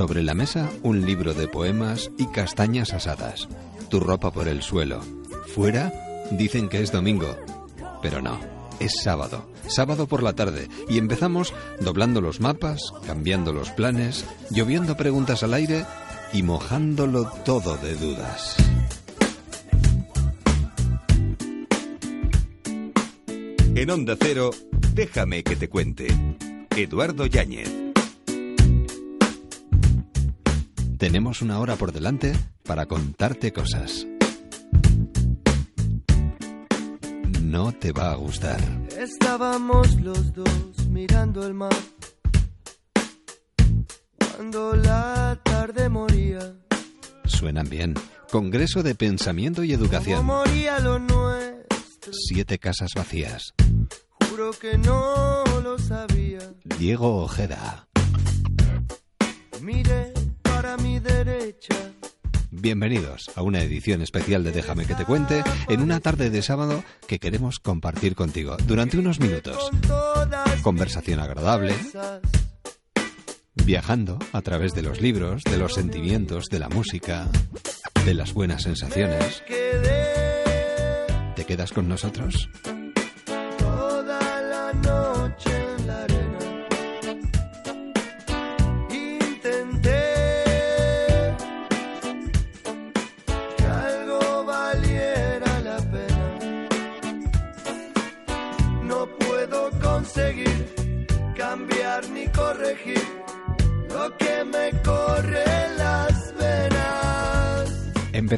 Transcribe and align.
Sobre 0.00 0.22
la 0.22 0.32
mesa, 0.32 0.70
un 0.82 1.04
libro 1.04 1.34
de 1.34 1.46
poemas 1.46 2.10
y 2.16 2.24
castañas 2.28 2.94
asadas. 2.94 3.50
Tu 3.90 4.00
ropa 4.00 4.30
por 4.30 4.48
el 4.48 4.62
suelo. 4.62 5.02
Fuera, 5.54 5.92
dicen 6.30 6.70
que 6.70 6.80
es 6.80 6.90
domingo. 6.90 7.36
Pero 8.00 8.22
no, 8.22 8.40
es 8.78 8.92
sábado. 9.02 9.50
Sábado 9.68 10.06
por 10.06 10.22
la 10.22 10.32
tarde. 10.32 10.68
Y 10.88 10.96
empezamos 10.96 11.52
doblando 11.80 12.22
los 12.22 12.40
mapas, 12.40 12.94
cambiando 13.06 13.52
los 13.52 13.72
planes, 13.72 14.24
lloviendo 14.50 14.96
preguntas 14.96 15.42
al 15.42 15.52
aire 15.52 15.84
y 16.32 16.44
mojándolo 16.44 17.30
todo 17.44 17.76
de 17.76 17.94
dudas. 17.96 18.56
En 23.74 23.90
Onda 23.90 24.16
Cero, 24.18 24.48
déjame 24.94 25.42
que 25.42 25.56
te 25.56 25.68
cuente. 25.68 26.06
Eduardo 26.74 27.26
Yáñez. 27.26 27.89
Tenemos 31.00 31.40
una 31.40 31.58
hora 31.60 31.76
por 31.76 31.92
delante 31.92 32.34
para 32.62 32.84
contarte 32.84 33.54
cosas. 33.54 34.06
No 37.40 37.72
te 37.72 37.90
va 37.92 38.12
a 38.12 38.16
gustar. 38.16 38.60
Estábamos 38.98 39.98
los 40.02 40.34
dos 40.34 40.88
mirando 40.90 41.46
el 41.46 41.54
mar. 41.54 41.72
Cuando 44.18 44.76
la 44.76 45.40
tarde 45.42 45.88
moría. 45.88 46.54
Suenan 47.24 47.70
bien. 47.70 47.94
Congreso 48.30 48.82
de 48.82 48.94
Pensamiento 48.94 49.64
y 49.64 49.72
Educación. 49.72 50.26
Moría 50.26 50.80
lo 50.80 50.98
nuestro. 50.98 52.12
Siete 52.12 52.58
casas 52.58 52.90
vacías. 52.94 53.54
Juro 54.28 54.50
que 54.50 54.76
no 54.76 55.44
lo 55.62 55.78
sabía. 55.78 56.40
Diego 56.78 57.22
Ojeda. 57.22 57.88
Mire 59.62 60.12
para 60.60 60.76
mi 60.76 60.98
derecha. 60.98 61.74
Bienvenidos 62.50 63.30
a 63.34 63.40
una 63.40 63.62
edición 63.62 64.02
especial 64.02 64.44
de 64.44 64.52
Déjame 64.52 64.84
que 64.84 64.94
te 64.94 65.06
cuente 65.06 65.42
en 65.70 65.80
una 65.80 66.00
tarde 66.00 66.28
de 66.28 66.42
sábado 66.42 66.84
que 67.06 67.18
queremos 67.18 67.60
compartir 67.60 68.14
contigo 68.14 68.58
durante 68.66 68.98
unos 68.98 69.20
minutos. 69.20 69.70
Conversación 70.62 71.18
agradable, 71.18 71.74
viajando 73.54 74.18
a 74.34 74.42
través 74.42 74.74
de 74.74 74.82
los 74.82 75.00
libros, 75.00 75.44
de 75.44 75.56
los 75.56 75.72
sentimientos, 75.72 76.50
de 76.50 76.58
la 76.58 76.68
música, 76.68 77.26
de 78.04 78.12
las 78.12 78.34
buenas 78.34 78.64
sensaciones. 78.64 79.42
¿Te 81.36 81.46
quedas 81.46 81.72
con 81.72 81.88
nosotros? 81.88 82.50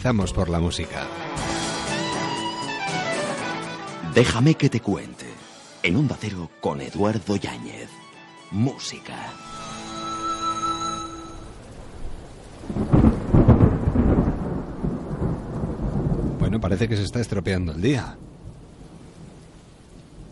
Empezamos 0.03 0.33
por 0.33 0.49
la 0.49 0.59
música. 0.59 1.07
Déjame 4.13 4.57
que 4.57 4.69
te 4.69 4.81
cuente. 4.81 5.27
En 5.85 5.95
Onda 5.95 6.17
Cero 6.21 6.51
con 6.61 6.81
Eduardo 6.81 7.37
Yáñez. 7.37 7.89
Música. 8.51 9.15
Bueno, 16.41 16.61
parece 16.61 16.89
que 16.89 16.97
se 16.97 17.05
está 17.05 17.21
estropeando 17.21 17.71
el 17.71 17.81
día. 17.81 18.17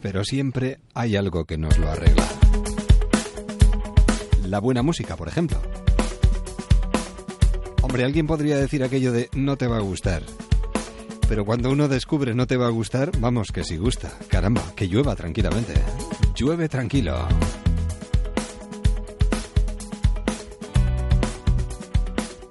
Pero 0.03 0.25
siempre 0.25 0.81
hay 0.95 1.15
algo 1.15 1.45
que 1.45 1.59
nos 1.59 1.79
lo 1.79 1.89
arregla. 1.89 2.27
La 4.47 4.59
buena 4.59 4.83
música, 4.83 5.17
por 5.17 5.29
ejemplo. 5.29 5.61
Hombre, 7.91 8.05
alguien 8.05 8.28
podría 8.28 8.56
decir 8.56 8.84
aquello 8.84 9.11
de 9.11 9.28
no 9.34 9.56
te 9.56 9.67
va 9.67 9.78
a 9.78 9.81
gustar. 9.81 10.23
Pero 11.28 11.45
cuando 11.45 11.73
uno 11.73 11.89
descubre 11.89 12.37
no 12.37 12.47
te 12.47 12.56
va 12.56 12.69
a 12.69 12.71
gustar, 12.71 13.11
vamos 13.19 13.49
que 13.53 13.65
sí 13.65 13.78
gusta. 13.78 14.17
Caramba, 14.28 14.62
que 14.77 14.87
llueva 14.87 15.17
tranquilamente. 15.17 15.75
Llueve 16.37 16.69
tranquilo. 16.69 17.27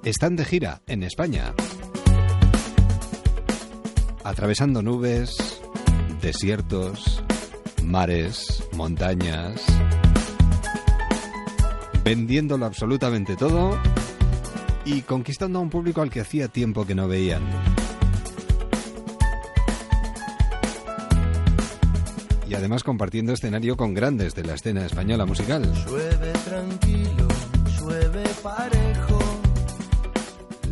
Están 0.04 0.36
de 0.36 0.44
gira 0.44 0.82
en 0.86 1.04
España. 1.04 1.54
Atravesando 4.22 4.82
nubes, 4.82 5.62
desiertos, 6.20 7.22
mares, 7.82 8.62
montañas. 8.74 9.64
Vendiéndolo 12.04 12.66
absolutamente 12.66 13.36
todo 13.36 13.80
y 14.84 15.02
conquistando 15.02 15.58
a 15.58 15.62
un 15.62 15.70
público 15.70 16.02
al 16.02 16.10
que 16.10 16.20
hacía 16.20 16.48
tiempo 16.48 16.86
que 16.86 16.94
no 16.94 17.08
veían. 17.08 17.42
Y 22.48 22.54
además 22.54 22.82
compartiendo 22.82 23.32
escenario 23.32 23.76
con 23.76 23.94
grandes 23.94 24.34
de 24.34 24.44
la 24.44 24.54
escena 24.54 24.84
española 24.84 25.24
musical. 25.24 25.62
Llueve 25.86 26.32
tranquilo, 26.44 27.28
llueve 27.78 28.24
parejo. 28.42 29.18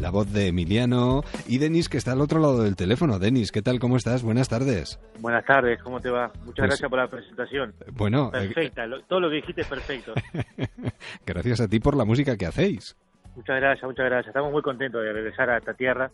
La 0.00 0.10
voz 0.10 0.32
de 0.32 0.48
Emiliano 0.48 1.22
y 1.46 1.58
Denis 1.58 1.88
que 1.88 1.98
está 1.98 2.12
al 2.12 2.20
otro 2.20 2.40
lado 2.40 2.62
del 2.62 2.74
teléfono. 2.76 3.18
Denis, 3.20 3.52
¿qué 3.52 3.62
tal? 3.62 3.78
¿Cómo 3.78 3.96
estás? 3.96 4.22
Buenas 4.22 4.48
tardes. 4.48 4.98
Buenas 5.20 5.44
tardes, 5.44 5.80
¿cómo 5.82 6.00
te 6.00 6.08
va? 6.10 6.28
Muchas 6.44 6.54
Pues- 6.56 6.68
gracias 6.68 6.90
por 6.90 6.98
la 6.98 7.08
presentación. 7.08 7.74
Bueno, 7.92 8.28
eh, 8.28 8.48
Perfecta, 8.48 8.86
lo- 8.86 9.02
todo 9.02 9.20
lo 9.20 9.28
que 9.28 9.36
dijiste 9.36 9.60
es 9.60 9.66
perfecto. 9.68 10.14
gracias 11.26 11.60
a 11.60 11.68
ti 11.68 11.78
por 11.78 11.96
la 11.96 12.04
música 12.04 12.36
que 12.36 12.46
hacéis. 12.46 12.96
Muchas 13.38 13.56
gracias, 13.60 13.84
muchas 13.88 14.04
gracias. 14.06 14.26
Estamos 14.28 14.52
muy 14.52 14.62
contentos 14.62 15.02
de 15.02 15.12
regresar 15.12 15.48
a 15.50 15.56
esta 15.58 15.72
tierra 15.74 16.10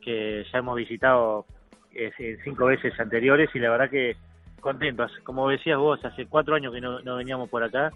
que 0.00 0.44
ya 0.50 0.58
hemos 0.58 0.76
visitado 0.76 1.44
eh, 1.92 2.10
cinco 2.42 2.66
veces 2.66 2.98
anteriores 2.98 3.50
y 3.54 3.58
la 3.58 3.70
verdad 3.70 3.90
que 3.90 4.16
contentos. 4.60 5.10
Como 5.24 5.48
decías 5.48 5.78
vos, 5.78 6.02
hace 6.04 6.26
cuatro 6.26 6.54
años 6.54 6.72
que 6.72 6.80
no, 6.80 7.00
no 7.00 7.16
veníamos 7.16 7.48
por 7.50 7.62
acá 7.62 7.90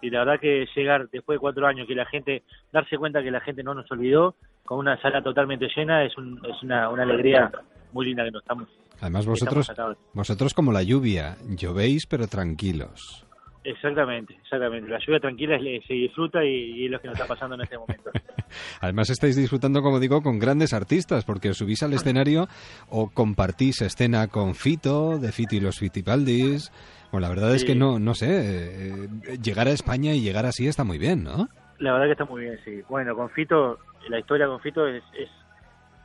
y 0.00 0.10
la 0.10 0.20
verdad 0.20 0.40
que 0.40 0.66
llegar 0.74 1.08
después 1.10 1.36
de 1.36 1.40
cuatro 1.40 1.66
años, 1.66 1.86
que 1.86 1.94
la 1.94 2.06
gente, 2.06 2.42
darse 2.72 2.96
cuenta 2.98 3.22
que 3.22 3.30
la 3.30 3.40
gente 3.40 3.62
no 3.62 3.72
nos 3.74 3.90
olvidó, 3.90 4.34
con 4.64 4.78
una 4.78 5.00
sala 5.00 5.22
totalmente 5.22 5.68
llena, 5.74 6.04
es, 6.04 6.16
un- 6.18 6.40
es 6.48 6.62
una, 6.62 6.88
una 6.88 7.02
alegría 7.04 7.50
muy 7.92 8.06
linda 8.06 8.24
que 8.24 8.30
nos 8.30 8.42
estamos. 8.42 8.68
Además 9.00 9.26
vosotros, 9.26 9.68
estamos 9.68 9.96
vosotros 10.12 10.54
como 10.54 10.72
la 10.72 10.82
lluvia, 10.82 11.36
llovéis 11.56 12.06
pero 12.06 12.26
tranquilos. 12.28 13.26
Exactamente, 13.64 14.34
exactamente. 14.42 14.90
La 14.90 14.98
lluvia 14.98 15.20
tranquila 15.20 15.58
se 15.86 15.94
disfruta 15.94 16.44
y, 16.44 16.48
y 16.80 16.84
es 16.86 16.90
lo 16.90 17.00
que 17.00 17.06
nos 17.08 17.14
está 17.14 17.26
pasando 17.28 17.54
en 17.54 17.60
este 17.62 17.78
momento. 17.78 18.10
Además 18.80 19.08
estáis 19.10 19.36
disfrutando, 19.36 19.82
como 19.82 20.00
digo, 20.00 20.20
con 20.22 20.38
grandes 20.38 20.72
artistas, 20.72 21.24
porque 21.24 21.50
os 21.50 21.56
subís 21.58 21.82
al 21.82 21.92
escenario 21.92 22.48
o 22.90 23.08
compartís 23.10 23.80
escena 23.82 24.26
con 24.28 24.54
Fito, 24.54 25.18
de 25.18 25.30
Fito 25.32 25.54
y 25.54 25.60
los 25.60 25.78
Fitipaldis. 25.78 26.70
Bueno, 27.12 27.26
la 27.26 27.28
verdad 27.34 27.54
es 27.54 27.64
que 27.64 27.74
no, 27.74 27.98
no 27.98 28.14
sé, 28.14 28.26
eh, 28.30 29.08
llegar 29.42 29.68
a 29.68 29.72
España 29.72 30.12
y 30.14 30.20
llegar 30.22 30.44
así 30.46 30.66
está 30.66 30.82
muy 30.84 30.98
bien, 30.98 31.22
¿no? 31.22 31.48
La 31.78 31.92
verdad 31.92 32.06
que 32.06 32.12
está 32.12 32.24
muy 32.24 32.42
bien, 32.42 32.58
sí. 32.64 32.80
Bueno, 32.88 33.14
con 33.14 33.30
Fito, 33.30 33.78
la 34.08 34.18
historia 34.18 34.46
con 34.46 34.60
Fito 34.60 34.86
es, 34.86 35.02
es, 35.18 35.28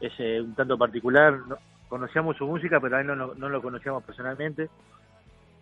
es, 0.01 0.13
eh, 0.19 0.41
un 0.41 0.53
tanto 0.53 0.77
particular. 0.77 1.37
No- 1.47 1.57
conocíamos 1.89 2.35
su 2.37 2.45
música, 2.45 2.79
pero 2.81 2.97
a 2.97 3.01
él 3.01 3.07
no, 3.07 3.15
lo- 3.15 3.35
no 3.35 3.47
lo 3.49 3.61
conocíamos 3.61 4.03
personalmente. 4.03 4.69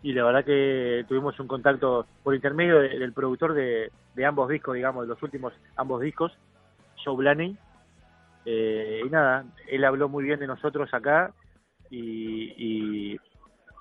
Y 0.06 0.14
la 0.14 0.24
verdad 0.24 0.46
que 0.46 1.04
tuvimos 1.08 1.40
un 1.40 1.48
contacto 1.48 2.06
por 2.22 2.36
intermedio 2.36 2.80
de- 2.80 3.00
del 3.00 3.12
productor 3.12 3.56
de, 3.56 3.92
de 4.14 4.26
ambos 4.26 4.48
discos, 4.50 4.76
digamos, 4.76 5.02
de 5.02 5.08
los 5.08 5.24
últimos 5.24 5.52
ambos 5.78 6.00
discos, 6.00 6.32
Joe 7.04 7.16
Blaney. 7.16 7.58
Eh, 8.46 9.02
y 9.04 9.10
nada, 9.10 9.46
él 9.68 9.84
habló 9.84 10.08
muy 10.08 10.24
bien 10.24 10.40
de 10.40 10.46
nosotros 10.46 10.94
acá 10.94 11.34
y, 11.90 12.54
y, 12.56 13.20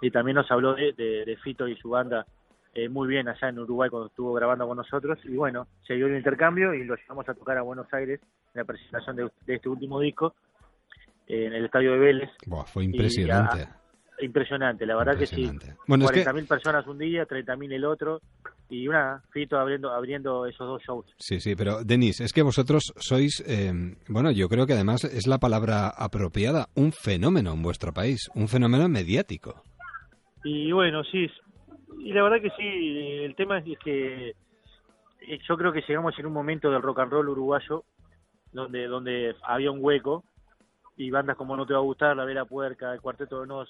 y 0.00 0.10
también 0.10 0.36
nos 0.36 0.50
habló 0.50 0.72
de, 0.74 0.94
de- 0.94 1.36
Fito 1.44 1.68
y 1.68 1.76
su 1.76 1.90
banda 1.90 2.24
eh, 2.72 2.88
muy 2.88 3.06
bien 3.06 3.28
allá 3.28 3.50
en 3.50 3.58
Uruguay 3.58 3.90
cuando 3.90 4.06
estuvo 4.06 4.32
grabando 4.32 4.66
con 4.66 4.78
nosotros 4.78 5.18
y 5.24 5.36
bueno, 5.36 5.66
se 5.86 5.92
dio 5.92 6.06
el 6.06 6.16
intercambio 6.16 6.72
y 6.72 6.84
lo 6.84 6.96
llevamos 6.96 7.28
a 7.28 7.34
tocar 7.34 7.58
a 7.58 7.62
Buenos 7.62 7.92
Aires 7.92 8.18
en 8.54 8.60
la 8.60 8.64
presentación 8.64 9.14
de, 9.16 9.28
de 9.44 9.54
este 9.56 9.68
último 9.68 10.00
disco 10.00 10.34
eh, 11.26 11.44
en 11.48 11.52
el 11.52 11.66
estadio 11.66 11.92
de 11.92 11.98
Vélez. 11.98 12.30
Buah, 12.46 12.64
fue 12.64 12.84
impresionante. 12.84 13.68
Impresionante, 14.20 14.86
la 14.86 14.96
verdad 14.96 15.18
que 15.18 15.26
sí. 15.26 15.50
Bueno, 15.86 16.04
es 16.04 16.12
que 16.12 16.24
40.000 16.24 16.46
personas 16.46 16.86
un 16.86 16.98
día, 16.98 17.26
30.000 17.26 17.72
el 17.72 17.84
otro 17.84 18.20
y 18.70 18.86
una 18.88 19.22
Fito 19.30 19.58
abriendo 19.58 19.90
abriendo 19.90 20.46
esos 20.46 20.66
dos 20.66 20.82
shows. 20.82 21.06
Sí, 21.18 21.40
sí, 21.40 21.56
pero 21.56 21.82
Denis, 21.84 22.20
es 22.20 22.32
que 22.32 22.42
vosotros 22.42 22.92
sois, 22.96 23.42
eh, 23.46 23.72
bueno, 24.08 24.30
yo 24.30 24.48
creo 24.48 24.66
que 24.66 24.72
además 24.72 25.04
es 25.04 25.26
la 25.26 25.38
palabra 25.38 25.88
apropiada, 25.88 26.68
un 26.76 26.92
fenómeno 26.92 27.52
en 27.52 27.62
vuestro 27.62 27.92
país, 27.92 28.30
un 28.34 28.48
fenómeno 28.48 28.88
mediático. 28.88 29.62
Y 30.44 30.70
bueno, 30.72 31.02
sí, 31.04 31.26
y 31.98 32.12
la 32.12 32.22
verdad 32.22 32.40
que 32.40 32.50
sí, 32.50 33.24
el 33.24 33.34
tema 33.34 33.58
es 33.58 33.78
que 33.78 34.30
eh, 34.30 35.38
yo 35.48 35.56
creo 35.56 35.72
que 35.72 35.82
llegamos 35.86 36.18
en 36.18 36.26
un 36.26 36.32
momento 36.32 36.70
del 36.70 36.82
rock 36.82 37.00
and 37.00 37.12
roll 37.12 37.28
uruguayo 37.28 37.84
donde 38.52 38.86
donde 38.86 39.34
había 39.42 39.70
un 39.70 39.78
hueco 39.82 40.24
y 40.96 41.10
bandas 41.10 41.36
como 41.36 41.56
No 41.56 41.66
Te 41.66 41.72
Va 41.72 41.80
a 41.80 41.82
Gustar, 41.82 42.16
La 42.16 42.24
Vera 42.24 42.44
Puerca, 42.44 42.92
El 42.92 43.00
Cuarteto 43.00 43.40
de 43.40 43.46
Nos, 43.48 43.68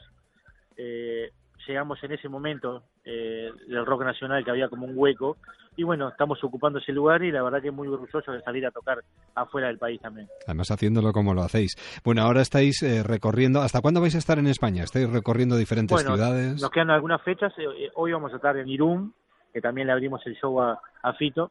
eh, 0.76 1.30
llegamos 1.66 2.02
en 2.02 2.12
ese 2.12 2.28
momento 2.28 2.82
eh, 3.04 3.50
del 3.66 3.86
rock 3.86 4.04
nacional 4.04 4.44
que 4.44 4.50
había 4.50 4.68
como 4.68 4.86
un 4.86 4.92
hueco 4.96 5.36
y 5.76 5.82
bueno, 5.82 6.08
estamos 6.08 6.42
ocupando 6.44 6.78
ese 6.78 6.92
lugar 6.92 7.22
y 7.22 7.32
la 7.32 7.42
verdad 7.42 7.60
que 7.60 7.68
es 7.68 7.74
muy 7.74 7.88
orgulloso 7.88 8.32
de 8.32 8.40
salir 8.42 8.64
a 8.66 8.70
tocar 8.70 8.98
afuera 9.34 9.68
del 9.68 9.78
país 9.78 10.00
también. 10.00 10.28
Además 10.46 10.70
haciéndolo 10.70 11.12
como 11.12 11.34
lo 11.34 11.42
hacéis. 11.42 11.74
Bueno, 12.04 12.22
ahora 12.22 12.42
estáis 12.42 12.82
eh, 12.82 13.02
recorriendo, 13.02 13.60
¿hasta 13.60 13.80
cuándo 13.80 14.00
vais 14.00 14.14
a 14.14 14.18
estar 14.18 14.38
en 14.38 14.46
España? 14.46 14.84
¿Estáis 14.84 15.10
recorriendo 15.10 15.56
diferentes 15.56 15.94
Bueno, 15.94 16.14
ciudades? 16.14 16.60
Nos 16.60 16.70
quedan 16.70 16.90
algunas 16.90 17.22
fechas, 17.22 17.52
eh, 17.58 17.64
eh, 17.64 17.90
hoy 17.94 18.12
vamos 18.12 18.32
a 18.32 18.36
estar 18.36 18.56
en 18.56 18.68
Irún, 18.68 19.14
que 19.52 19.60
también 19.60 19.86
le 19.86 19.92
abrimos 19.92 20.24
el 20.26 20.36
show 20.36 20.60
a, 20.60 20.80
a 21.02 21.12
Fito, 21.14 21.50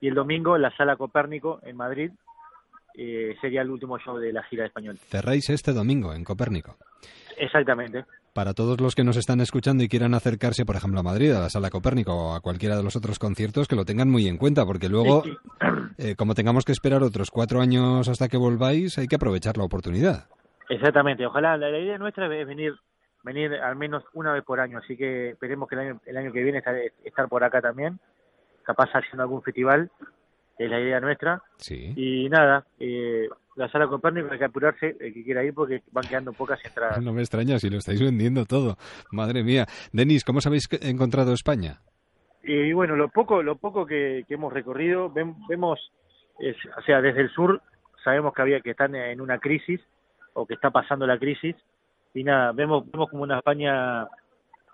y 0.00 0.08
el 0.08 0.14
domingo 0.14 0.54
en 0.56 0.62
la 0.62 0.76
Sala 0.76 0.96
Copérnico 0.96 1.60
en 1.62 1.76
Madrid, 1.76 2.10
eh, 2.96 3.34
sería 3.40 3.62
el 3.62 3.70
último 3.70 3.98
show 3.98 4.18
de 4.18 4.32
la 4.32 4.42
gira 4.44 4.62
de 4.62 4.68
español. 4.68 4.98
Cerráis 4.98 5.50
este 5.50 5.72
domingo 5.72 6.12
en 6.12 6.22
Copérnico. 6.22 6.76
Exactamente. 7.36 8.04
Para 8.34 8.52
todos 8.52 8.80
los 8.80 8.96
que 8.96 9.04
nos 9.04 9.16
están 9.16 9.40
escuchando 9.40 9.84
y 9.84 9.88
quieran 9.88 10.12
acercarse, 10.12 10.66
por 10.66 10.74
ejemplo, 10.74 10.98
a 10.98 11.02
Madrid, 11.04 11.30
a 11.30 11.40
la 11.40 11.50
Sala 11.50 11.70
Copérnico 11.70 12.12
o 12.12 12.34
a 12.34 12.40
cualquiera 12.40 12.76
de 12.76 12.82
los 12.82 12.96
otros 12.96 13.20
conciertos, 13.20 13.68
que 13.68 13.76
lo 13.76 13.84
tengan 13.84 14.10
muy 14.10 14.26
en 14.26 14.38
cuenta, 14.38 14.66
porque 14.66 14.88
luego, 14.88 15.22
eh, 15.98 16.16
como 16.16 16.34
tengamos 16.34 16.64
que 16.64 16.72
esperar 16.72 17.04
otros 17.04 17.30
cuatro 17.30 17.60
años 17.60 18.08
hasta 18.08 18.26
que 18.26 18.36
volváis, 18.36 18.98
hay 18.98 19.06
que 19.06 19.14
aprovechar 19.14 19.56
la 19.56 19.62
oportunidad. 19.64 20.26
Exactamente, 20.68 21.24
ojalá, 21.24 21.56
la, 21.56 21.70
la 21.70 21.78
idea 21.78 21.96
nuestra 21.96 22.26
es 22.36 22.46
venir 22.46 22.72
venir 23.22 23.54
al 23.54 23.76
menos 23.76 24.02
una 24.12 24.32
vez 24.32 24.42
por 24.44 24.58
año, 24.60 24.78
así 24.78 24.96
que 24.96 25.30
esperemos 25.30 25.66
que 25.68 25.76
el 25.76 25.80
año, 25.80 26.00
el 26.04 26.16
año 26.16 26.32
que 26.32 26.42
viene 26.42 26.58
estar, 26.58 26.74
estar 27.04 27.26
por 27.28 27.42
acá 27.44 27.62
también, 27.62 27.98
capaz 28.64 28.90
haciendo 28.92 29.22
algún 29.22 29.42
festival, 29.42 29.90
es 30.58 30.68
la 30.70 30.78
idea 30.80 31.00
nuestra, 31.00 31.40
Sí. 31.56 31.94
y 31.96 32.28
nada, 32.28 32.66
eh, 32.80 33.28
la 33.56 33.68
sala 33.68 33.86
Copérnico 33.86 34.28
hay 34.32 34.38
que 34.38 34.44
apurarse, 34.44 34.96
el 35.00 35.12
que 35.14 35.22
quiera 35.24 35.44
ir 35.44 35.54
porque 35.54 35.82
van 35.92 36.04
quedando 36.06 36.32
pocas 36.32 36.58
entradas. 36.64 37.00
No 37.02 37.12
me 37.12 37.20
extraña 37.22 37.58
si 37.58 37.70
lo 37.70 37.78
estáis 37.78 38.00
vendiendo 38.00 38.44
todo. 38.44 38.76
Madre 39.12 39.42
mía. 39.44 39.66
Denis, 39.92 40.24
¿cómo 40.24 40.38
os 40.38 40.46
habéis 40.46 40.68
encontrado 40.82 41.32
España? 41.32 41.80
Y 42.42 42.72
bueno, 42.72 42.96
lo 42.96 43.08
poco, 43.08 43.42
lo 43.42 43.56
poco 43.56 43.86
que, 43.86 44.24
que 44.28 44.34
hemos 44.34 44.52
recorrido, 44.52 45.10
vemos, 45.48 45.80
es- 46.38 46.56
o 46.76 46.82
sea, 46.82 47.00
desde 47.00 47.22
el 47.22 47.30
sur 47.30 47.62
sabemos 48.02 48.34
que 48.34 48.42
había 48.42 48.60
que 48.60 48.70
están 48.72 48.94
en 48.94 49.20
una 49.20 49.38
crisis 49.38 49.80
o 50.34 50.46
que 50.46 50.54
está 50.54 50.70
pasando 50.70 51.06
la 51.06 51.18
crisis 51.18 51.56
y 52.12 52.22
nada, 52.24 52.52
vemos, 52.52 52.84
vemos 52.90 53.08
como 53.08 53.22
una 53.22 53.38
España 53.38 54.06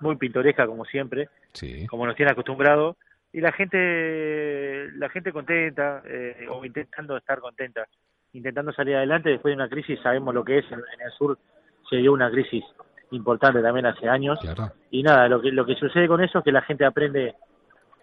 muy 0.01 0.17
pintoresca 0.17 0.67
como 0.67 0.85
siempre, 0.85 1.29
Sí. 1.53 1.87
como 1.87 2.07
nos 2.07 2.17
tiene 2.17 2.33
acostumbrado 2.33 2.97
y 3.33 3.41
la 3.41 3.53
gente, 3.53 4.89
la 4.97 5.09
gente 5.11 5.33
contenta 5.33 6.03
eh, 6.07 6.47
o 6.51 6.65
intentando 6.65 7.17
estar 7.17 7.39
contenta, 7.41 7.87
intentando 8.33 8.73
salir 8.73 8.97
adelante 8.97 9.31
después 9.31 9.53
de 9.53 9.57
una 9.57 9.69
crisis, 9.69 9.99
sabemos 10.03 10.35
lo 10.35 10.45
que 10.45 10.59
es 10.59 10.65
en, 10.71 10.79
el 10.79 11.11
sur 11.19 11.39
se 11.89 11.97
dio 11.97 12.13
una 12.13 12.31
crisis 12.31 12.65
importante 13.11 13.61
también 13.61 13.87
hace 13.87 14.09
años 14.09 14.39
Claro. 14.41 14.73
y 14.91 15.03
nada 15.03 15.29
lo 15.29 15.41
que 15.41 15.51
lo 15.51 15.67
que 15.67 15.75
sucede 15.75 16.07
con 16.07 16.23
eso 16.23 16.39
es 16.39 16.45
que 16.45 16.53
la 16.53 16.63
gente 16.63 16.85
aprende 16.85 17.35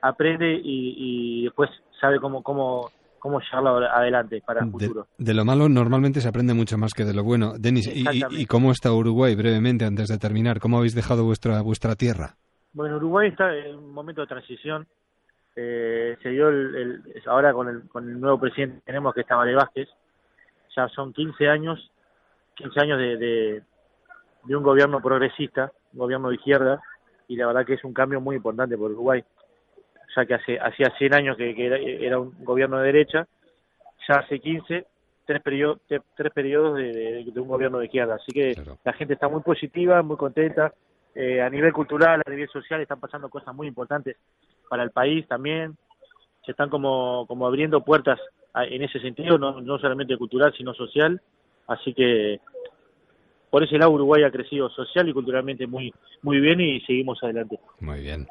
aprende 0.01 0.53
y, 0.53 0.95
y 0.97 1.43
después 1.45 1.69
sabe 1.99 2.19
cómo 2.19 2.43
cómo 2.43 2.89
cómo 3.19 3.39
llevarlo 3.39 3.77
adelante 3.89 4.41
para 4.45 4.63
el 4.65 4.71
futuro 4.71 5.07
de 5.17 5.33
lo 5.33 5.45
malo 5.45 5.69
normalmente 5.69 6.19
se 6.21 6.27
aprende 6.27 6.53
mucho 6.53 6.77
más 6.77 6.93
que 6.93 7.03
de 7.05 7.13
lo 7.13 7.23
bueno. 7.23 7.53
Denis, 7.57 7.87
¿y, 7.87 7.91
y, 7.91 7.99
Exactamente. 8.01 8.41
y 8.41 8.45
cómo 8.45 8.71
está 8.71 8.91
Uruguay 8.93 9.35
brevemente 9.35 9.85
antes 9.85 10.07
de 10.09 10.17
terminar? 10.17 10.59
¿Cómo 10.59 10.77
habéis 10.77 10.93
dejado 10.93 11.23
vuestra 11.23 11.61
vuestra 11.61 11.95
tierra? 11.95 12.35
bueno 12.73 12.97
Uruguay 12.97 13.29
está 13.29 13.55
en 13.55 13.75
un 13.77 13.93
momento 13.93 14.21
de 14.21 14.27
transición 14.27 14.85
Eh, 15.59 16.15
se 16.21 16.29
dio 16.29 16.49
el, 16.49 16.75
el- 16.75 17.23
ahora 17.25 17.51
con 17.53 17.67
el 17.67 17.87
con 17.89 18.07
el 18.07 18.19
nuevo 18.19 18.39
presidente 18.39 18.75
que 18.79 18.85
tenemos 18.85 19.13
que 19.15 19.21
está 19.21 19.35
Vale 19.37 19.55
Vázquez 19.55 19.87
ya 20.77 20.87
son 20.89 21.11
15 21.11 21.49
años 21.49 21.91
15 22.55 22.79
años 22.79 22.97
de, 22.99 23.17
de 23.17 23.63
de 24.45 24.55
un 24.55 24.63
gobierno 24.63 25.01
progresista 25.01 25.71
un 25.93 25.99
gobierno 25.99 26.29
de 26.29 26.35
izquierda 26.35 26.79
y 27.27 27.35
la 27.35 27.47
verdad 27.47 27.65
que 27.65 27.73
es 27.73 27.83
un 27.83 27.93
cambio 27.93 28.21
muy 28.21 28.35
importante 28.37 28.77
por 28.77 28.91
Uruguay 28.91 29.23
ya 30.15 30.25
que 30.25 30.33
hace 30.35 30.57
hacía 30.59 30.93
100 30.97 31.13
años 31.13 31.37
que, 31.37 31.53
que 31.53 31.65
era, 31.65 31.77
era 31.77 32.19
un 32.19 32.33
gobierno 32.43 32.77
de 32.79 32.85
derecha, 32.85 33.27
ya 34.07 34.15
hace 34.15 34.39
15, 34.39 34.85
tres, 35.25 35.41
periodos 35.43 35.79
tres 35.87 36.31
periodos 36.33 36.77
de, 36.77 36.93
de- 36.93 37.23
de 37.31 37.39
un 37.39 37.47
gobierno 37.47 37.77
de 37.79 37.85
izquierda. 37.85 38.15
Así 38.15 38.31
que 38.31 38.55
Claro. 38.55 38.77
la 38.83 38.93
gente 38.93 39.13
está 39.13 39.27
muy 39.27 39.41
positiva, 39.41 40.01
muy 40.01 40.15
contenta. 40.17 40.73
Eh, 41.13 41.41
a 41.41 41.49
nivel 41.49 41.73
cultural, 41.73 42.21
a 42.25 42.29
nivel 42.31 42.47
social, 42.49 42.79
están 42.81 42.99
pasando 43.01 43.29
cosas 43.29 43.53
muy 43.53 43.67
importantes 43.67 44.15
para 44.69 44.81
el 44.83 44.91
país 44.91 45.27
también. 45.27 45.75
Se 46.45 46.51
están 46.51 46.69
como, 46.69 47.25
como 47.27 47.45
abriendo 47.45 47.81
puertas 47.83 48.19
en 48.63 48.83
ese 48.83 48.99
sentido, 48.99 49.37
no, 49.37 49.61
no 49.61 49.77
solamente 49.79 50.17
cultural, 50.17 50.53
sino 50.57 50.73
social. 50.73 51.21
Así 51.67 51.93
que 51.93 52.39
por 53.49 53.63
ese 53.63 53.77
lado 53.77 53.91
Uruguay 53.91 54.23
ha 54.23 54.31
crecido 54.31 54.69
social 54.69 55.07
y 55.07 55.13
culturalmente 55.13 55.67
muy 55.67 55.91
muy 56.21 56.39
bien 56.39 56.59
y 56.59 56.81
seguimos 56.81 57.19
adelante. 57.23 57.59
Muy 57.79 58.01
bien. 58.01 58.27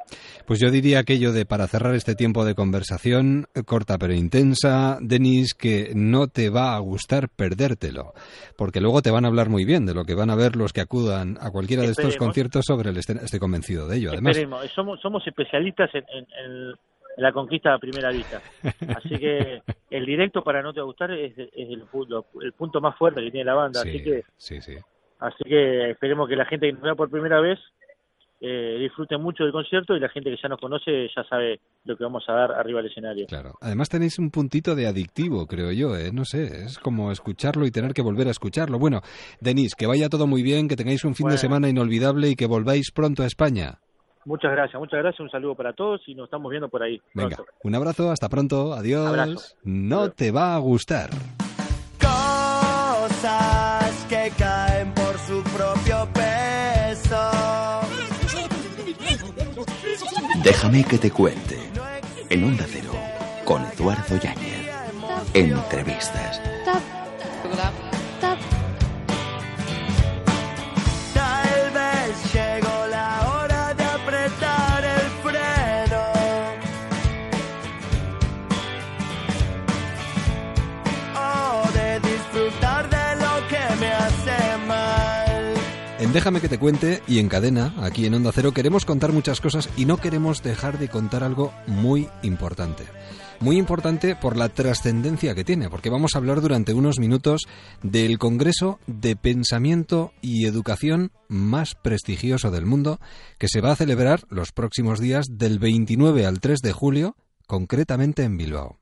Pues 0.47 0.61
yo 0.61 0.71
diría 0.71 0.99
aquello 0.99 1.33
de 1.33 1.47
para 1.47 1.67
cerrar 1.67 1.95
este 1.95 2.15
tiempo 2.15 2.45
de 2.45 2.55
conversación, 2.55 3.47
eh, 3.55 3.63
corta 3.65 3.97
pero 3.99 4.13
intensa, 4.13 4.99
Denis, 5.01 5.55
que 5.55 5.93
no 5.95 6.27
te 6.29 6.51
va 6.51 6.77
a 6.77 6.79
gustar 6.81 7.29
perdértelo, 7.29 8.13
porque 8.59 8.81
luego 8.81 9.03
te 9.03 9.11
van 9.11 9.25
a 9.25 9.29
hablar 9.29 9.49
muy 9.49 9.65
bien 9.65 9.87
de 9.87 9.95
lo 9.95 10.05
que 10.05 10.15
van 10.15 10.31
a 10.31 10.35
ver 10.37 10.57
los 10.57 10.73
que 10.73 10.81
acudan 10.83 11.39
a 11.41 11.51
cualquiera 11.51 11.83
de 11.83 11.91
estos 11.91 12.17
conciertos 12.17 12.65
sobre 12.67 12.91
el. 12.91 12.97
Estoy 12.99 13.41
convencido 13.41 13.89
de 13.89 13.97
ello. 13.99 14.11
Además, 14.13 14.37
Esperemos, 14.37 14.71
somos, 14.75 15.01
somos 15.01 15.27
especialistas 15.27 15.91
en- 15.95 16.05
en 16.45 16.75
la 17.17 17.33
conquista 17.33 17.73
a 17.75 17.79
primera 17.79 18.11
vista. 18.11 18.41
Así 18.95 19.19
que 19.19 19.63
el 19.91 20.05
directo 20.07 20.43
para 20.43 20.63
no 20.63 20.73
te 20.73 20.81
gustar 20.83 21.11
es, 21.13 21.37
es 21.39 21.51
el, 21.55 21.85
pu- 21.87 22.25
el 22.43 22.53
punto 22.53 22.81
más 22.81 22.97
fuerte 22.97 23.23
que 23.23 23.31
tiene 23.31 23.45
la 23.45 23.55
banda. 23.55 23.81
sí, 23.81 23.89
Así 23.89 24.03
que 24.03 24.23
sí, 24.37 24.61
sí. 24.61 24.75
así 25.21 25.45
que 25.45 25.91
esperemos 25.91 26.29
que 26.29 26.37
la 26.37 26.45
gente 26.47 26.67
que 26.67 26.73
nos 26.75 26.83
vea 26.83 26.95
por 26.95 27.11
primera 27.11 27.41
vez 27.41 27.59
eh, 28.39 28.77
disfrute 28.81 29.17
mucho 29.17 29.45
del 29.45 29.53
concierto 29.53 29.97
y 29.97 30.01
la 30.01 30.11
gente 30.11 30.29
que 30.29 30.37
ya 30.41 30.49
nos 30.51 30.61
conoce 30.61 31.09
ya 31.17 31.25
sabe 31.25 31.59
lo 31.87 31.97
que 31.97 32.05
vamos 32.05 32.23
a 32.29 32.35
dar 32.35 32.53
arriba 32.53 32.83
del 32.83 32.91
escenario. 32.91 33.27
Claro. 33.27 33.55
Además 33.63 33.89
tenéis 33.89 34.19
un 34.19 34.31
puntito 34.31 34.75
de 34.75 34.87
adictivo, 34.87 35.47
creo 35.47 35.73
yo, 35.73 35.97
¿eh? 35.97 36.11
No 36.13 36.27
sé, 36.27 36.65
es 36.67 36.79
como 36.79 37.11
escucharlo 37.11 37.65
y 37.65 37.71
tener 37.71 37.95
que 37.95 38.03
volver 38.03 38.29
a 38.29 38.33
escucharlo. 38.33 38.79
Bueno, 38.79 39.01
Denis, 39.41 39.75
que 39.75 39.87
vaya 39.87 40.11
todo 40.11 40.27
muy 40.27 40.43
bien, 40.43 40.69
que 40.69 40.77
tengáis 40.77 41.03
un 41.07 41.15
fin 41.15 41.29
de 41.29 41.39
semana 41.39 41.71
inolvidable 41.71 42.29
y 42.29 42.37
que 42.37 42.45
volváis 42.47 42.91
pronto 42.93 43.23
a 43.23 43.27
España. 43.27 43.79
Muchas 44.27 44.51
gracias, 44.51 44.79
muchas 44.79 44.99
gracias, 45.01 45.21
un 45.21 45.31
saludo 45.31 45.55
para 45.55 45.73
todos 45.73 46.03
y 46.07 46.15
nos 46.15 46.25
estamos 46.25 46.51
viendo 46.51 46.69
por 46.69 46.83
ahí. 46.83 47.01
Venga, 47.15 47.37
pronto. 47.37 47.53
un 47.63 47.75
abrazo, 47.77 48.11
hasta 48.11 48.29
pronto, 48.29 48.75
adiós. 48.75 49.07
Abrazo. 49.07 49.55
No 49.63 50.01
Adiós. 50.01 50.17
te 50.17 50.31
va 50.33 50.57
a 50.57 50.59
gustar. 50.59 51.11
Cosas 52.01 54.07
que 54.09 54.33
caen 54.37 54.93
por 54.95 55.17
su 55.19 55.43
propio 55.45 56.09
peso. 56.13 57.31
Déjame 60.43 60.85
que 60.85 60.99
te 60.99 61.11
cuente. 61.11 61.59
En 62.29 62.45
Onda 62.45 62.65
Cero, 62.69 62.93
con 63.45 63.65
Eduardo 63.65 64.17
Yáñez. 64.17 64.69
Entrevistas. 65.35 66.41
Déjame 86.17 86.41
que 86.41 86.49
te 86.49 86.59
cuente 86.59 87.03
y 87.07 87.19
en 87.19 87.29
cadena, 87.29 87.75
aquí 87.77 88.07
en 88.07 88.15
Onda 88.15 88.33
Cero, 88.33 88.53
queremos 88.53 88.87
contar 88.87 89.13
muchas 89.13 89.43
cosas 89.43 89.69
y 89.77 89.85
no 89.85 89.99
queremos 89.99 90.43
dejar 90.43 90.79
de 90.79 90.89
contar 90.89 91.23
algo 91.23 91.53
muy 91.67 92.09
importante. 92.23 92.85
Muy 93.39 93.59
importante 93.59 94.17
por 94.17 94.35
la 94.35 94.49
trascendencia 94.49 95.35
que 95.35 95.45
tiene, 95.45 95.69
porque 95.69 95.91
vamos 95.91 96.15
a 96.15 96.19
hablar 96.19 96.41
durante 96.41 96.73
unos 96.73 96.99
minutos 96.99 97.43
del 97.83 98.17
Congreso 98.17 98.79
de 98.87 99.15
Pensamiento 99.15 100.15
y 100.23 100.47
Educación 100.47 101.13
más 101.29 101.75
prestigioso 101.75 102.51
del 102.51 102.65
mundo, 102.65 102.99
que 103.37 103.49
se 103.49 103.61
va 103.61 103.73
a 103.73 103.77
celebrar 103.77 104.25
los 104.31 104.53
próximos 104.53 105.01
días 105.01 105.27
del 105.31 105.59
29 105.59 106.25
al 106.25 106.41
3 106.41 106.61
de 106.61 106.73
julio, 106.73 107.17
concretamente 107.47 108.23
en 108.23 108.39
Bilbao 108.39 108.79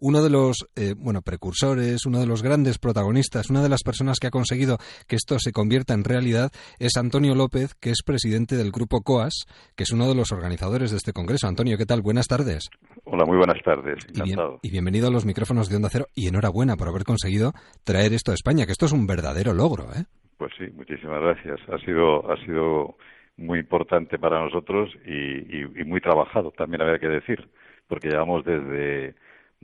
uno 0.00 0.22
de 0.22 0.30
los 0.30 0.66
eh, 0.76 0.94
bueno 0.96 1.22
precursores, 1.22 2.06
uno 2.06 2.20
de 2.20 2.26
los 2.26 2.42
grandes 2.42 2.78
protagonistas, 2.78 3.50
una 3.50 3.62
de 3.62 3.68
las 3.68 3.82
personas 3.82 4.18
que 4.20 4.26
ha 4.26 4.30
conseguido 4.30 4.78
que 5.06 5.16
esto 5.16 5.38
se 5.38 5.52
convierta 5.52 5.94
en 5.94 6.04
realidad 6.04 6.50
es 6.78 6.96
Antonio 6.96 7.34
López, 7.34 7.74
que 7.74 7.90
es 7.90 8.02
presidente 8.04 8.56
del 8.56 8.70
grupo 8.72 9.00
COAS, 9.02 9.46
que 9.76 9.84
es 9.84 9.92
uno 9.92 10.08
de 10.08 10.14
los 10.14 10.32
organizadores 10.32 10.90
de 10.90 10.96
este 10.98 11.12
congreso. 11.12 11.46
Antonio, 11.48 11.76
¿qué 11.78 11.86
tal? 11.86 12.02
Buenas 12.02 12.26
tardes. 12.26 12.68
Hola, 13.04 13.24
muy 13.26 13.36
buenas 13.36 13.62
tardes. 13.64 14.04
Y, 14.08 14.12
bien- 14.12 14.26
Encantado. 14.38 14.58
y 14.62 14.70
bienvenido 14.70 15.08
a 15.08 15.10
los 15.10 15.24
micrófonos 15.24 15.68
de 15.68 15.76
Onda 15.76 15.88
Cero 15.90 16.06
y 16.14 16.28
enhorabuena 16.28 16.76
por 16.76 16.88
haber 16.88 17.04
conseguido 17.04 17.52
traer 17.84 18.12
esto 18.12 18.32
a 18.32 18.34
España, 18.34 18.66
que 18.66 18.72
esto 18.72 18.86
es 18.86 18.92
un 18.92 19.06
verdadero 19.06 19.52
logro, 19.54 19.84
¿eh? 19.94 20.04
Pues 20.38 20.52
sí, 20.58 20.64
muchísimas 20.74 21.20
gracias. 21.22 21.58
Ha 21.72 21.78
sido, 21.84 22.30
ha 22.30 22.36
sido 22.44 22.96
muy 23.38 23.58
importante 23.60 24.18
para 24.18 24.42
nosotros 24.42 24.90
y, 25.06 25.12
y- 25.12 25.80
y 25.80 25.84
muy 25.84 26.00
trabajado, 26.00 26.50
también 26.52 26.82
habría 26.82 26.98
que 26.98 27.08
decir, 27.08 27.48
porque 27.88 28.08
llevamos 28.08 28.44
desde, 28.44 29.14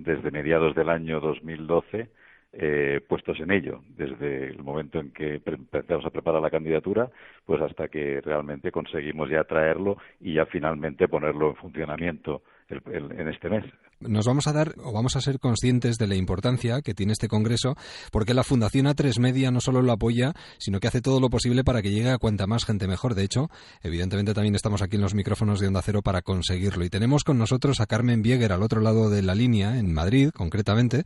desde 0.02 0.30
mediados 0.30 0.74
del 0.74 0.88
año 0.88 1.20
2012 1.20 2.08
eh, 2.54 3.00
puestos 3.08 3.40
en 3.40 3.50
ello, 3.50 3.80
desde 3.96 4.48
el 4.48 4.62
momento 4.62 5.00
en 5.00 5.10
que 5.10 5.40
empezamos 5.44 6.04
a 6.04 6.10
preparar 6.10 6.42
la 6.42 6.50
candidatura, 6.50 7.08
pues 7.46 7.62
hasta 7.62 7.88
que 7.88 8.20
realmente 8.20 8.70
conseguimos 8.70 9.30
ya 9.30 9.44
traerlo 9.44 9.96
y 10.20 10.34
ya 10.34 10.44
finalmente 10.44 11.08
ponerlo 11.08 11.48
en 11.48 11.56
funcionamiento 11.56 12.42
en 12.72 13.28
este 13.28 13.48
mes 13.48 13.64
nos 14.08 14.26
vamos 14.26 14.46
a 14.46 14.52
dar 14.52 14.74
o 14.82 14.92
vamos 14.92 15.16
a 15.16 15.20
ser 15.20 15.38
conscientes 15.38 15.96
de 15.96 16.06
la 16.06 16.16
importancia 16.16 16.82
que 16.82 16.94
tiene 16.94 17.12
este 17.12 17.28
congreso 17.28 17.76
porque 18.10 18.34
la 18.34 18.44
Fundación 18.44 18.86
A3 18.86 19.18
Media 19.18 19.50
no 19.50 19.60
solo 19.60 19.82
lo 19.82 19.92
apoya, 19.92 20.34
sino 20.58 20.80
que 20.80 20.88
hace 20.88 21.00
todo 21.00 21.20
lo 21.20 21.30
posible 21.30 21.64
para 21.64 21.82
que 21.82 21.90
llegue 21.90 22.10
a 22.10 22.18
cuanta 22.18 22.46
más 22.46 22.64
gente 22.64 22.86
mejor. 22.86 23.14
De 23.14 23.24
hecho, 23.24 23.50
evidentemente 23.82 24.34
también 24.34 24.54
estamos 24.54 24.82
aquí 24.82 24.96
en 24.96 25.02
los 25.02 25.14
micrófonos 25.14 25.60
de 25.60 25.68
Onda 25.68 25.82
Cero 25.82 26.02
para 26.02 26.22
conseguirlo. 26.22 26.84
Y 26.84 26.90
tenemos 26.90 27.24
con 27.24 27.38
nosotros 27.38 27.80
a 27.80 27.86
Carmen 27.86 28.22
Bieger 28.22 28.52
al 28.52 28.62
otro 28.62 28.80
lado 28.80 29.10
de 29.10 29.22
la 29.22 29.34
línea, 29.34 29.78
en 29.78 29.92
Madrid 29.92 30.30
concretamente, 30.30 31.04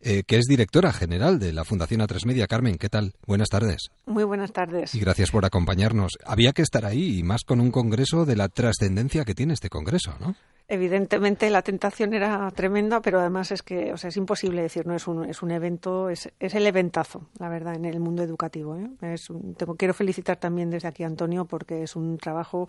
eh, 0.00 0.22
que 0.26 0.36
es 0.38 0.46
directora 0.46 0.92
general 0.92 1.38
de 1.38 1.52
la 1.52 1.64
Fundación 1.64 2.00
A3 2.00 2.26
Media. 2.26 2.46
Carmen, 2.46 2.78
¿qué 2.78 2.88
tal? 2.88 3.14
Buenas 3.26 3.48
tardes. 3.48 3.90
Muy 4.06 4.24
buenas 4.24 4.52
tardes. 4.52 4.94
Y 4.94 5.00
gracias 5.00 5.30
por 5.30 5.44
acompañarnos. 5.44 6.12
Había 6.24 6.52
que 6.52 6.62
estar 6.62 6.84
ahí 6.84 7.18
y 7.18 7.22
más 7.22 7.44
con 7.44 7.60
un 7.60 7.70
congreso 7.70 8.24
de 8.24 8.36
la 8.36 8.48
trascendencia 8.48 9.24
que 9.24 9.34
tiene 9.34 9.54
este 9.54 9.68
congreso, 9.68 10.14
¿no? 10.20 10.36
Evidentemente 10.68 11.48
la 11.48 11.62
tentación 11.62 12.12
era 12.12 12.50
tremenda, 12.50 13.00
pero 13.00 13.20
además 13.20 13.52
es 13.52 13.62
que, 13.62 13.92
o 13.92 13.96
sea, 13.96 14.08
es 14.08 14.16
imposible 14.16 14.62
decir, 14.62 14.84
no 14.84 14.96
es 14.96 15.06
un, 15.06 15.24
es 15.24 15.40
un 15.40 15.52
evento, 15.52 16.10
es, 16.10 16.28
es 16.40 16.54
el 16.56 16.66
eventazo, 16.66 17.28
la 17.38 17.48
verdad, 17.48 17.76
en 17.76 17.84
el 17.84 18.00
mundo 18.00 18.24
educativo. 18.24 18.76
¿eh? 18.76 18.90
Es 19.00 19.28
tengo, 19.56 19.76
quiero 19.76 19.94
felicitar 19.94 20.38
también 20.38 20.70
desde 20.70 20.88
aquí 20.88 21.04
Antonio 21.04 21.44
porque 21.44 21.84
es 21.84 21.94
un 21.94 22.18
trabajo, 22.18 22.68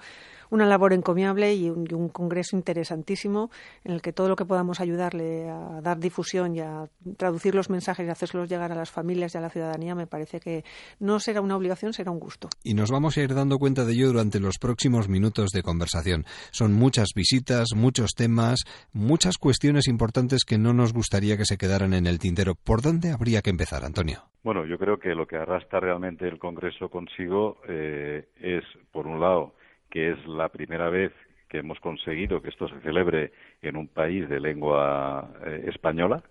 una 0.52 0.68
labor 0.68 0.94
encomiable 0.94 1.56
y 1.56 1.72
un, 1.72 1.92
un, 1.92 2.10
congreso 2.10 2.56
interesantísimo 2.56 3.50
en 3.84 3.94
el 3.94 4.02
que 4.04 4.14
todo 4.14 4.30
lo 4.30 4.36
que 4.36 4.46
podamos 4.46 4.80
ayudarle 4.80 5.50
a 5.50 5.82
dar 5.82 5.98
difusión 5.98 6.56
y 6.56 6.60
a 6.60 6.88
traducir 7.18 7.56
los 7.56 7.72
mensajes 7.72 8.06
y 8.06 8.10
hacerlos 8.10 8.48
llegar 8.48 8.72
a 8.72 8.76
las 8.76 8.92
familias 8.92 9.34
y 9.34 9.40
a 9.40 9.42
la 9.42 9.50
ciudadanía 9.50 9.96
me 9.96 10.06
parece 10.06 10.40
que 10.40 10.64
no 11.00 11.20
será 11.20 11.42
una 11.42 11.56
obligación, 11.56 11.94
será 11.94 12.12
un 12.12 12.20
gusto. 12.20 12.48
Y 12.64 12.76
nos 12.76 12.92
vamos 12.92 13.18
a 13.18 13.22
ir 13.22 13.34
dando 13.34 13.58
cuenta 13.58 13.86
de 13.86 13.94
ello 13.94 14.08
durante 14.08 14.40
los 14.40 14.60
próximos 14.60 15.10
minutos 15.10 15.50
de 15.50 15.64
conversación. 15.64 16.26
Son 16.52 16.74
muchas 16.74 17.10
visitas, 17.16 17.70
muchos 17.88 18.16
temas, 18.16 18.66
muchas 18.92 19.38
cuestiones 19.38 19.88
importantes 19.88 20.44
que 20.44 20.58
no 20.58 20.74
nos 20.74 20.92
gustaría 20.92 21.38
que 21.38 21.46
se 21.46 21.58
quedaran 21.58 21.94
en 21.94 22.06
el 22.06 22.20
tintero. 22.20 22.52
¿Por 22.54 22.82
dónde 22.82 23.14
habría 23.14 23.42
que 23.42 23.50
empezar, 23.50 23.86
Antonio? 23.86 24.18
Bueno, 24.44 24.66
yo 24.66 24.78
creo 24.78 24.98
que 25.00 25.16
lo 25.16 25.26
que 25.26 25.38
arrastra 25.38 25.80
realmente 25.80 26.28
el 26.28 26.38
Congreso 26.38 26.90
consigo 26.90 27.62
eh, 27.70 28.28
es, 28.42 28.66
por 28.92 29.08
un 29.08 29.22
lado, 29.22 29.56
que 29.90 30.12
es 30.12 30.28
la 30.28 30.50
primera 30.50 30.90
vez 30.90 31.14
que 31.48 31.60
hemos 31.60 31.80
conseguido 31.80 32.42
que 32.42 32.50
esto 32.50 32.68
se 32.68 32.78
celebre 32.82 33.32
en 33.62 33.78
un 33.78 33.88
país 33.88 34.28
de 34.28 34.42
lengua 34.42 35.30
eh, 35.46 35.64
española. 35.70 36.22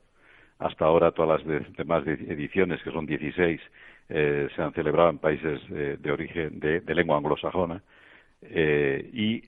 Hasta 0.59 0.85
ahora 0.85 1.13
todas 1.13 1.43
las 1.43 1.75
demás 1.75 2.07
ediciones, 2.07 2.83
que 2.83 2.91
son 2.91 3.07
16, 3.07 3.61
eh, 4.11 4.49
se 4.55 4.63
han 4.63 4.75
celebrado 4.75 5.09
en 5.09 5.19
países 5.19 5.59
eh, 5.71 5.97
de 5.99 6.13
origen 6.13 6.61
de, 6.61 6.95
lengua 6.95 7.17
anglosajona. 7.17 7.83
Y, 8.43 9.41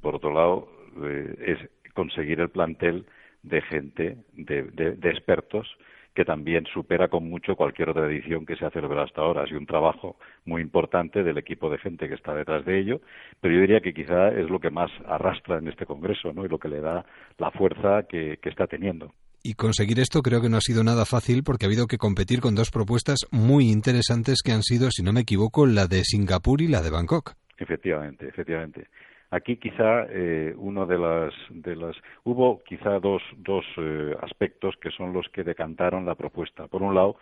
por 0.00 0.14
otro 0.16 0.32
lado, 0.32 0.81
eh, 1.04 1.34
es 1.46 1.92
conseguir 1.94 2.40
el 2.40 2.50
plantel 2.50 3.06
de 3.42 3.60
gente, 3.62 4.16
de, 4.34 4.62
de, 4.64 4.92
de, 4.92 5.10
expertos, 5.10 5.68
que 6.14 6.24
también 6.24 6.64
supera 6.72 7.08
con 7.08 7.28
mucho 7.28 7.56
cualquier 7.56 7.90
otra 7.90 8.06
edición 8.06 8.44
que 8.44 8.56
se 8.56 8.66
ha 8.66 8.70
celebrado 8.70 9.04
hasta 9.04 9.22
ahora. 9.22 9.42
Ha 9.42 9.46
sido 9.46 9.58
un 9.58 9.66
trabajo 9.66 10.16
muy 10.44 10.60
importante 10.60 11.22
del 11.22 11.38
equipo 11.38 11.70
de 11.70 11.78
gente 11.78 12.08
que 12.08 12.14
está 12.14 12.34
detrás 12.34 12.64
de 12.64 12.78
ello, 12.78 13.00
pero 13.40 13.54
yo 13.54 13.60
diría 13.60 13.80
que 13.80 13.94
quizá 13.94 14.28
es 14.28 14.48
lo 14.50 14.60
que 14.60 14.70
más 14.70 14.90
arrastra 15.06 15.58
en 15.58 15.68
este 15.68 15.86
Congreso 15.86 16.32
¿no? 16.32 16.44
y 16.44 16.48
lo 16.48 16.58
que 16.58 16.68
le 16.68 16.80
da 16.80 17.04
la 17.38 17.50
fuerza 17.50 18.04
que, 18.08 18.38
que 18.42 18.50
está 18.50 18.66
teniendo. 18.66 19.12
Y 19.42 19.54
conseguir 19.54 19.98
esto 19.98 20.22
creo 20.22 20.40
que 20.40 20.48
no 20.48 20.58
ha 20.58 20.60
sido 20.60 20.84
nada 20.84 21.04
fácil 21.04 21.42
porque 21.42 21.64
ha 21.64 21.68
habido 21.68 21.88
que 21.88 21.98
competir 21.98 22.40
con 22.40 22.54
dos 22.54 22.70
propuestas 22.70 23.26
muy 23.32 23.70
interesantes 23.70 24.40
que 24.44 24.52
han 24.52 24.62
sido, 24.62 24.90
si 24.90 25.02
no 25.02 25.12
me 25.12 25.22
equivoco, 25.22 25.66
la 25.66 25.88
de 25.88 26.04
Singapur 26.04 26.60
y 26.62 26.68
la 26.68 26.80
de 26.80 26.90
Bangkok. 26.90 27.34
Efectivamente, 27.58 28.28
efectivamente. 28.28 28.86
Aquí 29.32 29.56
quizá 29.56 30.04
eh, 30.10 30.54
uno 30.58 30.84
de 30.84 30.98
las, 30.98 31.32
de 31.48 31.74
las 31.74 31.96
hubo 32.22 32.62
quizá 32.64 33.00
dos, 33.00 33.22
dos 33.38 33.64
eh, 33.78 34.14
aspectos 34.20 34.76
que 34.76 34.90
son 34.90 35.14
los 35.14 35.26
que 35.30 35.42
decantaron 35.42 36.04
la 36.04 36.14
propuesta. 36.14 36.66
Por 36.66 36.82
un 36.82 36.94
lado 36.94 37.16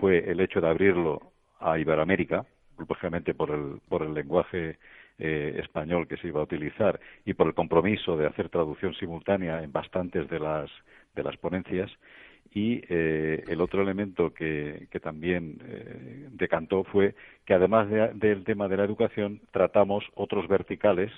fue 0.00 0.28
el 0.28 0.40
hecho 0.40 0.60
de 0.60 0.68
abrirlo 0.68 1.20
a 1.60 1.78
Iberoamérica, 1.78 2.44
lógicamente 2.88 3.32
por 3.32 3.50
el, 3.50 3.78
por 3.88 4.02
el 4.02 4.12
lenguaje 4.12 4.76
eh, 5.20 5.60
español 5.62 6.08
que 6.08 6.16
se 6.16 6.26
iba 6.26 6.40
a 6.40 6.44
utilizar 6.44 6.98
y 7.24 7.34
por 7.34 7.46
el 7.46 7.54
compromiso 7.54 8.16
de 8.16 8.26
hacer 8.26 8.48
traducción 8.48 8.92
simultánea 8.94 9.62
en 9.62 9.70
bastantes 9.70 10.28
de 10.28 10.40
las, 10.40 10.68
de 11.14 11.22
las 11.22 11.36
ponencias. 11.36 11.92
Y 12.52 12.82
eh, 12.88 13.44
el 13.46 13.60
otro 13.60 13.82
elemento 13.82 14.34
que, 14.34 14.88
que 14.90 14.98
también 14.98 15.60
eh, 15.64 16.26
decantó 16.32 16.82
fue 16.82 17.14
que 17.46 17.54
además 17.54 17.88
de, 17.88 18.14
del 18.14 18.42
tema 18.42 18.66
de 18.66 18.78
la 18.78 18.84
educación 18.84 19.40
tratamos 19.52 20.04
otros 20.16 20.48
verticales 20.48 21.12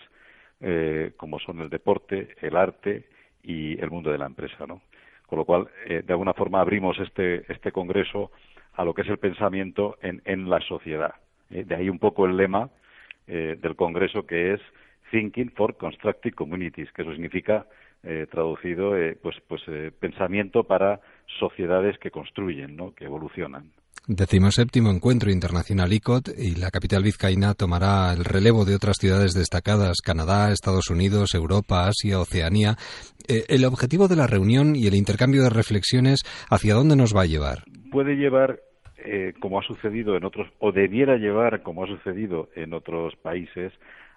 eh, 0.67 1.13
como 1.19 1.39
son 1.39 1.61
el 1.61 1.69
deporte, 1.69 2.29
el 2.41 2.57
arte 2.57 3.05
y 3.43 3.79
el 3.79 3.91
mundo 3.91 4.11
de 4.11 4.19
la 4.19 4.27
empresa, 4.27 4.67
¿no? 4.67 4.81
Con 5.27 5.39
lo 5.39 5.45
cual, 5.45 5.69
eh, 5.87 6.03
de 6.05 6.13
alguna 6.13 6.33
forma 6.33 6.61
abrimos 6.61 6.99
este, 6.99 7.51
este 7.53 7.71
congreso 7.71 8.31
a 8.73 8.85
lo 8.85 8.95
que 8.95 9.03
es 9.03 9.09
el 9.09 9.19
pensamiento 9.19 9.99
en, 10.01 10.23
en 10.25 10.49
la 10.49 10.61
sociedad. 10.61 11.15
¿eh? 11.51 11.65
De 11.65 11.75
ahí 11.75 11.89
un 11.91 11.99
poco 11.99 12.25
el 12.25 12.37
lema 12.37 12.71
eh, 13.27 13.57
del 13.61 13.77
congreso 13.77 14.27
que 14.27 14.55
es 14.55 14.61
Thinking 15.11 15.51
for 15.51 15.77
Constructive 15.77 16.35
Communities, 16.35 16.91
que 16.93 17.03
eso 17.03 17.13
significa 17.13 17.67
eh, 18.03 18.27
traducido, 18.31 18.97
eh, 18.97 19.19
pues, 19.21 19.37
pues 19.47 19.63
pensamiento 19.99 20.65
para 20.65 21.01
sociedades 21.39 21.99
que 21.99 22.11
construyen, 22.11 22.77
¿no? 22.77 22.95
que 22.95 23.05
evolucionan. 23.05 23.71
Decimoséptimo 24.07 24.91
Encuentro 24.91 25.31
Internacional 25.31 25.91
ICOT 25.91 26.29
y 26.37 26.61
la 26.61 26.71
capital 26.71 27.03
vizcaína 27.03 27.55
tomará 27.55 28.13
el 28.13 28.27
relevo 28.27 28.67
de 28.67 28.75
otras 28.75 28.99
ciudades 28.99 29.33
destacadas, 29.33 30.03
Canadá, 30.05 30.53
Estados 30.53 30.91
Unidos, 30.91 31.35
Europa, 31.35 31.89
Asia, 31.89 32.21
Oceanía. 32.21 32.77
Eh, 33.29 33.45
el 33.49 33.65
objetivo 33.65 34.07
de 34.07 34.17
la 34.17 34.27
reunión 34.27 34.77
y 34.77 34.89
el 34.89 34.95
intercambio 34.95 35.43
de 35.43 35.49
reflexiones, 35.49 36.21
¿hacia 36.51 36.75
dónde 36.75 36.97
nos 36.97 37.17
va 37.17 37.23
a 37.23 37.27
llevar? 37.27 37.65
Puede 37.91 38.17
llevar, 38.17 38.61
eh, 38.99 39.33
como 39.41 39.59
ha 39.59 39.63
sucedido 39.63 40.19
en 40.19 40.25
otros, 40.25 40.49
o 40.59 40.71
debiera 40.71 41.17
llevar, 41.17 41.63
como 41.63 41.85
ha 41.85 41.87
sucedido 41.87 42.51
en 42.57 42.75
otros 42.75 43.17
países, 43.17 43.73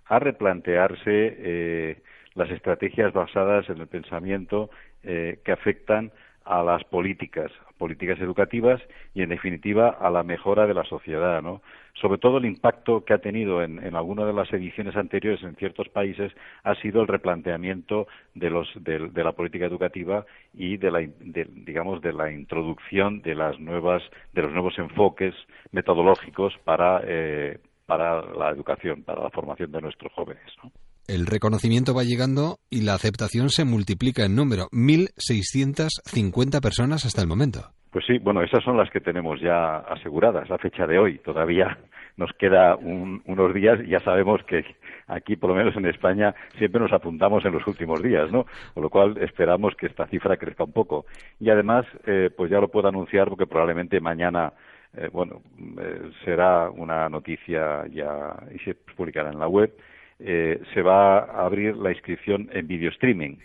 a 0.09 0.19
replantearse 0.19 1.05
eh, 1.07 2.01
las 2.35 2.51
estrategias 2.51 3.13
basadas 3.13 3.69
en 3.69 3.79
el 3.79 3.87
pensamiento 3.87 4.69
eh, 5.03 5.39
que 5.45 5.51
afectan 5.53 6.11
a 6.47 6.63
las 6.63 6.83
políticas, 6.85 7.51
políticas 7.77 8.19
educativas 8.19 8.81
y, 9.13 9.21
en 9.21 9.29
definitiva, 9.29 9.89
a 9.89 10.09
la 10.09 10.23
mejora 10.23 10.65
de 10.65 10.73
la 10.73 10.83
sociedad, 10.83 11.41
¿no? 11.41 11.61
Sobre 11.93 12.19
todo 12.19 12.37
el 12.37 12.45
impacto 12.45 13.03
que 13.03 13.13
ha 13.13 13.17
tenido 13.17 13.63
en, 13.63 13.83
en 13.83 13.95
algunas 13.95 14.27
de 14.27 14.33
las 14.33 14.51
ediciones 14.53 14.95
anteriores 14.95 15.43
en 15.43 15.55
ciertos 15.55 15.89
países 15.89 16.31
ha 16.63 16.75
sido 16.75 17.01
el 17.01 17.07
replanteamiento 17.07 18.07
de, 18.35 18.49
los, 18.49 18.67
de, 18.75 19.23
la 19.23 19.31
política 19.31 19.65
educativa 19.65 20.25
y 20.53 20.77
de 20.77 20.91
la, 20.91 20.99
digamos, 20.99 22.01
de 22.01 22.13
la 22.13 22.31
introducción 22.31 23.21
de 23.21 23.35
las 23.35 23.59
nuevas, 23.59 24.03
de 24.33 24.43
los 24.43 24.51
nuevos 24.51 24.77
enfoques 24.77 25.33
metodológicos 25.71 26.57
para, 26.63 27.01
eh, 27.03 27.59
para 27.85 28.21
la 28.21 28.49
educación, 28.49 29.03
para 29.03 29.23
la 29.23 29.29
formación 29.31 29.71
de 29.71 29.81
nuestros 29.81 30.13
jóvenes, 30.13 30.45
¿no? 30.63 30.71
El 31.07 31.25
reconocimiento 31.25 31.93
va 31.93 32.03
llegando 32.03 32.57
y 32.69 32.83
la 32.83 32.93
aceptación 32.93 33.49
se 33.49 33.65
multiplica 33.65 34.25
en 34.25 34.35
número. 34.35 34.67
1.650 34.71 36.61
personas 36.61 37.05
hasta 37.05 37.21
el 37.21 37.27
momento. 37.27 37.71
Pues 37.91 38.05
sí, 38.05 38.17
bueno, 38.19 38.43
esas 38.43 38.63
son 38.63 38.77
las 38.77 38.89
que 38.91 38.99
tenemos 38.99 39.39
ya 39.41 39.77
aseguradas 39.77 40.51
a 40.51 40.57
fecha 40.57 40.85
de 40.85 40.99
hoy. 40.99 41.19
Todavía 41.19 41.77
nos 42.17 42.31
queda 42.33 42.75
un, 42.75 43.21
unos 43.25 43.53
días 43.53 43.79
y 43.85 43.89
ya 43.89 43.99
sabemos 43.99 44.41
que 44.43 44.63
aquí, 45.07 45.35
por 45.35 45.49
lo 45.49 45.55
menos 45.55 45.75
en 45.77 45.85
España, 45.85 46.35
siempre 46.57 46.81
nos 46.81 46.91
apuntamos 46.91 47.45
en 47.45 47.53
los 47.53 47.65
últimos 47.65 48.03
días, 48.03 48.31
¿no? 48.31 48.45
Con 48.73 48.83
lo 48.83 48.89
cual 48.89 49.17
esperamos 49.19 49.75
que 49.75 49.87
esta 49.87 50.07
cifra 50.07 50.37
crezca 50.37 50.65
un 50.65 50.73
poco. 50.73 51.05
Y 51.39 51.49
además, 51.49 51.85
eh, 52.05 52.29
pues 52.35 52.51
ya 52.51 52.59
lo 52.59 52.67
puedo 52.67 52.89
anunciar 52.89 53.29
porque 53.29 53.47
probablemente 53.47 53.99
mañana 53.99 54.53
eh, 54.97 55.09
bueno, 55.11 55.41
eh, 55.79 56.11
será 56.25 56.69
una 56.69 57.07
noticia 57.09 57.85
ya 57.87 58.35
y 58.53 58.59
se 58.59 58.73
publicará 58.73 59.29
en 59.29 59.39
la 59.39 59.47
web 59.47 59.71
eh, 60.19 60.61
se 60.73 60.81
va 60.81 61.19
a 61.19 61.45
abrir 61.45 61.75
la 61.77 61.91
inscripción 61.91 62.49
en 62.53 62.67
video 62.67 62.89
streaming. 62.89 63.37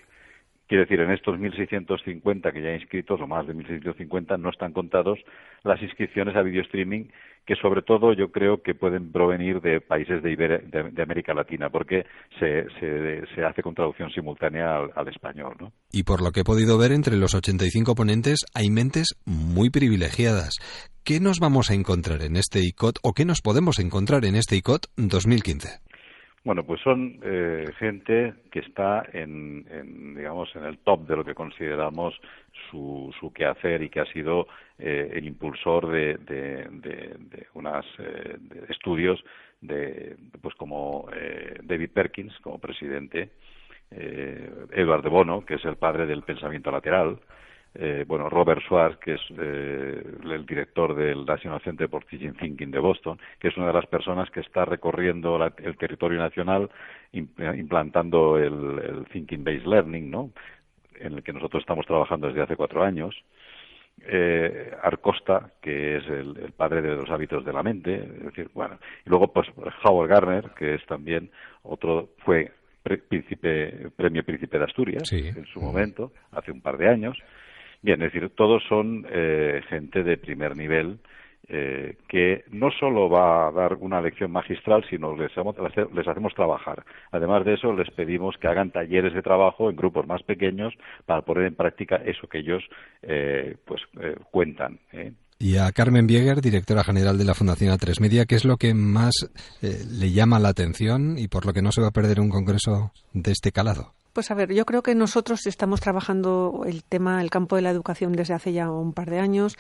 Quiere 0.69 0.85
decir, 0.85 1.01
en 1.01 1.11
estos 1.11 1.39
1.650 1.39 2.51
que 2.51 2.63
ya 2.63 2.71
hay 2.71 2.77
inscritos, 2.77 3.21
o 3.21 3.27
más 3.27 3.47
de 3.47 3.55
1.650, 3.55 4.41
no 4.41 4.49
están 4.49 4.73
contados 4.73 5.19
las 5.65 5.83
inscripciones 5.83 6.35
a 6.35 6.41
video 6.41 6.63
streaming, 6.63 7.09
que 7.45 7.57
sobre 7.57 7.83
todo 7.83 8.15
yo 8.15 8.31
creo 8.31 8.63
que 8.63 8.75
pueden 8.75 9.13
provenir 9.13 9.61
de 9.61 9.83
países 9.83 10.23
de, 10.23 10.35
de, 10.35 11.03
América 11.03 11.35
Latina, 11.35 11.69
porque 11.69 12.07
se, 12.39 12.65
se, 12.81 13.27
se, 13.35 13.45
hace 13.45 13.63
con 13.63 13.75
traducción 13.75 14.11
simultánea 14.13 14.77
al, 14.77 14.91
al 14.95 15.09
español. 15.09 15.57
¿no? 15.61 15.73
Y 15.93 16.05
por 16.05 16.23
lo 16.23 16.31
que 16.31 16.41
he 16.41 16.45
podido 16.45 16.79
ver, 16.79 16.93
entre 16.93 17.17
los 17.17 17.35
85 17.35 17.95
ponentes 17.95 18.47
hay 18.55 18.71
mentes 18.71 19.09
muy 19.27 19.69
privilegiadas. 19.69 20.55
¿Qué 21.05 21.21
nos 21.21 21.39
vamos 21.39 21.71
a 21.71 21.75
encontrar 21.75 22.23
en 22.23 22.37
este 22.37 22.61
ICOT 22.61 22.97
o 23.03 23.13
qué 23.13 23.25
nos 23.27 23.43
podemos 23.43 23.79
encontrar 23.79 24.25
en 24.25 24.37
este 24.37 24.57
ICOT 24.57 24.87
2015? 24.97 25.92
Bueno, 26.45 26.65
pues 26.65 26.81
son 26.81 27.21
eh, 27.23 27.69
gente 27.79 28.35
que 28.51 28.59
está 28.59 29.05
en, 29.13 29.65
digamos, 30.17 30.55
en 30.57 30.65
el 30.65 30.79
top 30.79 31.07
de 31.07 31.15
lo 31.15 31.25
que 31.25 31.37
consideramos 31.37 32.21
su, 32.69 33.15
su 33.21 33.33
quehacer 33.33 33.81
y 33.83 33.89
que 33.89 34.01
ha 34.01 34.07
sido 34.07 34.49
eh, 34.77 35.13
el 35.15 35.25
impulsor 35.25 35.87
de, 35.87 36.17
de, 36.17 36.67
de, 36.69 37.47
unos 37.55 37.87
eh, 37.99 38.39
estudios 38.69 39.23
de, 39.61 40.17
pues 40.41 40.57
como 40.57 41.09
David 41.63 41.91
Perkins 41.95 42.37
como 42.41 42.59
presidente, 42.59 43.31
Edward 43.93 45.05
de 45.05 45.11
Bono, 45.11 45.45
que 45.45 45.55
es 45.55 45.65
el 45.65 45.77
padre 45.77 46.07
del 46.07 46.23
pensamiento 46.23 46.73
lateral, 46.73 47.21
eh, 47.75 48.05
bueno, 48.07 48.29
Robert 48.29 48.61
Schwartz, 48.63 48.99
que 48.99 49.15
es 49.15 49.21
eh, 49.39 50.03
el 50.25 50.45
director 50.45 50.95
del 50.95 51.25
National 51.25 51.61
Center 51.63 51.89
for 51.89 52.05
Teaching 52.05 52.35
Thinking 52.35 52.71
de 52.71 52.79
Boston, 52.79 53.19
que 53.39 53.49
es 53.49 53.57
una 53.57 53.69
de 53.69 53.73
las 53.73 53.87
personas 53.87 54.31
que 54.31 54.41
está 54.41 54.65
recorriendo 54.65 55.43
el 55.57 55.77
territorio 55.79 56.19
nacional 56.19 56.69
implantando 57.13 58.39
el, 58.39 59.07
Thinking 59.11 59.43
Based 59.43 59.67
Learning, 59.67 60.11
¿no? 60.11 60.31
en 61.01 61.15
el 61.15 61.23
que 61.23 61.33
nosotros 61.33 61.63
estamos 61.63 61.87
trabajando 61.87 62.29
desde 62.29 62.43
hace 62.43 62.57
cuatro 62.57 62.85
años. 62.85 63.15
Eh, 64.05 64.73
Arcosta, 64.83 65.53
que 65.61 65.97
es 65.97 66.07
el, 66.09 66.53
padre 66.57 66.83
de 66.83 66.97
los 66.97 67.11
hábitos 67.11 67.45
de 67.45 67.53
la 67.53 67.63
mente, 67.63 67.95
es 67.95 68.25
decir, 68.25 68.51
bueno, 68.53 68.79
y 69.05 69.11
luego 69.11 69.33
pues 69.33 69.49
Howard 69.85 70.09
Gardner, 70.09 70.51
que 70.57 70.75
es 70.75 70.87
también 70.87 71.31
otro, 71.63 72.11
fue 72.19 72.53
príncipe, 72.83 73.91
premio 73.95 74.25
príncipe 74.25 74.59
de 74.59 74.65
Asturias 74.65 75.13
en 75.13 75.47
su 75.47 75.61
momento, 75.61 76.13
hace 76.33 76.51
un 76.51 76.61
par 76.61 76.79
de 76.79 76.89
años, 76.89 77.17
Bien, 77.83 78.01
es 78.01 78.13
decir, 78.13 78.31
todos 78.37 78.63
son 78.69 79.07
eh, 79.11 79.61
gente 79.69 80.05
de 80.05 80.17
primer 80.17 80.57
nivel 80.57 81.01
eh, 81.49 81.97
que 82.09 82.45
no 82.53 82.71
solo 82.71 83.11
va 83.11 83.49
a 83.49 83.51
dar 83.51 83.75
una 83.75 84.01
lección 84.01 84.31
magistral, 84.31 84.85
sino 84.89 85.17
les, 85.17 85.33
les 85.93 86.09
hacemos 86.09 86.33
trabajar. 86.35 86.85
Además 87.11 87.45
de 87.45 87.55
eso, 87.55 87.73
les 87.73 87.91
pedimos 87.91 88.37
que 88.41 88.47
hagan 88.47 88.71
talleres 88.71 89.13
de 89.13 89.21
trabajo 89.21 89.69
en 89.69 89.75
grupos 89.75 90.07
más 90.07 90.23
pequeños 90.23 90.73
para 91.07 91.23
poner 91.23 91.47
en 91.47 91.57
práctica 91.57 91.97
eso 91.97 92.29
que 92.29 92.39
ellos 92.39 92.63
eh, 93.03 93.57
pues 93.65 93.83
cuentan. 94.31 94.79
Y 95.41 95.57
a 95.57 95.73
Carmen 95.73 96.07
Bieger, 96.07 96.41
directora 96.41 96.85
general 96.85 97.19
de 97.19 97.25
la 97.25 97.35
Fundación 97.35 97.73
A3 97.73 98.01
Media, 98.01 98.27
¿qué 98.27 98.37
es 98.37 98.45
lo 98.45 98.57
que 98.59 98.75
más 98.75 99.13
le 99.61 100.13
llama 100.13 100.39
la 100.39 100.51
atención 100.51 101.19
y 101.19 101.27
por 101.27 101.45
lo 101.47 101.53
que 101.53 101.63
no 101.63 101.73
se 101.73 101.83
va 101.83 101.89
a 101.89 101.93
perder 101.93 102.21
un 102.21 102.31
congreso 102.31 102.93
de 103.13 103.33
este 103.33 103.51
calado? 103.51 103.93
Pues 104.13 104.31
a 104.31 104.35
ver, 104.35 104.53
yo 104.53 104.67
creo 104.67 104.83
que 104.83 104.95
nosotros 104.95 105.47
estamos 105.47 105.81
trabajando 105.81 106.65
el 106.67 106.85
tema, 106.85 107.23
el 107.23 107.31
campo 107.31 107.57
de 107.57 107.63
la 107.63 107.71
educación 107.71 108.13
desde 108.13 108.35
hace 108.35 108.53
ya 108.53 108.71
un 108.71 108.93
par 108.93 109.09
de 109.09 109.19
años. 109.19 109.57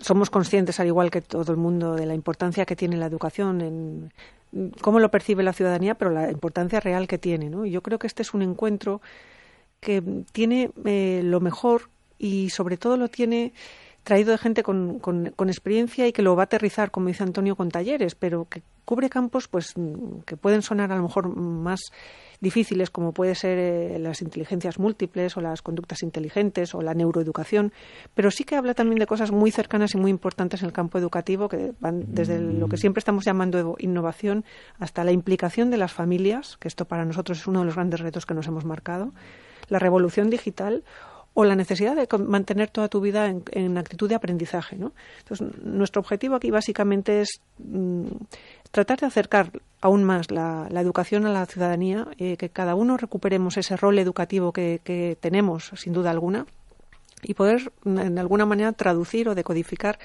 Somos 0.00 0.28
conscientes, 0.28 0.78
al 0.78 0.88
igual 0.88 1.10
que 1.10 1.22
todo 1.22 1.52
el 1.52 1.58
mundo, 1.58 1.94
de 1.94 2.04
la 2.04 2.14
importancia 2.14 2.66
que 2.66 2.76
tiene 2.76 2.98
la 2.98 3.06
educación 3.06 3.60
en 3.62 4.12
cómo 4.80 4.98
lo 5.00 5.10
percibe 5.10 5.42
la 5.42 5.54
ciudadanía, 5.54 5.94
pero 5.94 6.10
la 6.10 6.30
importancia 6.30 6.80
real 6.80 7.06
que 7.08 7.16
tiene. 7.16 7.48
¿no? 7.48 7.64
Yo 7.64 7.82
creo 7.82 7.98
que 7.98 8.06
este 8.06 8.22
es 8.22 8.34
un 8.34 8.42
encuentro 8.42 9.00
que 9.80 10.02
tiene 10.32 10.70
eh, 10.84 11.22
lo 11.24 11.40
mejor 11.40 11.88
y 12.18 12.50
sobre 12.50 12.76
todo 12.76 12.96
lo 12.96 13.08
tiene 13.08 13.52
traído 14.02 14.32
de 14.32 14.38
gente 14.38 14.62
con, 14.62 14.98
con, 14.98 15.32
con, 15.36 15.48
experiencia 15.48 16.06
y 16.06 16.12
que 16.12 16.22
lo 16.22 16.34
va 16.34 16.44
a 16.44 16.44
aterrizar, 16.44 16.90
como 16.90 17.08
dice 17.08 17.22
Antonio, 17.22 17.56
con 17.56 17.70
talleres, 17.70 18.14
pero 18.14 18.46
que 18.48 18.62
cubre 18.88 19.10
campos 19.10 19.48
pues 19.48 19.74
que 20.24 20.38
pueden 20.38 20.62
sonar 20.62 20.90
a 20.92 20.96
lo 20.96 21.02
mejor 21.02 21.28
más 21.36 21.80
difíciles 22.40 22.88
como 22.88 23.12
puede 23.12 23.34
ser 23.34 23.58
eh, 23.58 23.98
las 23.98 24.22
inteligencias 24.22 24.78
múltiples 24.78 25.36
o 25.36 25.42
las 25.42 25.60
conductas 25.60 26.02
inteligentes 26.02 26.74
o 26.74 26.80
la 26.80 26.94
neuroeducación, 26.94 27.72
pero 28.14 28.30
sí 28.30 28.44
que 28.44 28.56
habla 28.56 28.72
también 28.72 28.98
de 28.98 29.06
cosas 29.06 29.30
muy 29.30 29.50
cercanas 29.50 29.94
y 29.94 29.98
muy 29.98 30.10
importantes 30.10 30.62
en 30.62 30.68
el 30.68 30.72
campo 30.72 30.96
educativo 30.96 31.48
que 31.50 31.74
van 31.80 32.06
desde 32.14 32.40
lo 32.40 32.68
que 32.68 32.78
siempre 32.78 33.00
estamos 33.00 33.26
llamando 33.26 33.76
innovación 33.78 34.44
hasta 34.78 35.04
la 35.04 35.12
implicación 35.12 35.70
de 35.70 35.76
las 35.76 35.92
familias, 35.92 36.56
que 36.58 36.68
esto 36.68 36.86
para 36.86 37.04
nosotros 37.04 37.40
es 37.40 37.46
uno 37.46 37.60
de 37.60 37.66
los 37.66 37.74
grandes 37.74 38.00
retos 38.00 38.24
que 38.24 38.32
nos 38.34 38.46
hemos 38.46 38.64
marcado, 38.64 39.12
la 39.68 39.78
revolución 39.78 40.30
digital 40.30 40.82
o 41.34 41.44
la 41.44 41.54
necesidad 41.54 41.94
de 41.94 42.08
mantener 42.18 42.70
toda 42.70 42.88
tu 42.88 43.00
vida 43.00 43.32
en, 43.52 43.78
actitud 43.78 44.08
de 44.08 44.16
aprendizaje. 44.16 44.76
¿no? 44.76 44.92
Entonces, 45.20 45.46
nuestro 45.62 46.00
objetivo 46.00 46.34
aquí 46.34 46.50
básicamente 46.50 47.20
es 47.20 47.40
mm, 47.58 48.06
tratar 48.70 48.98
de 48.98 49.06
acercar 49.06 49.52
aún 49.80 50.02
más 50.02 50.30
la, 50.30 50.68
educación 50.72 51.26
a 51.26 51.32
la 51.32 51.46
ciudadanía, 51.46 52.08
eh, 52.18 52.36
que 52.36 52.48
cada 52.48 52.74
uno 52.74 52.96
recuperemos 52.96 53.56
ese 53.56 53.76
rol 53.76 53.98
educativo 53.98 54.52
que 54.52 55.16
tenemos, 55.20 55.70
sin 55.76 55.92
duda 55.92 56.10
alguna, 56.10 56.46
y 57.22 57.34
poder 57.34 57.72
de 57.84 58.20
alguna 58.20 58.46
manera 58.46 58.72
traducir 58.72 59.28
o 59.28 59.34
decodificar 59.34 59.98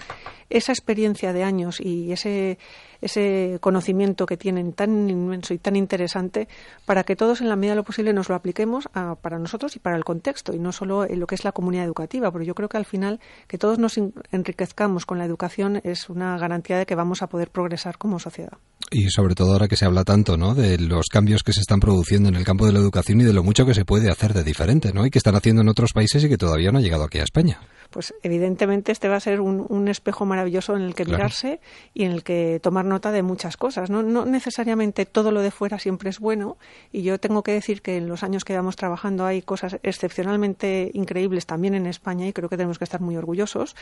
esa 0.49 0.71
experiencia 0.71 1.33
de 1.33 1.43
años 1.43 1.79
y 1.79 2.11
ese, 2.11 2.57
ese 3.03 3.57
conocimiento 3.61 4.25
que 4.25 4.37
tienen 4.37 4.73
tan 4.73 5.09
inmenso 5.09 5.53
y 5.53 5.57
tan 5.57 5.75
interesante 5.75 6.47
para 6.85 7.03
que 7.03 7.15
todos 7.15 7.41
en 7.41 7.49
la 7.49 7.55
medida 7.55 7.73
de 7.73 7.77
lo 7.77 7.83
posible 7.83 8.13
nos 8.13 8.29
lo 8.29 8.35
apliquemos 8.35 8.87
para 9.21 9.39
nosotros 9.39 9.75
y 9.75 9.79
para 9.79 9.97
el 9.97 10.03
contexto 10.03 10.53
y 10.53 10.59
no 10.59 10.71
solo 10.71 11.05
en 11.05 11.19
lo 11.19 11.27
que 11.27 11.35
es 11.35 11.43
la 11.43 11.51
comunidad 11.51 11.85
educativa, 11.85 12.31
porque 12.31 12.45
yo 12.45 12.55
creo 12.55 12.69
que 12.69 12.77
al 12.77 12.85
final 12.85 13.19
que 13.47 13.57
todos 13.57 13.79
nos 13.79 13.99
enriquezcamos 14.31 15.05
con 15.05 15.17
la 15.17 15.25
educación 15.25 15.81
es 15.83 16.09
una 16.09 16.37
garantía 16.37 16.77
de 16.77 16.85
que 16.85 16.95
vamos 16.95 17.21
a 17.21 17.27
poder 17.27 17.49
progresar 17.49 17.97
como 17.97 18.19
sociedad. 18.19 18.57
Y 18.91 19.09
sobre 19.09 19.35
todo 19.35 19.53
ahora 19.53 19.67
que 19.67 19.75
se 19.75 19.85
habla 19.85 20.03
tanto 20.03 20.37
¿no? 20.37 20.55
de 20.55 20.77
los 20.77 21.07
cambios 21.07 21.43
que 21.43 21.53
se 21.53 21.61
están 21.61 21.79
produciendo 21.79 22.29
en 22.29 22.35
el 22.35 22.43
campo 22.43 22.65
de 22.65 22.73
la 22.73 22.79
educación 22.79 23.21
y 23.21 23.23
de 23.23 23.33
lo 23.33 23.43
mucho 23.43 23.65
que 23.65 23.73
se 23.73 23.85
puede 23.85 24.09
hacer 24.09 24.33
de 24.33 24.43
diferente 24.43 24.93
¿no? 24.93 25.05
y 25.05 25.09
que 25.09 25.17
están 25.17 25.35
haciendo 25.35 25.61
en 25.61 25.69
otros 25.69 25.91
países 25.93 26.23
y 26.23 26.29
que 26.29 26.37
todavía 26.37 26.71
no 26.71 26.79
ha 26.79 26.81
llegado 26.81 27.03
aquí 27.03 27.19
a 27.19 27.23
España 27.23 27.59
pues 27.93 28.15
evidentemente 28.23 28.91
este 28.91 29.07
va 29.07 29.17
a 29.17 29.19
ser 29.19 29.39
un, 29.39 29.87
espejo 29.87 30.25
maravilloso 30.25 30.75
en 30.75 30.81
el 30.81 30.95
que 30.95 31.05
mirarse 31.05 31.59
y 31.93 32.05
en 32.05 32.11
el 32.11 32.23
que 32.23 32.59
tomar 32.63 32.85
nota 32.85 33.11
de 33.11 33.21
muchas 33.21 33.55
cosas. 33.55 33.89
¿no? 33.89 34.01
no 34.01 34.25
necesariamente 34.25 35.05
todo 35.05 35.31
lo 35.31 35.41
de 35.41 35.51
fuera 35.51 35.77
siempre 35.77 36.09
es 36.09 36.19
bueno 36.19 36.57
y 36.91 37.03
yo 37.03 37.19
tengo 37.19 37.43
que 37.43 37.51
decir 37.51 37.81
que 37.81 37.97
en 37.97 38.07
los 38.07 38.23
años 38.23 38.45
que 38.45 38.55
vamos 38.55 38.75
trabajando 38.75 39.25
hay 39.25 39.43
cosas 39.43 39.77
excepcionalmente 39.83 40.89
increíbles 40.93 41.45
también 41.45 41.75
en 41.75 41.85
España 41.85 42.27
y 42.27 42.33
creo 42.33 42.49
que 42.49 42.57
tenemos 42.57 42.79
que 42.79 42.85
estar 42.85 42.99
muy 42.99 43.15
orgullosos. 43.15 43.75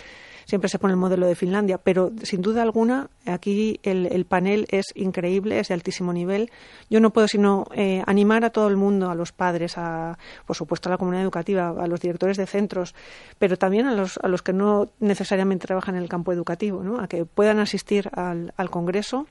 Siempre 0.46 0.70
se 0.70 0.78
pone 0.78 0.92
el 0.92 1.00
modelo 1.00 1.26
de 1.26 1.36
Finlandia, 1.36 1.78
pero 1.78 2.12
sin 2.24 2.42
duda 2.42 2.64
alguna 2.64 3.10
aquí 3.26 3.80
el, 3.84 4.26
panel 4.26 4.68
es 4.72 4.88
increíble, 4.96 5.60
es 5.60 5.70
de 5.70 5.74
altísimo 5.76 6.12
nivel. 6.12 6.52
Yo 6.90 7.00
no 7.00 7.12
puedo 7.12 7.30
sino 7.30 7.66
eh, 7.74 8.04
animar 8.06 8.44
a 8.44 8.50
todo 8.50 8.68
el 8.68 8.76
mundo, 8.76 9.10
a 9.10 9.16
los 9.16 9.32
padres, 9.32 9.78
a, 9.78 10.18
por 10.46 10.58
supuesto 10.58 10.90
a 10.90 10.92
la 10.92 10.98
comunidad 10.98 11.24
educativa, 11.24 11.70
a 11.70 11.88
los 11.88 12.02
directores 12.02 12.36
de 12.36 12.46
centros, 12.46 12.94
pero 13.40 13.58
también 13.58 13.88
a 13.88 13.94
a 14.22 14.28
los 14.28 14.42
que 14.42 14.54
no 14.54 14.92
necesariamente 15.00 15.68
trabajan 15.68 15.96
en 15.96 16.04
el 16.04 16.10
campo 16.10 16.32
educativo, 16.32 16.84
¿no? 16.84 17.00
a 17.00 17.08
que 17.08 17.26
puedan 17.26 17.60
asistir 17.60 18.10
al, 18.14 18.54
al 18.58 18.70
Congreso 18.70 19.28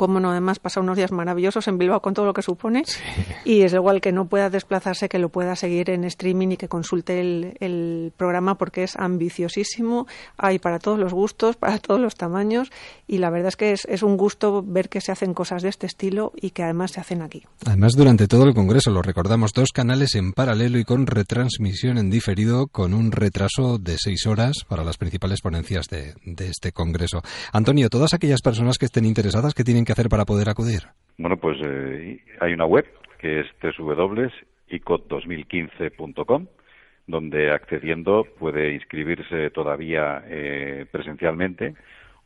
como 0.00 0.18
no, 0.18 0.30
además 0.30 0.58
pasa 0.58 0.80
unos 0.80 0.96
días 0.96 1.12
maravillosos 1.12 1.68
en 1.68 1.76
Bilbao 1.76 2.00
con 2.00 2.14
todo 2.14 2.24
lo 2.24 2.32
que 2.32 2.40
supone. 2.40 2.84
Y 3.44 3.60
es 3.60 3.74
igual 3.74 4.00
que 4.00 4.12
no 4.12 4.28
pueda 4.28 4.48
desplazarse, 4.48 5.10
que 5.10 5.18
lo 5.18 5.28
pueda 5.28 5.56
seguir 5.56 5.90
en 5.90 6.04
streaming 6.04 6.52
y 6.52 6.56
que 6.56 6.68
consulte 6.68 7.20
el, 7.20 8.10
programa 8.16 8.56
porque 8.56 8.82
es 8.82 8.96
ambiciosísimo. 8.96 10.06
Hay 10.38 10.58
para 10.58 10.78
todos 10.78 10.98
los 10.98 11.12
gustos, 11.12 11.56
para 11.56 11.78
todos 11.78 12.00
los 12.00 12.14
tamaños. 12.14 12.72
Y 13.06 13.18
la 13.18 13.28
verdad 13.28 13.48
es 13.48 13.56
que 13.56 13.72
es, 13.72 13.84
es 13.90 14.02
un 14.02 14.16
gusto 14.16 14.62
ver 14.66 14.88
que 14.88 15.02
se 15.02 15.12
hacen 15.12 15.34
cosas 15.34 15.62
de 15.62 15.68
este 15.68 15.86
estilo 15.86 16.32
y 16.34 16.52
que 16.52 16.62
además 16.62 16.92
se 16.92 17.00
hacen 17.00 17.20
aquí. 17.20 17.42
Además, 17.66 17.92
durante 17.92 18.26
todo 18.26 18.44
el 18.44 18.54
Congreso, 18.54 18.90
lo 18.90 19.02
recordamos, 19.02 19.52
dos 19.52 19.68
canales 19.70 20.14
en 20.14 20.32
paralelo 20.32 20.78
y 20.78 20.84
con 20.84 21.06
retransmisión 21.06 21.98
en 21.98 22.08
diferido, 22.08 22.68
con 22.68 22.94
un 22.94 23.12
retraso 23.12 23.76
de 23.76 23.96
seis 23.98 24.26
horas 24.26 24.64
para 24.66 24.82
las 24.82 24.96
principales 24.96 25.42
ponencias 25.42 25.88
de, 25.90 26.14
de 26.24 26.48
este 26.48 26.72
Congreso. 26.72 27.20
Antonio, 27.52 27.90
todas 27.90 28.14
aquellas 28.14 28.40
personas 28.40 28.78
que 28.78 28.86
estén 28.86 29.04
interesadas, 29.04 29.52
que 29.52 29.64
tienen 29.64 29.84
que 29.84 29.89
hacer 29.92 30.08
para 30.08 30.24
poder 30.24 30.48
acudir? 30.48 30.80
Bueno, 31.18 31.36
pues 31.36 31.58
eh, 31.62 32.20
hay 32.40 32.52
una 32.52 32.66
web 32.66 32.86
que 33.18 33.38
es 33.40 33.46
www.icot2015.com 33.78 36.46
donde 37.06 37.50
accediendo 37.50 38.26
puede 38.38 38.74
inscribirse 38.74 39.50
todavía 39.50 40.22
eh, 40.26 40.86
presencialmente 40.90 41.74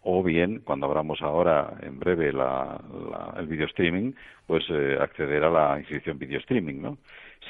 o 0.03 0.23
bien 0.23 0.61
cuando 0.61 0.87
abramos 0.87 1.23
ahora 1.23 1.75
en 1.83 1.99
breve 1.99 2.29
el 2.29 3.47
video 3.47 3.67
streaming 3.67 4.13
pues 4.47 4.65
eh, 4.69 4.99
acceder 5.01 5.43
a 5.45 5.51
la 5.51 5.79
inscripción 5.79 6.19
video 6.19 6.39
streaming 6.41 6.83
no 6.83 6.99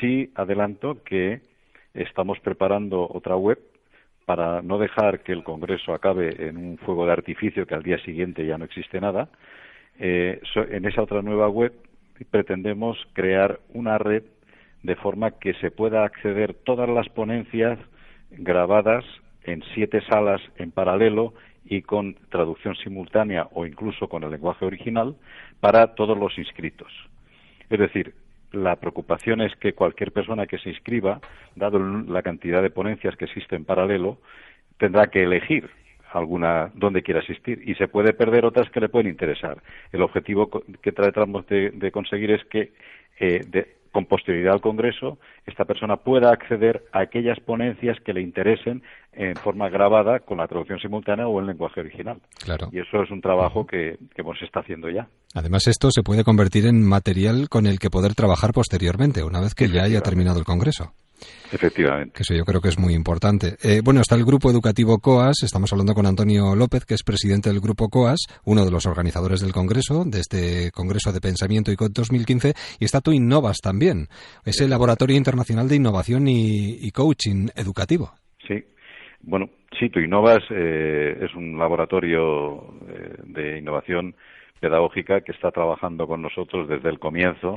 sí 0.01 0.31
adelanto 0.37 1.03
que 1.03 1.41
estamos 1.93 2.39
preparando 2.41 3.09
otra 3.11 3.37
web 3.37 3.59
para 4.25 4.63
no 4.63 4.79
dejar 4.79 5.21
que 5.21 5.33
el 5.33 5.43
congreso 5.43 5.93
acabe 5.93 6.49
en 6.49 6.57
un 6.57 6.79
fuego 6.79 7.07
de 7.07 7.13
artificio 7.13 7.67
que 7.67 7.75
al 7.75 7.83
día 7.83 7.99
siguiente 7.99 8.47
ya 8.47 8.57
no 8.57 8.65
existe 8.65 9.01
nada 9.01 9.29
eh, 9.99 10.41
en 10.55 10.85
esa 10.87 11.03
otra 11.03 11.23
nueva 11.23 11.49
web 11.49 11.73
pretendemos 12.31 12.99
crear 13.13 13.61
una 13.73 13.99
red 13.99 14.23
de 14.83 14.97
forma 14.97 15.33
que 15.33 15.55
se 15.55 15.71
pueda 15.71 16.05
acceder 16.05 16.55
todas 16.55 16.89
las 16.89 17.09
ponencias 17.09 17.79
grabadas 18.31 19.05
en 19.45 19.63
siete 19.75 20.01
salas 20.09 20.41
en 20.57 20.71
paralelo 20.71 21.35
y 21.65 21.83
con 21.83 22.15
traducción 22.31 22.77
simultánea 22.77 23.49
o 23.53 23.67
incluso 23.67 24.09
con 24.09 24.23
el 24.25 24.31
lenguaje 24.31 24.65
original 24.65 25.17
para 25.61 25.95
todos 25.95 26.17
los 26.19 26.37
inscritos. 26.39 26.93
Es 27.71 27.79
decir, 27.79 28.15
la 28.53 28.77
preocupación 28.77 29.41
es 29.41 29.55
que 29.57 29.73
cualquier 29.73 30.13
persona 30.13 30.47
que 30.47 30.59
se 30.59 30.71
inscriba, 30.71 31.21
dado 31.57 31.79
la 31.79 32.23
cantidad 32.23 32.63
de 32.63 32.71
ponencias 32.71 33.17
que 33.17 33.25
existen 33.25 33.61
en 33.61 33.65
paralelo, 33.65 34.19
tendrá 34.79 35.07
que 35.09 35.23
elegir 35.23 35.71
alguna 36.15 36.71
donde 36.75 37.03
quiere 37.03 37.21
asistir 37.21 37.63
y 37.67 37.75
se 37.75 37.89
puede 37.89 38.13
perder 38.13 38.45
otras 38.45 38.71
que 38.71 38.81
le 38.81 38.89
pueden 38.89 39.09
interesar. 39.11 39.59
El 39.93 40.03
objetivo 40.03 40.49
que 40.83 40.93
tratamos 40.93 41.47
de, 41.47 41.91
conseguir 41.93 42.31
es 42.31 42.45
que 42.45 42.73
eh, 43.21 43.41
con 43.95 44.07
posterioridad 44.07 44.55
al 44.55 44.61
Congreso 44.61 45.19
esta 45.47 45.65
persona 45.65 45.97
pueda 45.97 46.31
acceder 46.31 46.83
a 46.93 47.01
aquellas 47.01 47.39
ponencias 47.39 47.97
que 48.05 48.13
le 48.13 48.23
interesen 48.23 48.83
en 49.13 49.37
forma 49.37 49.69
grabada 49.69 50.19
con 50.19 50.39
la 50.39 50.49
traducción 50.49 50.81
simultánea 50.81 51.29
o 51.29 51.41
en 51.41 51.47
lenguaje 51.47 51.81
original. 51.81 52.19
Claro. 52.45 52.69
Y 52.73 52.81
eso 52.81 53.05
es 53.05 53.11
un 53.13 53.21
trabajo 53.21 53.65
que, 53.65 53.97
que 54.17 54.23
se 54.39 54.45
está 54.45 54.61
haciendo 54.61 54.91
ya. 54.91 55.07
Además, 55.35 55.69
esto 55.69 55.93
se 55.93 56.03
puede 56.03 56.25
convertir 56.25 56.67
en 56.67 56.83
material 56.83 57.49
con 57.49 57.67
el 57.67 57.79
que 57.79 57.89
poder 57.89 58.15
trabajar 58.15 58.53
posteriormente, 58.53 59.23
una 59.23 59.41
vez 59.41 59.55
que 59.55 59.69
ya 59.69 59.85
haya 59.85 60.01
terminado 60.01 60.41
el 60.41 60.45
Congreso. 60.45 60.93
Efectivamente. 61.53 62.23
Eso 62.23 62.35
yo 62.35 62.45
creo 62.45 62.61
que 62.61 62.69
es 62.69 62.79
muy 62.79 62.95
importante. 62.95 63.57
Eh, 63.63 63.81
bueno, 63.85 64.01
está 64.01 64.17
el 64.17 64.25
grupo 64.25 64.51
educativo 64.51 64.99
COAS. 64.99 65.43
Estamos 65.45 65.73
hablando 65.73 65.95
con 65.95 66.07
Antonio 66.07 66.55
López, 66.57 66.85
que 66.85 66.95
es 66.95 67.03
presidente 67.03 67.51
del 67.51 67.61
grupo 67.61 67.89
COAS, 67.89 68.27
uno 68.45 68.65
de 68.65 68.71
los 68.71 68.87
organizadores 68.87 69.41
del 69.41 69.53
Congreso, 69.53 70.05
de 70.05 70.21
este 70.21 70.71
Congreso 70.73 71.13
de 71.13 71.21
Pensamiento 71.21 71.71
y 71.71 71.77
2015. 71.77 72.55
Y 72.81 72.85
está 72.85 73.01
tu 73.01 73.13
Innovas 73.13 73.59
también. 73.63 74.09
Es 74.45 74.61
el 74.61 74.71
Laboratorio 74.71 75.17
Internacional 75.17 75.69
de 75.69 75.77
Innovación 75.77 76.27
y, 76.29 76.91
Coaching 76.91 77.49
Educativo. 77.55 78.13
Sí. 78.47 78.63
Bueno, 79.23 79.51
sí, 79.79 79.89
tu 79.89 80.01
Innovas 80.01 80.43
eh, 80.51 81.19
es 81.21 81.35
un 81.35 81.59
laboratorio 81.59 82.75
eh, 82.89 83.17
de 83.25 83.59
innovación 83.59 84.15
pedagógica 84.61 85.21
que 85.21 85.33
está 85.33 85.51
trabajando 85.51 86.07
con 86.07 86.23
nosotros 86.23 86.69
desde 86.69 86.89
el 86.89 86.99
comienzo 86.99 87.57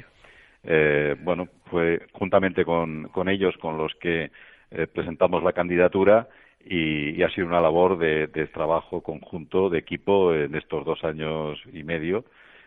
eh, 0.70 1.16
bueno, 1.22 1.48
fue 1.72 2.02
juntamente 2.12 2.66
con, 2.66 3.10
ellos 3.30 3.56
con 3.58 3.78
los 3.78 3.96
que 3.96 4.32
eh, 4.72 4.88
presentamos 4.88 5.42
la 5.42 5.54
candidatura 5.54 6.28
y, 6.66 7.24
ha 7.24 7.30
sido 7.30 7.48
una 7.48 7.62
labor 7.62 7.98
de, 7.98 8.28
trabajo 8.54 9.02
conjunto, 9.02 9.70
de 9.70 9.80
equipo 9.80 10.34
en 10.34 10.56
estos 10.56 10.84
dos 10.86 11.06
años 11.06 11.58
y 11.72 11.84
medio, 11.84 12.26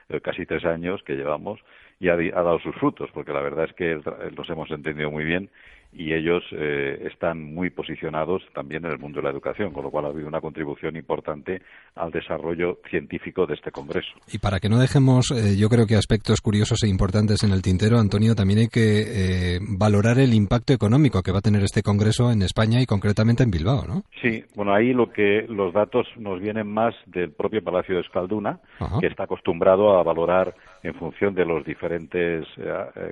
eh, 0.08 0.22
casi 0.22 0.46
tres 0.46 0.64
años 0.64 1.02
que 1.02 1.14
llevamos, 1.14 1.60
y 2.00 2.08
ha, 2.08 2.14
ha, 2.14 2.42
dado 2.42 2.58
sus 2.60 2.74
frutos, 2.76 3.10
porque 3.12 3.34
la 3.34 3.42
verdad 3.42 3.66
es 3.66 3.74
que 3.74 4.00
los 4.34 4.48
hemos 4.48 4.70
entendido 4.70 5.10
muy 5.10 5.24
bien 5.24 5.50
y 5.92 6.12
ellos 6.12 6.42
eh, 6.52 7.08
están 7.10 7.42
muy 7.52 7.70
posicionados 7.70 8.42
también 8.54 8.84
en 8.84 8.92
el 8.92 8.98
mundo 8.98 9.18
de 9.18 9.24
la 9.24 9.30
educación, 9.30 9.72
con 9.72 9.84
lo 9.84 9.90
cual 9.90 10.04
ha 10.06 10.08
habido 10.08 10.28
una 10.28 10.40
contribución 10.40 10.96
importante 10.96 11.62
al 11.96 12.10
desarrollo 12.12 12.78
científico 12.88 13.46
de 13.46 13.54
este 13.54 13.72
Congreso. 13.72 14.10
Y 14.32 14.38
para 14.38 14.60
que 14.60 14.68
no 14.68 14.78
dejemos, 14.78 15.30
eh, 15.32 15.56
yo 15.58 15.68
creo 15.68 15.86
que 15.86 15.96
aspectos 15.96 16.40
curiosos 16.40 16.84
e 16.84 16.88
importantes 16.88 17.42
en 17.42 17.50
el 17.50 17.62
tintero, 17.62 17.98
Antonio, 17.98 18.34
también 18.34 18.60
hay 18.60 18.68
que 18.68 19.56
eh, 19.56 19.58
valorar 19.60 20.18
el 20.18 20.32
impacto 20.32 20.72
económico 20.72 21.22
que 21.22 21.32
va 21.32 21.38
a 21.38 21.42
tener 21.42 21.62
este 21.62 21.82
Congreso 21.82 22.30
en 22.30 22.42
España 22.42 22.80
y 22.80 22.86
concretamente 22.86 23.42
en 23.42 23.50
Bilbao, 23.50 23.84
¿no? 23.86 24.02
Sí, 24.22 24.44
bueno, 24.54 24.72
ahí 24.72 24.92
lo 24.92 25.10
que 25.10 25.44
los 25.48 25.72
datos 25.72 26.06
nos 26.16 26.40
vienen 26.40 26.68
más 26.68 26.94
del 27.06 27.32
propio 27.32 27.64
Palacio 27.64 27.96
de 27.96 28.02
Escalduna, 28.02 28.60
que 29.00 29.06
está 29.06 29.24
acostumbrado 29.24 29.98
a 29.98 30.02
valorar 30.02 30.54
en 30.82 30.94
función 30.94 31.34
de 31.34 31.44
los 31.44 31.64
diferentes 31.64 32.46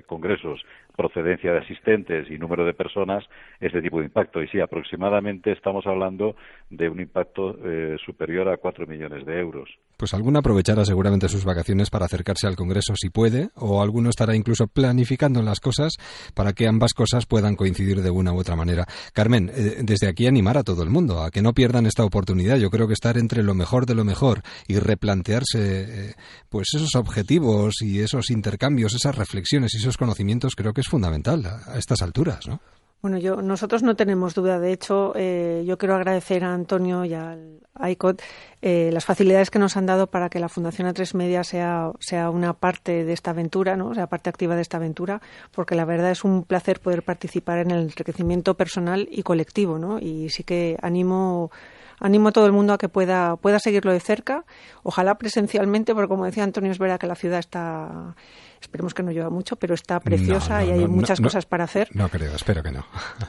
congresos 0.06 0.60
procedencia 0.98 1.52
de 1.52 1.58
asistentes 1.58 2.28
y 2.28 2.38
número 2.38 2.66
de 2.66 2.74
personas 2.74 3.24
este 3.60 3.80
tipo 3.80 4.00
de 4.00 4.06
impacto. 4.06 4.42
Y 4.42 4.48
sí, 4.48 4.58
aproximadamente 4.60 5.52
estamos 5.52 5.86
hablando 5.86 6.34
de 6.70 6.88
un 6.88 7.00
impacto 7.00 7.56
eh, 7.64 7.96
superior 8.04 8.48
a 8.48 8.56
cuatro 8.56 8.84
millones 8.84 9.24
de 9.24 9.38
euros. 9.38 9.70
Pues 9.96 10.12
alguno 10.12 10.40
aprovechará 10.40 10.84
seguramente 10.84 11.28
sus 11.28 11.44
vacaciones 11.44 11.88
para 11.90 12.06
acercarse 12.06 12.48
al 12.48 12.56
Congreso 12.56 12.94
si 12.96 13.10
puede, 13.10 13.48
o 13.54 13.80
alguno 13.80 14.10
estará 14.10 14.34
incluso 14.34 14.66
planificando 14.66 15.40
las 15.40 15.60
cosas 15.60 15.94
para 16.34 16.52
que 16.52 16.66
ambas 16.66 16.94
cosas 16.94 17.26
puedan 17.26 17.54
coincidir 17.54 18.02
de 18.02 18.10
una 18.10 18.32
u 18.32 18.38
otra 18.38 18.56
manera. 18.56 18.84
Carmen, 19.12 19.50
eh, 19.50 19.76
desde 19.82 20.08
aquí 20.08 20.26
animar 20.26 20.58
a 20.58 20.64
todo 20.64 20.82
el 20.82 20.90
mundo 20.90 21.22
a 21.22 21.30
que 21.30 21.42
no 21.42 21.52
pierdan 21.52 21.86
esta 21.86 22.04
oportunidad. 22.04 22.56
Yo 22.56 22.70
creo 22.70 22.88
que 22.88 22.94
estar 22.94 23.18
entre 23.18 23.44
lo 23.44 23.54
mejor 23.54 23.86
de 23.86 23.94
lo 23.94 24.04
mejor 24.04 24.42
y 24.66 24.78
replantearse 24.78 26.10
eh, 26.10 26.14
pues 26.48 26.68
esos 26.74 26.96
objetivos 26.96 27.82
y 27.82 28.00
esos 28.00 28.30
intercambios, 28.30 28.94
esas 28.94 29.16
reflexiones 29.16 29.74
y 29.74 29.78
esos 29.78 29.96
conocimientos 29.96 30.54
creo 30.56 30.72
que 30.72 30.80
es 30.80 30.87
fundamental 30.88 31.44
a, 31.46 31.78
estas 31.78 32.02
alturas, 32.02 32.46
¿no? 32.46 32.60
Bueno, 33.00 33.16
yo, 33.18 33.42
nosotros 33.42 33.84
no 33.84 33.94
tenemos 33.94 34.34
duda. 34.34 34.58
De 34.58 34.72
hecho, 34.72 35.12
eh, 35.14 35.62
yo 35.64 35.78
quiero 35.78 35.94
agradecer 35.94 36.42
a 36.42 36.52
Antonio 36.52 37.04
y 37.04 37.14
al 37.14 37.60
ICOT 37.80 38.20
eh, 38.60 38.90
las 38.92 39.04
facilidades 39.04 39.50
que 39.50 39.60
nos 39.60 39.76
han 39.76 39.86
dado 39.86 40.08
para 40.08 40.28
que 40.28 40.40
la 40.40 40.48
Fundación 40.48 40.88
A3 40.88 41.14
Media 41.14 41.44
sea, 41.44 41.92
sea 42.00 42.28
una 42.30 42.54
parte 42.54 43.04
de 43.04 43.12
esta 43.12 43.30
aventura, 43.30 43.76
¿no? 43.76 43.94
sea 43.94 44.08
parte 44.08 44.30
activa 44.30 44.56
de 44.56 44.62
esta 44.62 44.78
aventura, 44.78 45.22
porque 45.52 45.76
la 45.76 45.84
verdad 45.84 46.10
es 46.10 46.24
un 46.24 46.42
placer 46.42 46.80
poder 46.80 47.04
participar 47.04 47.58
en 47.58 47.70
el 47.70 47.82
enriquecimiento 47.82 48.54
personal 48.54 49.08
y 49.12 49.22
colectivo. 49.22 49.78
¿no? 49.78 50.00
Y 50.00 50.30
sí 50.30 50.42
que 50.42 50.76
animo 50.82 51.52
animo 52.00 52.28
a 52.28 52.32
todo 52.32 52.46
el 52.46 52.52
mundo 52.52 52.72
a 52.72 52.78
que 52.78 52.88
pueda, 52.88 53.36
pueda 53.36 53.58
seguirlo 53.58 53.92
de 53.92 54.00
cerca, 54.00 54.44
ojalá 54.82 55.18
presencialmente, 55.18 55.94
porque 55.94 56.08
como 56.08 56.24
decía 56.24 56.44
Antonio, 56.44 56.70
es 56.70 56.78
verdad 56.78 56.98
que 56.98 57.06
la 57.06 57.16
ciudad 57.16 57.38
está 57.38 58.14
Esperemos 58.60 58.94
que 58.94 59.02
no 59.02 59.12
lleva 59.12 59.30
mucho, 59.30 59.56
pero 59.56 59.74
está 59.74 60.00
preciosa 60.00 60.64
y 60.64 60.70
hay 60.70 60.86
muchas 60.86 61.20
cosas 61.20 61.46
para 61.46 61.64
hacer. 61.64 61.88
No 61.94 62.08
creo, 62.08 62.34
espero 62.34 62.62
que 62.62 62.72
no. 62.72 62.84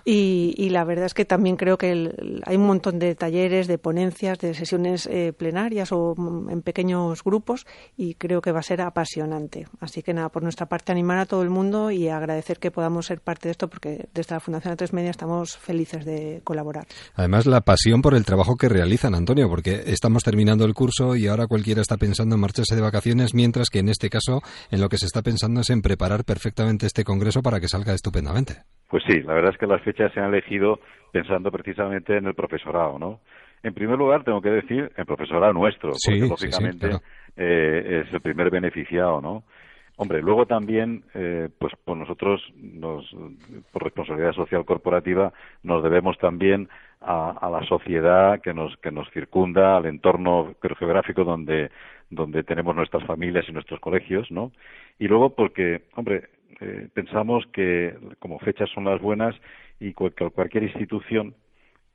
Y, 0.05 0.69
la 0.69 0.83
verdad 0.83 1.05
es 1.05 1.13
que 1.13 1.25
también 1.25 1.55
creo 1.55 1.77
que 1.77 2.41
hay 2.45 2.55
un 2.55 2.67
montón 2.67 2.99
de 2.99 3.15
talleres, 3.15 3.67
de 3.67 3.77
ponencias, 3.77 4.37
de 4.37 4.53
sesiones 4.53 5.07
eh, 5.07 5.33
plenarias 5.33 5.91
o 5.91 6.13
mm, 6.15 6.49
en 6.51 6.61
pequeños 6.61 7.23
grupos 7.23 7.65
y 7.97 8.13
creo 8.15 8.41
que 8.41 8.51
va 8.51 8.59
a 8.59 8.63
ser 8.63 8.81
apasionante. 8.81 9.67
Así 9.79 10.03
que 10.03 10.13
nada, 10.13 10.29
por 10.29 10.43
nuestra 10.43 10.67
parte 10.67 10.91
animar 10.91 11.17
a 11.17 11.25
todo 11.25 11.41
el 11.41 11.49
mundo 11.49 11.91
y 11.91 12.07
agradecer 12.07 12.59
que 12.59 12.71
podamos 12.71 13.07
ser 13.07 13.21
parte 13.21 13.47
de 13.47 13.51
esto 13.51 13.67
porque 13.67 14.09
desde 14.13 14.35
la 14.35 14.39
Fundación 14.39 14.75
A3 14.75 14.93
Media 14.93 15.09
estamos 15.09 15.57
felices 15.57 16.05
de 16.05 16.41
colaborar. 16.43 16.87
Además, 17.15 17.45
la 17.45 17.61
pasión 17.61 18.01
por 18.01 18.13
el 18.13 18.25
trabajo 18.25 18.55
que 18.55 18.69
realizan, 18.69 19.15
Antonio, 19.15 19.49
porque 19.49 19.83
estamos 19.87 20.23
terminando 20.23 20.65
el 20.65 20.73
curso 20.73 21.15
y 21.15 21.27
ahora 21.27 21.47
cualquiera 21.47 21.81
está 21.81 21.97
pensando 21.97 22.35
en 22.35 22.41
marcharse 22.41 22.75
de 22.75 22.81
vacaciones, 22.81 23.33
mientras 23.33 23.69
que 23.69 23.79
en 23.79 23.89
este 23.89 24.09
caso, 24.09 24.41
en 24.71 24.81
lo 24.81 24.89
que 24.89 24.97
se 24.97 25.05
está 25.05 25.18
pensando 25.21 25.61
es 25.61 25.69
en 25.69 25.81
preparar 25.81 26.23
perfectamente 26.25 26.85
este 26.85 27.03
congreso 27.03 27.41
para 27.41 27.59
que 27.59 27.67
salga 27.67 27.93
estupendamente. 27.93 28.63
Pues 28.89 29.03
sí, 29.07 29.21
la 29.21 29.33
verdad 29.33 29.51
es 29.53 29.59
que 29.59 29.67
las 29.67 29.81
fechas 29.83 30.11
se 30.13 30.19
han 30.19 30.33
elegido 30.33 30.79
pensando 31.11 31.51
precisamente 31.51 32.17
en 32.17 32.25
el 32.25 32.33
profesorado, 32.33 32.97
¿no? 32.97 33.19
En 33.61 33.73
primer 33.73 33.97
lugar, 33.97 34.23
tengo 34.23 34.41
que 34.41 34.49
decir 34.49 34.91
el 34.95 35.05
profesorado 35.05 35.53
nuestro, 35.53 35.91
porque 35.91 36.19
lógicamente 36.19 36.89
eh, 37.35 38.03
es 38.05 38.13
el 38.13 38.21
primer 38.21 38.49
beneficiado, 38.49 39.21
¿no? 39.21 39.43
Hombre, 39.97 40.21
luego 40.21 40.45
también, 40.45 41.03
eh, 41.13 41.49
pues 41.59 41.73
por 41.83 41.97
nosotros, 41.97 42.41
nos, 42.55 43.05
por 43.73 43.83
responsabilidad 43.83 44.31
social 44.31 44.63
corporativa, 44.63 45.33
nos 45.61 45.83
debemos 45.83 46.17
también 46.19 46.69
a, 47.01 47.31
a, 47.31 47.49
la 47.49 47.65
sociedad 47.67 48.39
que 48.41 48.53
nos, 48.53 48.77
que 48.77 48.91
nos 48.91 49.09
circunda, 49.11 49.75
al 49.75 49.87
entorno 49.87 50.55
geográfico 50.79 51.25
donde, 51.25 51.69
donde 52.09 52.43
tenemos 52.43 52.75
nuestras 52.75 53.05
familias 53.05 53.45
y 53.47 53.51
nuestros 53.51 53.79
colegios, 53.79 54.29
¿no? 54.31 54.51
Y 54.97 55.07
luego 55.07 55.35
porque, 55.35 55.83
hombre, 55.95 56.29
eh, 56.61 56.87
pensamos 56.93 57.45
que 57.53 57.95
como 58.19 58.39
fechas 58.39 58.69
son 58.71 58.85
las 58.85 59.01
buenas 59.01 59.35
y 59.79 59.93
cualquier 59.93 60.63
institución, 60.63 61.35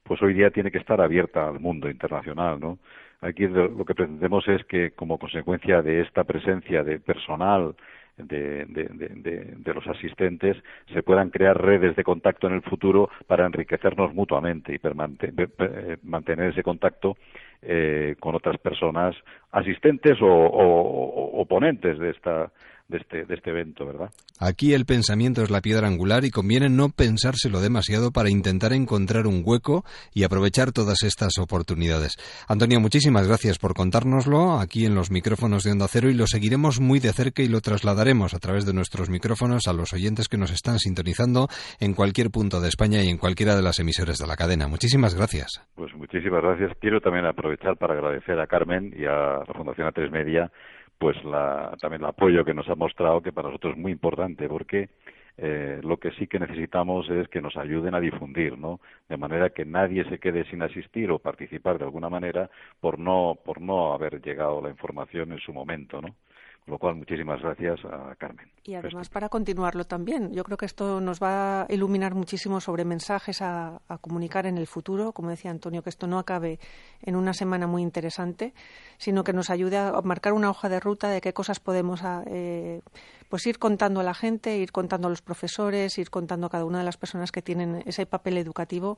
pues 0.05 0.23
hoy 0.23 0.35
día 0.35 0.51
tiene 0.51 0.71
que 0.71 0.79
estar 0.79 1.01
abierta 1.01 1.49
al 1.49 1.61
mundo 1.61 1.91
internacional, 1.91 2.61
¿no? 2.61 2.79
Aquí 3.21 3.47
lo 3.47 3.85
que 3.85 3.95
pretendemos 3.95 4.47
es 4.49 4.65
que 4.65 4.91
como 4.91 5.19
consecuencia 5.19 5.81
de 5.81 6.03
esta 6.03 6.25
presencia 6.25 6.85
de 6.85 7.01
personal 7.01 7.75
de, 8.17 8.65
de, 8.67 9.75
los 9.75 9.87
asistentes 9.89 10.57
se 10.93 11.03
puedan 11.03 11.31
crear 11.31 11.61
redes 11.61 11.97
de 11.97 12.05
contacto 12.05 12.47
en 12.47 12.55
el 12.55 12.63
futuro 12.63 13.11
para 13.27 13.47
enriquecernos 13.47 14.15
mutuamente 14.15 14.73
y 14.73 14.81
eh, 14.85 15.97
mantener 16.03 16.51
ese 16.51 16.63
contacto 16.63 17.17
eh, 17.63 18.15
con 18.21 18.35
otras 18.35 18.59
personas 18.59 19.17
asistentes 19.51 20.21
o, 20.23 20.27
o, 20.27 21.41
o 21.41 21.45
ponentes 21.47 21.99
de 21.99 22.11
esta 22.11 22.53
de 22.89 22.99
este, 22.99 23.25
de 23.25 23.35
este 23.35 23.51
evento, 23.51 23.87
¿verdad? 23.87 24.11
Aquí 24.39 24.75
el 24.75 24.85
pensamiento 24.85 25.43
es 25.43 25.51
la 25.51 25.61
piedra 25.61 25.87
angular 25.87 26.25
y 26.25 26.31
conviene 26.31 26.69
no 26.69 26.89
pensárselo 26.91 27.61
demasiado 27.61 28.11
para 28.11 28.31
intentar 28.31 28.73
encontrar 28.73 29.27
un 29.27 29.43
hueco 29.45 29.85
y 30.13 30.25
aprovechar 30.25 30.73
todas 30.73 31.03
estas 31.03 31.39
oportunidades. 31.39 32.17
Antonio, 32.49 32.81
muchísimas 32.81 33.27
gracias 33.27 33.59
por 33.59 33.75
contárnoslo 33.75 34.59
aquí 34.59 34.85
en 34.87 34.95
los 34.95 35.11
micrófonos 35.11 35.65
de 35.65 35.73
Onda 35.73 35.87
Cero 35.89 36.11
y 36.11 36.15
lo 36.15 36.27
seguiremos 36.27 36.81
muy 36.81 36.99
de 36.99 37.13
cerca 37.13 37.43
y 37.43 37.49
lo 37.49 37.61
trasladaremos 37.61 38.35
a 38.35 38.39
través 38.39 38.67
de 38.67 38.75
nuestros 38.75 39.09
micrófonos 39.09 39.67
a 39.67 39.73
los 39.73 39.93
oyentes 39.93 40.29
que 40.29 40.37
nos 40.37 40.51
están 40.51 40.79
sintonizando 40.79 41.49
en 41.81 41.95
cualquier 41.95 42.31
punto 42.31 42.61
de 42.61 42.69
España 42.69 43.03
y 43.03 43.09
en 43.09 43.19
cualquiera 43.19 43.57
de 43.57 43.63
las 43.63 43.79
emisoras 43.79 44.19
de 44.19 44.27
la 44.27 44.37
cadena. 44.37 44.69
Muchísimas 44.69 45.15
gracias. 45.15 45.65
Pues 45.75 45.95
muchísimas 45.95 46.43
gracias. 46.43 46.73
Quiero 46.81 47.01
también 47.01 47.25
aprovechar 47.25 47.77
para 47.77 47.95
agradecer 47.95 48.39
a 48.41 48.47
Carmen 48.47 48.93
y 48.97 49.07
a 49.07 49.39
la 49.47 49.55
Fundación 49.55 49.89
A3 49.89 50.11
Media 50.11 50.51
pues 50.99 51.23
la, 51.25 51.77
también 51.81 52.03
el 52.03 52.09
apoyo 52.09 52.45
que 52.45 52.55
nos 52.55 52.69
ha 52.69 52.75
mostrado, 52.75 53.21
que 53.21 53.33
para 53.33 53.49
nosotros 53.49 53.75
es 53.75 53.79
muy 53.79 53.93
importante, 53.93 54.49
porque 54.49 54.89
eh, 55.37 55.81
lo 55.83 55.97
que 55.99 56.13
sí 56.13 56.27
que 56.29 56.39
necesitamos 56.39 57.09
es 57.11 57.29
que 57.29 57.41
nos 57.41 57.57
ayuden 57.57 57.95
a 57.95 58.01
difundir, 58.01 58.57
¿no? 58.57 58.81
De 59.09 59.17
manera 59.17 59.51
que 59.51 59.65
nadie 59.65 60.05
se 60.09 60.19
quede 60.19 60.45
sin 60.45 60.63
asistir 60.63 61.11
o 61.11 61.19
participar 61.19 61.79
de 61.79 61.85
alguna 61.85 62.09
manera 62.09 62.51
por 62.81 62.99
no, 62.99 63.37
por 63.45 63.61
no 63.61 63.93
haber 63.93 64.23
llegado 64.23 64.63
la 64.63 64.71
información 64.71 65.33
en 65.33 65.39
su 65.41 65.53
momento, 65.53 66.01
¿no? 66.01 66.15
Con 66.65 66.73
lo 66.73 66.79
cual, 66.79 66.95
muchísimas 66.95 67.43
gracias 67.43 67.85
a 67.85 68.15
Carmen. 68.17 68.51
Y 68.65 68.75
además 68.75 69.11
para 69.11 69.29
continuarlo 69.29 69.85
también. 69.85 70.33
Yo 70.33 70.45
creo 70.45 70.57
que 70.57 70.65
esto 70.65 70.99
nos 70.99 71.23
va 71.23 71.63
a 71.63 71.67
iluminar 71.69 72.15
muchísimo 72.15 72.59
sobre 72.59 72.87
mensajes 72.87 73.43
a, 73.43 73.83
comunicar 74.01 74.47
en 74.47 74.57
el 74.57 74.67
futuro. 74.67 75.13
Como 75.13 75.29
decía 75.29 75.51
Antonio, 75.51 75.83
que 75.83 75.91
esto 75.91 76.07
no 76.07 76.19
acabe 76.19 76.59
en 77.03 77.17
una 77.17 77.35
semana 77.35 77.67
muy 77.67 77.83
interesante, 77.83 78.55
sino 78.97 79.25
que 79.25 79.35
nos 79.35 79.51
ayude 79.51 79.77
a 79.77 79.93
marcar 80.03 80.33
una 80.33 80.49
hoja 80.49 80.71
de 80.71 80.81
ruta 80.81 81.11
de 81.11 81.21
qué 81.21 81.35
cosas 81.35 81.61
podemos 81.61 82.01
eh, 82.27 82.81
pues 83.29 83.47
ir 83.47 83.59
contando 83.59 84.01
a 84.01 84.03
la 84.03 84.15
gente, 84.15 84.57
ir 84.57 84.73
contando 84.73 85.09
a 85.09 85.11
los 85.11 85.21
profesores, 85.21 85.99
ir 85.99 86.09
contando 86.09 86.47
a 86.47 86.51
cada 86.51 86.65
una 86.65 86.79
de 86.79 86.85
las 86.85 86.97
personas 86.97 87.31
que 87.31 87.43
tienen 87.43 87.83
ese 87.85 88.07
papel 88.07 88.39
educativo 88.39 88.97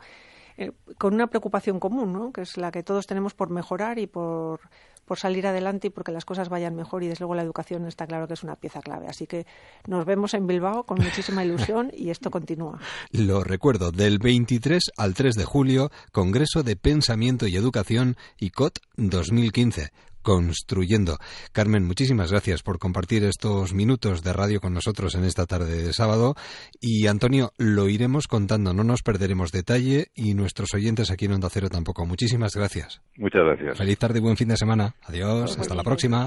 eh, 0.57 0.73
con 0.99 1.15
una 1.15 1.27
preocupación 1.27 1.79
común, 1.81 2.13
¿no? 2.13 2.33
que 2.33 2.43
es 2.43 2.57
la 2.57 2.71
que 2.71 2.83
todos 2.83 3.07
tenemos 3.07 3.35
por 3.35 3.51
mejorar 3.51 3.99
y 3.99 4.07
por, 4.07 4.61
por 5.05 5.19
salir 5.19 5.47
adelante 5.47 5.89
y 5.89 5.91
porque 5.91 6.13
las 6.13 6.25
cosas 6.25 6.49
vayan 6.49 6.75
mejor 6.75 7.03
y 7.03 7.09
desde 7.09 7.21
luego 7.21 7.35
la 7.35 7.43
educación 7.43 7.87
está 7.87 8.07
claro 8.07 8.27
que 8.27 8.35
es 8.35 8.43
una 8.43 8.57
pieza 8.57 8.81
clave. 8.81 9.07
Así 9.09 9.27
que 9.27 9.47
nos 9.87 10.05
vemos 10.05 10.35
en 10.35 10.47
Bilbao 10.47 10.85
con 10.85 10.99
muchísima 10.99 11.45
ilusión 11.45 11.91
y 11.95 12.11
esto 12.11 12.31
continúa. 12.31 12.79
Lo 13.11 13.45
recuerdo, 13.45 13.93
del 13.93 14.19
23 14.19 14.83
al 14.97 15.15
3 15.15 15.35
de 15.35 15.45
julio, 15.45 15.91
Congreso 16.13 16.63
de 16.63 16.77
Pensamiento 16.77 17.47
y 17.47 17.57
Educación 17.57 18.17
ICOT 18.39 18.79
2015 18.97 19.93
construyendo. 20.27 21.19
Carmen, 21.53 21.87
muchísimas 21.87 22.33
gracias 22.33 22.65
por 22.65 22.81
compartir 22.81 23.23
estos 23.23 23.73
minutos 23.73 24.25
de 24.25 24.33
radio 24.33 24.61
con 24.61 24.75
nosotros 24.75 25.15
en 25.15 25.23
esta 25.23 25.47
tarde 25.47 25.85
de 25.85 25.93
sábado. 25.93 26.35
Y 26.81 27.07
Antonio, 27.07 27.53
lo 27.59 27.89
iremos 27.89 28.27
contando, 28.27 28.75
no 28.75 28.83
nos 28.83 29.03
perderemos 29.03 29.53
detalle 29.53 30.09
y 30.17 30.35
nuestros 30.35 30.75
oyentes 30.75 31.13
aquí 31.13 31.27
en 31.27 31.35
Onda 31.35 31.49
Cero 31.49 31.69
tampoco. 31.71 32.07
Muchísimas 32.07 32.57
gracias. 32.57 33.01
Muchas 33.17 33.43
gracias. 33.45 33.79
Feliz 33.79 33.99
tarde 33.99 34.19
y 34.19 34.23
buen 34.23 34.37
fin 34.37 34.49
de 34.49 34.57
semana. 34.57 34.97
Adiós, 35.05 35.57
hasta 35.61 35.77
la 35.77 35.85
próxima. 35.85 36.27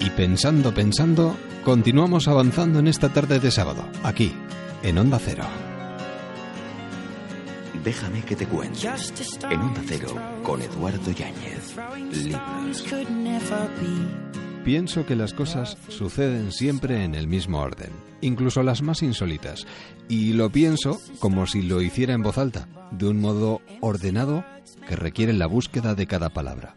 Y 0.00 0.08
pensando, 0.16 0.72
pensando, 0.72 1.36
continuamos 1.64 2.28
avanzando 2.28 2.78
en 2.78 2.86
esta 2.86 3.12
tarde 3.12 3.40
de 3.40 3.50
sábado, 3.50 3.84
aquí, 4.04 4.32
en 4.82 4.96
Onda 4.96 5.18
Cero. 5.18 5.73
Déjame 7.84 8.22
que 8.22 8.34
te 8.34 8.46
cuente. 8.46 8.88
En 9.50 9.60
Onda 9.60 9.82
Cero, 9.86 10.08
con 10.42 10.62
Eduardo 10.62 11.10
Yáñez. 11.10 11.76
Libros. 12.24 12.84
Pienso 14.64 15.04
que 15.04 15.14
las 15.14 15.34
cosas 15.34 15.76
suceden 15.88 16.50
siempre 16.50 17.04
en 17.04 17.14
el 17.14 17.28
mismo 17.28 17.60
orden, 17.60 17.90
incluso 18.22 18.62
las 18.62 18.80
más 18.80 19.02
insólitas, 19.02 19.66
y 20.08 20.32
lo 20.32 20.48
pienso 20.48 20.98
como 21.18 21.46
si 21.46 21.60
lo 21.60 21.82
hiciera 21.82 22.14
en 22.14 22.22
voz 22.22 22.38
alta, 22.38 22.68
de 22.90 23.06
un 23.06 23.20
modo 23.20 23.60
ordenado 23.82 24.46
que 24.88 24.96
requiere 24.96 25.34
la 25.34 25.46
búsqueda 25.46 25.94
de 25.94 26.06
cada 26.06 26.30
palabra. 26.30 26.76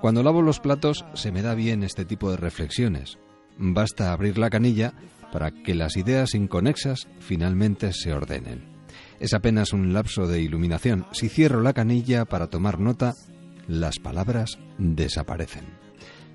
Cuando 0.00 0.24
lavo 0.24 0.42
los 0.42 0.58
platos 0.58 1.04
se 1.14 1.30
me 1.30 1.42
da 1.42 1.54
bien 1.54 1.84
este 1.84 2.04
tipo 2.04 2.32
de 2.32 2.36
reflexiones. 2.36 3.18
Basta 3.58 4.12
abrir 4.12 4.38
la 4.38 4.50
canilla 4.50 4.92
para 5.32 5.52
que 5.52 5.76
las 5.76 5.96
ideas 5.96 6.34
inconexas 6.34 7.06
finalmente 7.20 7.92
se 7.92 8.12
ordenen. 8.12 8.75
Es 9.18 9.32
apenas 9.32 9.72
un 9.72 9.94
lapso 9.94 10.26
de 10.26 10.42
iluminación. 10.42 11.06
Si 11.12 11.28
cierro 11.28 11.62
la 11.62 11.72
canilla 11.72 12.26
para 12.26 12.48
tomar 12.48 12.78
nota, 12.78 13.14
las 13.66 13.98
palabras 13.98 14.58
desaparecen. 14.78 15.64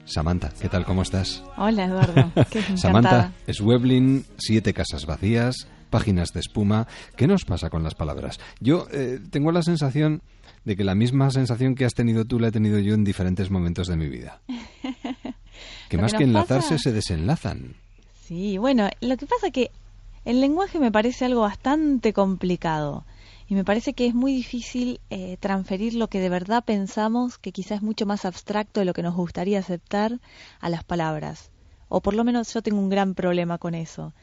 Samantha, 0.05 0.51
¿qué 0.59 0.67
tal? 0.67 0.83
¿Cómo 0.85 1.03
estás? 1.03 1.43
Hola, 1.57 1.85
Eduardo. 1.85 2.31
Samantha, 2.75 3.33
es 3.45 3.61
Weblin, 3.61 4.25
siete 4.37 4.73
casas 4.73 5.05
vacías, 5.05 5.67
páginas 5.91 6.33
de 6.33 6.39
espuma. 6.39 6.87
¿Qué 7.15 7.27
nos 7.27 7.45
pasa 7.45 7.69
con 7.69 7.83
las 7.83 7.93
palabras? 7.93 8.39
Yo 8.59 8.87
eh, 8.91 9.19
tengo 9.29 9.51
la 9.51 9.61
sensación 9.61 10.23
de 10.65 10.75
que 10.75 10.83
la 10.83 10.95
misma 10.95 11.29
sensación 11.29 11.75
que 11.75 11.85
has 11.85 11.93
tenido 11.93 12.25
tú 12.25 12.39
la 12.39 12.47
he 12.47 12.51
tenido 12.51 12.79
yo 12.79 12.95
en 12.95 13.03
diferentes 13.03 13.51
momentos 13.51 13.87
de 13.87 13.97
mi 13.97 14.09
vida. 14.09 14.41
que 15.89 15.97
más 15.97 16.13
que, 16.13 16.23
enlazarse 16.23 16.79
se 16.79 16.91
desenlazan. 16.91 17.75
Sí, 18.25 18.57
bueno, 18.57 18.89
lo 19.01 19.17
que 19.17 19.27
pasa 19.27 19.51
que 19.51 19.69
el 20.25 20.41
lenguaje 20.41 20.79
me 20.79 20.91
parece 20.91 21.25
algo 21.25 21.41
bastante 21.41 22.13
complicado 22.13 23.05
y 23.51 23.55
me 23.55 23.65
parece 23.65 23.93
que 23.93 24.07
es 24.07 24.13
muy 24.13 24.33
difícil 24.33 25.01
eh, 25.09 25.35
transferir 25.41 25.93
lo 25.95 26.07
que 26.07 26.21
de 26.21 26.29
verdad 26.29 26.63
pensamos, 26.63 27.37
que 27.37 27.51
quizás 27.51 27.79
es 27.79 27.81
mucho 27.81 28.05
más 28.05 28.23
abstracto 28.23 28.79
de 28.79 28.85
lo 28.85 28.93
que 28.93 29.03
nos 29.03 29.13
gustaría 29.13 29.59
aceptar, 29.59 30.19
a 30.61 30.69
las 30.69 30.85
palabras. 30.85 31.51
O 31.89 31.99
por 31.99 32.13
lo 32.13 32.23
menos 32.23 32.53
yo 32.53 32.61
tengo 32.61 32.79
un 32.79 32.87
gran 32.87 33.13
problema 33.13 33.57
con 33.57 33.75
eso. 33.75 34.13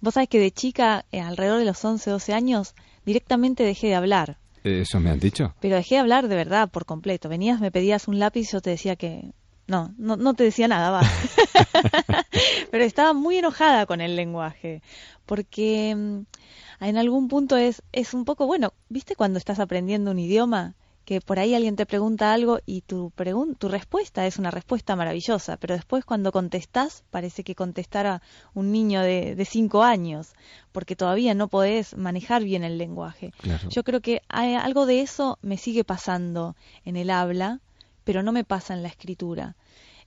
Vos 0.00 0.14
sabés 0.14 0.28
que 0.28 0.40
de 0.40 0.50
chica, 0.50 1.04
eh, 1.12 1.20
alrededor 1.20 1.60
de 1.60 1.64
los 1.64 1.84
11, 1.84 2.10
12 2.10 2.34
años, 2.34 2.74
directamente 3.04 3.62
dejé 3.62 3.86
de 3.86 3.94
hablar. 3.94 4.38
Eso 4.64 4.98
me 4.98 5.10
han 5.10 5.20
dicho. 5.20 5.54
Pero 5.60 5.76
dejé 5.76 5.94
de 5.94 6.00
hablar 6.00 6.26
de 6.26 6.34
verdad, 6.34 6.68
por 6.68 6.86
completo. 6.86 7.28
Venías, 7.28 7.60
me 7.60 7.70
pedías 7.70 8.08
un 8.08 8.18
lápiz, 8.18 8.50
yo 8.50 8.60
te 8.60 8.70
decía 8.70 8.96
que 8.96 9.30
no, 9.66 9.94
no, 9.98 10.16
no 10.16 10.34
te 10.34 10.44
decía 10.44 10.68
nada, 10.68 10.90
va. 10.90 11.02
Pero 12.70 12.84
estaba 12.84 13.12
muy 13.12 13.38
enojada 13.38 13.86
con 13.86 14.00
el 14.00 14.16
lenguaje, 14.16 14.82
porque 15.26 15.94
mm, 15.94 16.84
en 16.84 16.96
algún 16.96 17.28
punto 17.28 17.56
es, 17.56 17.82
es 17.92 18.14
un 18.14 18.24
poco, 18.24 18.46
bueno, 18.46 18.72
¿viste 18.88 19.16
cuando 19.16 19.38
estás 19.38 19.58
aprendiendo 19.58 20.10
un 20.10 20.18
idioma? 20.18 20.74
que 21.06 21.20
por 21.20 21.38
ahí 21.38 21.54
alguien 21.54 21.76
te 21.76 21.86
pregunta 21.86 22.34
algo 22.34 22.58
y 22.66 22.80
tu, 22.80 23.12
tu 23.58 23.68
respuesta 23.68 24.26
es 24.26 24.38
una 24.38 24.50
respuesta 24.50 24.96
maravillosa, 24.96 25.56
pero 25.56 25.76
después 25.76 26.04
cuando 26.04 26.32
contestás 26.32 27.04
parece 27.10 27.44
que 27.44 27.54
contestara 27.54 28.22
un 28.54 28.72
niño 28.72 29.00
de, 29.02 29.36
de 29.36 29.44
cinco 29.44 29.84
años, 29.84 30.34
porque 30.72 30.96
todavía 30.96 31.32
no 31.34 31.46
podés 31.46 31.96
manejar 31.96 32.42
bien 32.42 32.64
el 32.64 32.76
lenguaje. 32.76 33.32
Yo 33.70 33.84
creo 33.84 34.00
que 34.00 34.20
hay, 34.28 34.56
algo 34.56 34.84
de 34.84 35.00
eso 35.00 35.38
me 35.42 35.58
sigue 35.58 35.84
pasando 35.84 36.56
en 36.84 36.96
el 36.96 37.10
habla, 37.10 37.60
pero 38.06 38.22
no 38.22 38.30
me 38.30 38.44
pasa 38.44 38.72
en 38.72 38.84
la 38.84 38.88
escritura. 38.88 39.56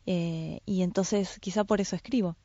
Eh, 0.05 0.61
y 0.65 0.83
entonces 0.83 1.37
quizá 1.41 1.65
por 1.65 1.81
eso 1.81 1.97
escribo. 1.97 2.37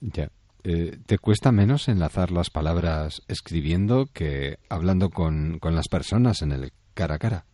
Ya. 0.00 0.30
Eh, 0.64 0.96
¿Te 1.04 1.18
cuesta 1.18 1.52
menos 1.52 1.88
enlazar 1.88 2.30
las 2.30 2.48
palabras 2.48 3.22
escribiendo 3.28 4.06
que 4.06 4.58
hablando 4.70 5.10
con, 5.10 5.58
con 5.58 5.74
las 5.74 5.88
personas 5.88 6.40
en 6.40 6.52
el 6.52 6.72
cara 6.94 7.16
a 7.16 7.18
cara? 7.18 7.44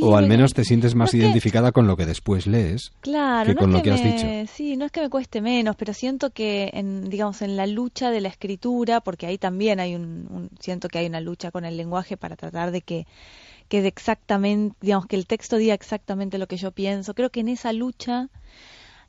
O 0.00 0.16
al 0.16 0.26
menos 0.26 0.54
te 0.54 0.64
sientes 0.64 0.94
más 0.94 1.14
identificada 1.14 1.72
con 1.72 1.86
lo 1.86 1.96
que 1.96 2.06
después 2.06 2.46
lees 2.46 2.92
claro, 3.00 3.50
que 3.50 3.56
con 3.56 3.72
lo 3.72 3.82
que, 3.82 3.90
has 3.92 4.02
dicho. 4.02 4.26
Sí, 4.52 4.76
no 4.76 4.86
es 4.86 4.92
que 4.92 5.00
me 5.00 5.10
cueste 5.10 5.40
menos, 5.40 5.76
pero 5.76 5.94
siento 5.94 6.30
que, 6.30 6.70
en, 6.72 7.08
digamos, 7.08 7.42
en 7.42 7.56
la 7.56 7.66
lucha 7.66 8.10
de 8.10 8.20
la 8.20 8.28
escritura, 8.28 9.00
porque 9.00 9.26
ahí 9.26 9.38
también 9.38 9.80
hay 9.80 9.94
un, 9.94 10.50
siento 10.58 10.88
que 10.88 10.98
hay 10.98 11.06
una 11.06 11.20
lucha 11.20 11.50
con 11.50 11.64
el 11.64 11.76
lenguaje 11.76 12.16
para 12.16 12.36
tratar 12.36 12.70
de 12.70 12.80
que 12.80 13.06
que 13.68 13.86
exactamente, 13.86 14.76
digamos, 14.80 15.06
que 15.06 15.16
el 15.16 15.26
texto 15.26 15.56
diga 15.56 15.74
exactamente 15.74 16.38
lo 16.38 16.46
que 16.46 16.58
yo 16.58 16.70
pienso. 16.72 17.14
Creo 17.14 17.30
que 17.30 17.40
en 17.40 17.48
esa 17.48 17.72
lucha 17.72 18.28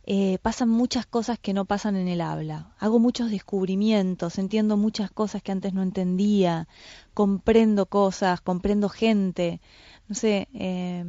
eh, 0.07 0.37
pasan 0.41 0.69
muchas 0.69 1.07
cosas 1.07 1.39
que 1.39 1.53
no 1.53 1.65
pasan 1.65 1.95
en 1.95 2.07
el 2.07 2.21
habla. 2.21 2.73
Hago 2.77 2.99
muchos 2.99 3.31
descubrimientos, 3.31 4.37
entiendo 4.37 4.77
muchas 4.77 5.09
cosas 5.09 5.41
que 5.41 5.51
antes 5.51 5.73
no 5.73 5.81
entendía, 5.81 6.67
comprendo 7.15 7.87
cosas, 7.87 8.39
comprendo 8.41 8.87
gente. 8.87 9.61
No 10.07 10.13
sé, 10.13 10.47
eh, 10.53 11.03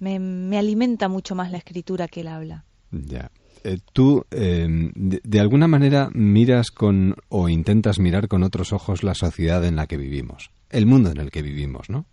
me, 0.00 0.58
alimenta 0.58 1.08
mucho 1.08 1.36
más 1.36 1.52
la 1.52 1.58
escritura 1.58 2.08
que 2.08 2.22
el 2.22 2.28
habla. 2.28 2.64
Ya. 2.90 3.30
Eh, 3.62 3.78
tú, 3.92 4.24
de, 4.30 5.20
de, 5.22 5.40
alguna 5.40 5.68
manera, 5.68 6.10
miras 6.12 6.70
con 6.70 7.14
o 7.28 7.48
intentas 7.48 8.00
mirar 8.00 8.26
con 8.26 8.42
otros 8.42 8.72
ojos 8.72 9.04
la 9.04 9.14
sociedad 9.14 9.64
en 9.64 9.76
la 9.76 9.86
que 9.86 9.96
vivimos, 9.96 10.50
el 10.70 10.86
mundo 10.86 11.10
en 11.10 11.18
el 11.18 11.30
que 11.30 11.42
vivimos, 11.42 11.88
¿no? 11.88 12.06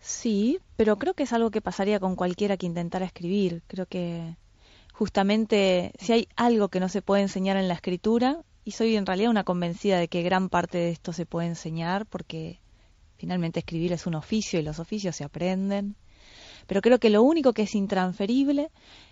Sí, 0.00 0.58
pero 0.76 0.96
creo 0.96 1.14
que 1.14 1.24
es 1.24 1.32
algo 1.32 1.50
que 1.50 1.60
pasaría 1.60 2.00
con 2.00 2.16
cualquiera 2.16 2.56
que 2.56 2.66
intentara 2.66 3.04
escribir. 3.04 3.62
Creo 3.66 3.86
que 3.86 4.34
justamente 5.00 5.92
si 5.98 6.12
hay 6.12 6.28
algo 6.36 6.68
que 6.68 6.78
no 6.78 6.90
se 6.90 7.00
puede 7.00 7.22
enseñar 7.22 7.56
en 7.56 7.68
la 7.68 7.74
escritura, 7.74 8.42
y 8.66 8.72
soy 8.72 8.96
en 8.96 9.06
realidad 9.06 9.30
una 9.30 9.44
convencida 9.44 9.98
de 9.98 10.08
que 10.08 10.20
gran 10.22 10.50
parte 10.50 10.76
de 10.76 10.90
esto 10.90 11.14
se 11.14 11.24
puede 11.24 11.48
enseñar 11.48 12.04
porque 12.04 12.60
finalmente 13.16 13.60
escribir 13.60 13.94
es 13.94 14.06
un 14.06 14.14
oficio 14.14 14.60
y 14.60 14.62
los 14.62 14.78
oficios 14.78 15.16
se 15.16 15.24
aprenden. 15.24 15.96
Pero 16.66 16.82
creo 16.82 16.98
que 16.98 17.08
lo 17.08 17.22
único 17.22 17.54
que 17.54 17.62
es 17.62 17.74
intransferible 17.74 18.70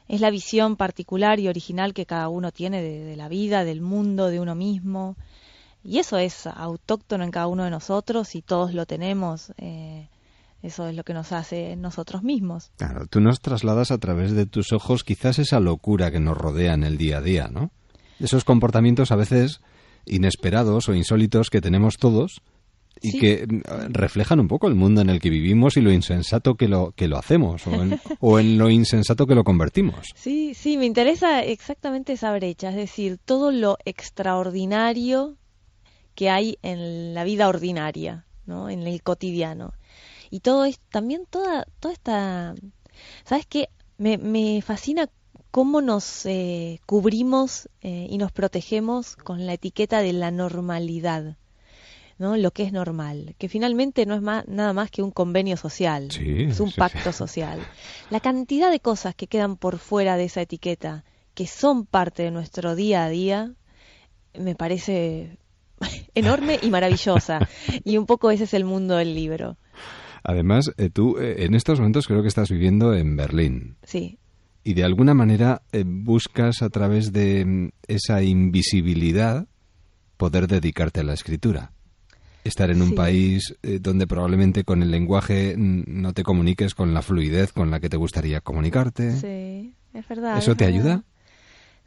es 0.09 0.21
la 0.21 0.29
visión 0.29 0.77
particular 0.77 1.41
y 1.41 1.49
original 1.49 1.95
que 1.95 2.05
cada 2.05 2.29
uno 2.29 2.53
tiene 2.53 2.83
de, 2.83 3.17
la 3.17 3.31
vida, 3.31 3.65
del 3.65 3.81
mundo, 3.81 4.27
de 4.27 4.41
uno 4.41 4.55
mismo. 4.55 5.17
Y 5.83 6.01
eso 6.01 6.19
es 6.19 6.47
autóctono 6.47 7.25
en 7.25 7.31
cada 7.31 7.47
uno 7.47 7.65
de 7.65 7.71
nosotros 7.71 8.35
y 8.35 8.43
todos 8.43 8.75
lo 8.75 8.85
tenemos. 8.85 9.55
Eh, 9.57 10.07
eso 10.63 10.89
es 10.89 10.97
lo 10.97 11.05
que 11.05 11.15
nos 11.15 11.33
hace 11.33 11.77
nosotros 11.77 12.23
mismos. 12.23 12.73
Claro, 12.77 13.07
tú 13.07 13.21
nos 13.21 13.41
trasladas 13.41 13.91
a 13.91 13.99
través 13.99 14.33
de 14.33 14.47
tus 14.47 14.73
ojos 14.73 15.05
quizás 15.05 15.39
esa 15.39 15.61
locura 15.61 16.11
que 16.11 16.21
nos 16.21 16.37
rodea 16.37 16.75
en 16.75 16.85
el 16.85 16.99
día 16.99 17.19
a 17.19 17.23
día, 17.23 17.49
¿no? 17.49 17.71
Esos 18.19 18.45
comportamientos 18.45 19.13
a 19.13 19.17
veces 19.17 19.61
inesperados 20.07 20.89
o 20.89 20.95
insólitos 20.95 21.51
que 21.51 21.61
tenemos 21.61 21.97
todos 21.99 22.43
y 23.01 23.19
que 23.19 23.47
mm, 23.47 23.93
reflejan 23.93 24.41
un 24.41 24.49
poco 24.49 24.67
el 24.67 24.75
mundo 24.75 25.01
en 25.01 25.11
el 25.11 25.21
que 25.21 25.31
vivimos 25.31 25.77
y 25.77 25.81
lo 25.81 25.93
insensato 25.93 26.57
que 26.57 26.69
lo 26.69 26.93
que 26.93 27.09
lo 27.09 27.17
hacemos 27.17 27.67
o 27.67 27.75
en, 27.75 28.01
o 28.21 28.39
en 28.39 28.59
lo 28.59 28.71
insensato 28.71 29.27
que 29.27 29.35
lo 29.35 29.45
convertimos. 29.45 30.09
Sí, 30.15 30.55
sí, 30.55 30.77
me 30.77 30.87
interesa 30.87 31.43
exactamente 31.45 32.15
esa 32.15 32.33
brecha, 32.33 32.71
es 32.71 32.77
decir, 32.77 33.19
todo 33.25 33.53
lo 33.53 33.79
extraordinario 33.85 35.37
que 36.15 36.31
hay 36.31 36.59
en 36.63 37.15
la 37.15 37.23
vida 37.23 37.49
ordinaria, 37.49 38.27
¿no? 38.47 38.69
En 38.69 38.87
el 38.87 39.03
cotidiano. 39.03 39.75
Y 40.31 40.41
todo 40.41 40.65
es 40.65 40.79
también 40.91 41.27
toda, 41.29 41.67
toda 41.81 41.95
esta... 41.95 42.55
¿Sabes 43.25 43.47
qué? 43.47 43.69
me, 43.99 44.17
me 44.17 44.63
fascina 44.63 45.09
cómo 45.51 45.81
nos 45.81 46.25
eh, 46.25 46.81
cubrimos 46.87 47.69
eh, 47.83 48.07
y 48.09 48.17
nos 48.17 48.33
protegemos 48.33 49.17
con 49.17 49.45
la 49.45 49.55
etiqueta 49.55 50.01
de 50.01 50.13
la 50.13 50.31
normalidad. 50.31 51.37
¿no? 52.19 52.37
lo 52.37 52.51
que 52.51 52.65
es 52.65 52.73
normal, 52.73 53.37
que 53.39 53.49
finalmente 53.49 54.05
no 54.05 54.17
es 54.17 54.21
más, 54.21 54.49
nada 54.49 54.73
más 54.73 54.91
que 54.91 55.03
un 55.03 55.13
convenio 55.13 55.57
social, 55.57 56.11
Sí, 56.11 56.47
es 56.49 56.59
un 56.59 56.73
sí, 56.73 56.77
pacto 56.77 57.13
sí. 57.13 57.19
social. 57.19 57.61
La 58.11 58.19
cantidad 58.19 58.73
de 58.73 58.81
cosas 58.81 59.15
que 59.15 59.29
quedan 59.29 59.57
por 59.57 59.79
fuera 59.79 60.17
de 60.17 60.25
esa 60.25 60.43
etiqueta, 60.43 61.05
que 61.35 61.47
son 61.47 61.87
parte 61.87 62.25
de 62.25 62.33
nuestro 62.33 62.75
día 62.75 63.05
a 63.05 63.09
día, 63.09 63.53
me 64.37 64.57
parece 64.57 65.39
enorme 66.17 66.59
y 66.61 66.71
maravillosa. 66.71 67.39
Y 67.85 67.99
un 67.99 68.07
poco 68.07 68.33
ese 68.33 68.45
es 68.45 68.55
el 68.55 68.65
mundo 68.65 68.97
del 68.97 69.15
libro. 69.15 69.57
Además, 70.25 70.71
eh, 70.77 70.91
tú 70.91 71.17
eh, 71.19 71.45
en 71.45 71.55
estos 71.55 71.79
momentos 71.79 72.07
creo 72.07 72.23
que 72.23 72.29
estás 72.29 72.51
viviendo 72.51 72.95
en 72.95 73.17
Berlín. 73.17 73.77
Sí, 73.83 74.19
Y 74.65 74.75
de 74.75 74.85
alguna 74.85 75.15
manera 75.15 75.63
eh, 75.73 75.85
buscas 75.87 76.63
a 76.63 76.69
través 76.71 77.13
de 77.13 77.45
mm, 77.45 77.69
esa 77.87 78.23
invisibilidad 78.23 79.47
poder 80.17 80.47
dedicarte 80.49 81.01
a 81.01 81.05
la 81.05 81.15
escritura. 81.15 81.73
Estar 82.45 82.71
en 82.71 82.83
un 82.83 82.89
Sí. 82.91 82.95
país 82.95 83.55
eh, 83.63 83.79
donde 83.81 84.07
probablemente 84.07 84.65
con 84.65 84.83
el 84.83 84.91
lenguaje 84.91 85.55
mm, 85.57 85.83
no 85.87 86.13
te 86.13 86.23
comuniques 86.23 86.75
con 86.75 86.93
la 86.95 87.03
fluidez 87.03 87.53
con 87.53 87.71
la 87.71 87.81
que 87.81 87.89
te 87.89 87.97
gustaría 87.97 88.41
comunicarte. 88.41 89.13
sí, 89.17 89.75
es 89.95 90.09
verdad. 90.09 90.39
¿Eso 90.39 90.53
es 90.53 90.57
te 90.57 90.65
verdad. 90.67 90.79
ayuda? 90.81 91.05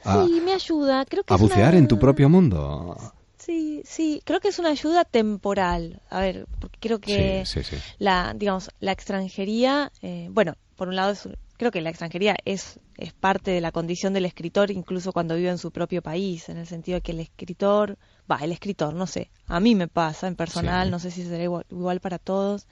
A- 0.03 0.25
Sí, 0.25 0.41
me 0.43 0.53
ayuda. 0.53 1.05
Creo 1.05 1.23
que 1.23 1.33
A 1.33 1.37
bucear 1.37 1.69
una- 1.73 1.77
en 1.79 1.87
tu 1.87 1.99
propio 1.99 2.27
mundo. 2.29 2.95
Sí, 3.43 3.81
sí, 3.85 4.21
creo 4.23 4.39
que 4.39 4.49
es 4.49 4.59
una 4.59 4.69
ayuda 4.69 5.03
temporal. 5.03 6.01
A 6.09 6.19
ver, 6.19 6.45
porque 6.59 6.77
creo 6.79 6.99
que 6.99 7.43
Sí, 7.45 7.63
sí, 7.63 7.75
sí. 7.75 7.81
la, 7.97 8.33
digamos, 8.35 8.69
la 8.79 8.91
extranjería, 8.91 9.91
eh, 10.01 10.27
bueno, 10.31 10.53
por 10.75 10.87
un 10.89 10.95
lado 10.95 11.11
es- 11.11 11.27
creo 11.57 11.71
que 11.71 11.81
la 11.81 11.89
extranjería 11.89 12.35
es 12.45 12.79
es 12.97 13.13
parte 13.13 13.49
de 13.49 13.61
la 13.61 13.71
condición 13.71 14.13
del 14.13 14.25
escritor, 14.25 14.69
incluso 14.69 15.11
cuando 15.11 15.35
vive 15.35 15.49
en 15.49 15.57
su 15.57 15.71
propio 15.71 16.03
país, 16.03 16.49
en 16.49 16.57
el 16.57 16.67
sentido 16.67 16.97
de 16.97 17.01
que 17.01 17.13
el 17.13 17.19
escritor, 17.19 17.97
va, 18.31 18.37
el 18.37 18.51
escritor, 18.51 18.93
no 18.93 19.07
sé, 19.07 19.31
a 19.47 19.59
mí 19.59 19.73
me 19.73 19.87
pasa 19.87 20.27
en 20.27 20.35
personal, 20.35 20.91
no 20.91 20.99
sé 20.99 21.09
si 21.09 21.23
será 21.23 21.41
igual, 21.43 21.65
igual 21.71 21.99
para 21.99 22.19
todos, 22.19 22.67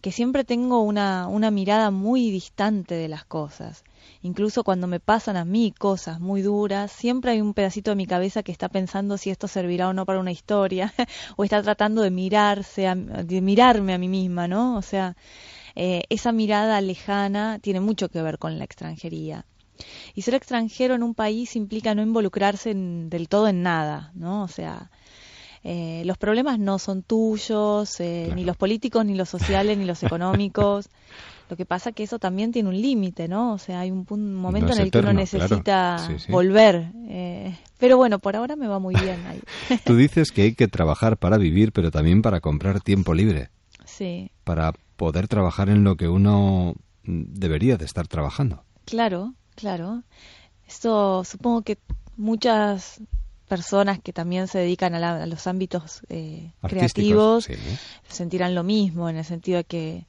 que 0.00 0.12
siempre 0.12 0.44
tengo 0.44 0.82
una, 0.82 1.26
una 1.26 1.50
mirada 1.50 1.90
muy 1.90 2.30
distante 2.30 2.94
de 2.94 3.08
las 3.08 3.24
cosas. 3.24 3.82
Incluso 4.22 4.64
cuando 4.64 4.86
me 4.86 5.00
pasan 5.00 5.36
a 5.36 5.44
mí 5.44 5.72
cosas 5.78 6.20
muy 6.20 6.42
duras, 6.42 6.90
siempre 6.92 7.30
hay 7.32 7.40
un 7.40 7.54
pedacito 7.54 7.90
de 7.90 7.96
mi 7.96 8.06
cabeza 8.06 8.42
que 8.42 8.52
está 8.52 8.68
pensando 8.68 9.16
si 9.18 9.30
esto 9.30 9.48
servirá 9.48 9.88
o 9.88 9.92
no 9.92 10.04
para 10.06 10.18
una 10.20 10.32
historia, 10.32 10.92
o 11.36 11.44
está 11.44 11.62
tratando 11.62 12.02
de 12.02 12.10
mirarse, 12.10 12.86
a- 12.88 12.94
de 12.94 13.40
mirarme 13.40 13.94
a 13.94 13.98
mí 13.98 14.08
misma, 14.08 14.48
¿no? 14.48 14.76
O 14.76 14.82
sea, 14.82 15.16
eh, 15.76 16.02
esa 16.08 16.32
mirada 16.32 16.80
lejana 16.80 17.58
tiene 17.60 17.80
mucho 17.80 18.08
que 18.08 18.22
ver 18.22 18.38
con 18.38 18.58
la 18.58 18.64
extranjería. 18.64 19.46
Y 20.14 20.22
ser 20.22 20.34
extranjero 20.34 20.94
en 20.96 21.04
un 21.04 21.14
país 21.14 21.54
implica 21.54 21.94
no 21.94 22.02
involucrarse 22.02 22.70
en- 22.72 23.08
del 23.10 23.28
todo 23.28 23.48
en 23.48 23.62
nada, 23.62 24.10
¿no? 24.14 24.42
O 24.42 24.48
sea, 24.48 24.90
eh, 25.64 26.02
los 26.06 26.18
problemas 26.18 26.58
no 26.58 26.78
son 26.78 27.02
tuyos, 27.02 28.00
eh, 28.00 28.20
Claro. 28.24 28.34
ni 28.36 28.44
los 28.44 28.56
políticos, 28.56 29.04
ni 29.04 29.14
los 29.14 29.28
sociales, 29.28 29.76
ni 29.78 29.84
los 29.84 30.02
económicos. 30.12 30.88
Lo 31.48 31.56
que 31.56 31.64
pasa 31.64 31.92
que 31.92 32.02
eso 32.02 32.18
también 32.18 32.52
tiene 32.52 32.68
un 32.68 32.80
límite, 32.80 33.26
¿no? 33.28 33.52
O 33.54 33.58
sea, 33.58 33.80
hay 33.80 33.90
un, 33.90 34.04
pun- 34.04 34.34
momento 34.34 34.72
en 34.74 34.80
el 34.80 34.90
que 34.90 34.98
uno 34.98 35.06
claro. 35.12 35.18
necesita 35.18 36.04
Sí, 36.06 36.18
sí. 36.18 36.30
volver. 36.32 36.92
eh, 37.08 37.56
pero 37.78 37.96
bueno, 37.96 38.18
por 38.18 38.36
ahora 38.36 38.54
me 38.56 38.66
va 38.68 38.78
muy 38.78 38.94
bien 38.96 39.26
ahí. 39.26 39.40
Tú 39.84 39.96
dices 39.96 40.30
que 40.30 40.42
hay 40.42 40.54
que 40.54 40.68
trabajar 40.68 41.16
para 41.16 41.38
vivir, 41.38 41.72
pero 41.72 41.90
también 41.90 42.20
para 42.22 42.40
comprar 42.40 42.80
tiempo 42.80 43.14
libre, 43.14 43.50
sí, 43.84 44.30
para 44.44 44.72
poder 44.96 45.28
trabajar 45.28 45.68
en 45.70 45.84
lo 45.84 45.96
que 45.96 46.08
uno 46.08 46.74
mm, 47.04 47.22
debería 47.34 47.76
de 47.76 47.84
estar 47.86 48.06
trabajando. 48.08 48.64
claro, 48.84 49.34
claro. 49.54 50.02
Esto 50.66 51.24
supongo 51.24 51.62
que 51.62 51.78
muchas 52.16 53.00
personas 53.48 54.00
que 54.00 54.12
también 54.12 54.48
se 54.48 54.58
dedican 54.58 54.94
a, 54.94 54.98
la- 54.98 55.22
a 55.22 55.26
los 55.26 55.46
ámbitos 55.46 56.02
eh, 56.10 56.52
creativos 56.60 57.44
sí. 57.44 57.54
sentirán 58.08 58.54
lo 58.54 58.62
mismo 58.64 59.08
en 59.08 59.16
el 59.16 59.24
sentido 59.24 59.56
de 59.58 59.64
que 59.64 60.04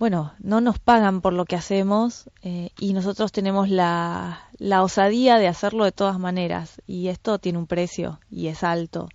bueno 0.00 0.32
no 0.38 0.62
nos 0.62 0.78
pagan 0.78 1.20
por 1.20 1.34
lo 1.34 1.44
que 1.44 1.56
hacemos 1.56 2.30
eh, 2.42 2.70
y 2.78 2.94
nosotros 2.94 3.32
tenemos 3.32 3.68
la, 3.68 4.48
la 4.56 4.82
osadía 4.82 5.36
de 5.36 5.46
hacerlo 5.46 5.84
de 5.84 5.92
todas 5.92 6.18
maneras 6.18 6.80
y 6.86 7.08
esto 7.08 7.38
tiene 7.38 7.58
un 7.58 7.66
precio 7.66 8.18
y 8.30 8.48
es 8.48 8.64
alto. 8.64 9.10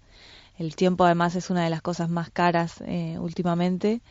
El 0.58 0.76
tiempo 0.76 1.04
además 1.04 1.36
es 1.36 1.50
una 1.50 1.64
de 1.64 1.72
las 1.72 1.82
cosas 1.82 2.10
más 2.10 2.30
caras 2.30 2.82
eh, 2.86 3.18
últimamente 3.20 4.02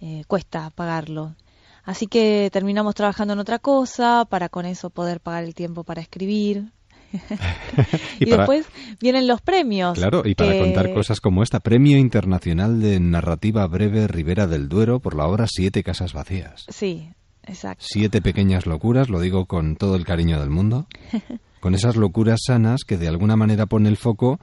eh, 0.00 0.22
cuesta 0.28 0.70
pagarlo. 0.70 1.34
Así 1.82 2.06
que 2.06 2.48
terminamos 2.52 2.94
trabajando 2.94 3.34
en 3.34 3.40
otra 3.40 3.58
cosa 3.58 4.24
para 4.24 4.48
con 4.48 4.66
eso 4.66 4.90
poder 4.90 5.20
pagar 5.20 5.42
el 5.42 5.54
tiempo 5.56 5.82
para 5.82 6.00
escribir 6.00 6.70
y, 8.20 8.24
Y 8.24 8.26
para- 8.26 8.38
después 8.42 8.66
vienen 9.00 9.26
los 9.26 9.40
premios 9.40 9.98
Claro, 9.98 10.22
y 10.24 10.34
para 10.34 10.52
que- 10.52 10.58
contar 10.60 10.92
cosas 10.92 11.20
como 11.20 11.42
esta, 11.42 11.60
Premio 11.60 11.98
Internacional 11.98 12.80
de 12.80 12.98
Narrativa 13.00 13.66
Breve 13.66 14.06
Ribera 14.08 14.46
del 14.46 14.68
Duero 14.68 15.00
por 15.00 15.14
la 15.16 15.26
obra 15.26 15.46
Siete 15.48 15.82
Casas 15.82 16.12
Vacías. 16.12 16.66
Sí, 16.68 17.08
exacto. 17.44 17.84
Siete 17.88 18.20
pequeñas 18.20 18.66
locuras, 18.66 19.08
lo 19.08 19.20
digo 19.20 19.46
con 19.46 19.76
todo 19.76 19.96
el 19.96 20.04
cariño 20.04 20.40
del 20.40 20.50
mundo, 20.50 20.86
con 21.60 21.74
esas 21.74 21.96
locuras 21.96 22.40
sanas 22.46 22.82
que 22.84 22.96
de 22.98 23.08
alguna 23.08 23.36
manera 23.36 23.66
pone 23.66 23.88
el 23.88 23.96
foco 23.96 24.40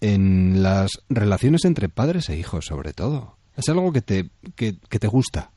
en 0.00 0.62
las 0.62 0.90
relaciones 1.08 1.64
entre 1.64 1.88
padres 1.88 2.28
e 2.28 2.36
hijos, 2.36 2.66
sobre 2.66 2.92
todo. 2.92 3.36
Es 3.56 3.68
algo 3.68 3.92
que 3.92 4.02
te, 4.02 4.30
que, 4.56 4.76
que 4.88 4.98
te 4.98 5.06
gusta. 5.06 5.50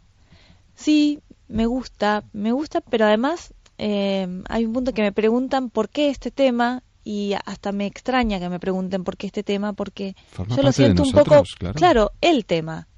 Sí, 0.75 1.19
me 1.47 1.65
gusta, 1.65 2.23
me 2.33 2.51
gusta, 2.51 2.81
pero 2.81 3.05
además 3.05 3.53
eh, 3.77 4.27
hay 4.49 4.65
un 4.65 4.73
punto 4.73 4.93
que 4.93 5.01
me 5.01 5.11
preguntan 5.11 5.69
por 5.69 5.89
qué 5.89 6.09
este 6.09 6.31
tema 6.31 6.83
y 7.03 7.35
hasta 7.45 7.71
me 7.71 7.85
extraña 7.85 8.37
que 8.37 8.49
me 8.49 8.59
pregunten 8.59 9.05
por 9.05 9.15
qué 9.15 9.27
este 9.27 9.41
tema 9.41 9.71
porque 9.71 10.13
Forma 10.31 10.57
yo 10.57 10.61
lo 10.61 10.71
siento 10.73 11.03
un 11.03 11.13
poco, 11.13 11.41
claro. 11.73 12.11
el 12.19 12.43
tema. 12.45 12.87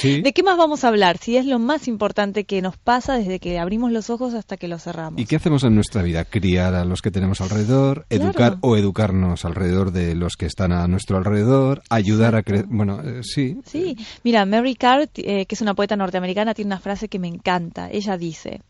Sí. 0.00 0.22
¿De 0.22 0.32
qué 0.32 0.42
más 0.42 0.56
vamos 0.56 0.84
a 0.84 0.88
hablar? 0.88 1.18
Si 1.18 1.36
es 1.36 1.44
lo 1.44 1.58
más 1.58 1.86
importante 1.86 2.44
que 2.44 2.62
nos 2.62 2.78
pasa 2.78 3.18
desde 3.18 3.40
que 3.40 3.58
abrimos 3.58 3.92
los 3.92 4.08
ojos 4.08 4.32
hasta 4.32 4.56
que 4.56 4.68
los 4.68 4.84
cerramos. 4.84 5.20
¿Y 5.20 5.26
qué 5.26 5.36
hacemos 5.36 5.64
en 5.64 5.74
nuestra 5.74 6.00
vida? 6.02 6.24
Criar 6.24 6.74
a 6.74 6.84
los 6.86 7.02
que 7.02 7.10
tenemos 7.10 7.42
alrededor, 7.42 8.06
Claro. 8.08 8.24
educar 8.24 8.56
o 8.62 8.76
educarnos 8.78 9.44
alrededor 9.44 9.90
de 9.92 10.14
los 10.14 10.36
que 10.36 10.46
están 10.46 10.72
a 10.72 10.86
nuestro 10.88 11.18
alrededor, 11.18 11.82
ayudar 11.90 12.36
a 12.36 12.42
crecer. 12.42 12.66
Bueno, 12.70 13.02
eh, 13.02 13.20
sí. 13.22 13.58
Sí, 13.66 13.98
mira, 14.24 14.46
Mary 14.46 14.76
Card, 14.76 15.10
eh, 15.16 15.44
que 15.44 15.54
es 15.54 15.60
una 15.60 15.74
poeta 15.74 15.94
norteamericana, 15.96 16.54
tiene 16.54 16.68
una 16.68 16.80
frase 16.80 17.08
que 17.08 17.18
me 17.18 17.28
encanta. 17.28 17.90
Ella 17.90 18.16
dice, 18.16 18.62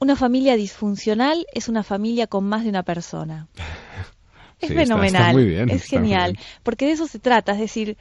una 0.00 0.16
familia 0.16 0.56
disfuncional 0.56 1.46
es 1.52 1.68
una 1.68 1.82
familia 1.82 2.26
con 2.26 2.44
más 2.44 2.64
de 2.64 2.70
una 2.70 2.82
persona. 2.82 3.48
Es 4.62 4.68
Sí, 4.68 4.74
está- 4.74 4.82
está 4.82 4.94
fenomenal, 4.94 5.32
muy 5.34 5.44
bien, 5.46 5.70
es 5.70 5.84
genial, 5.84 6.36
porque 6.62 6.84
de 6.84 6.92
eso 6.92 7.06
se 7.06 7.18
trata, 7.18 7.52
es 7.52 7.58
decir, 7.60 7.96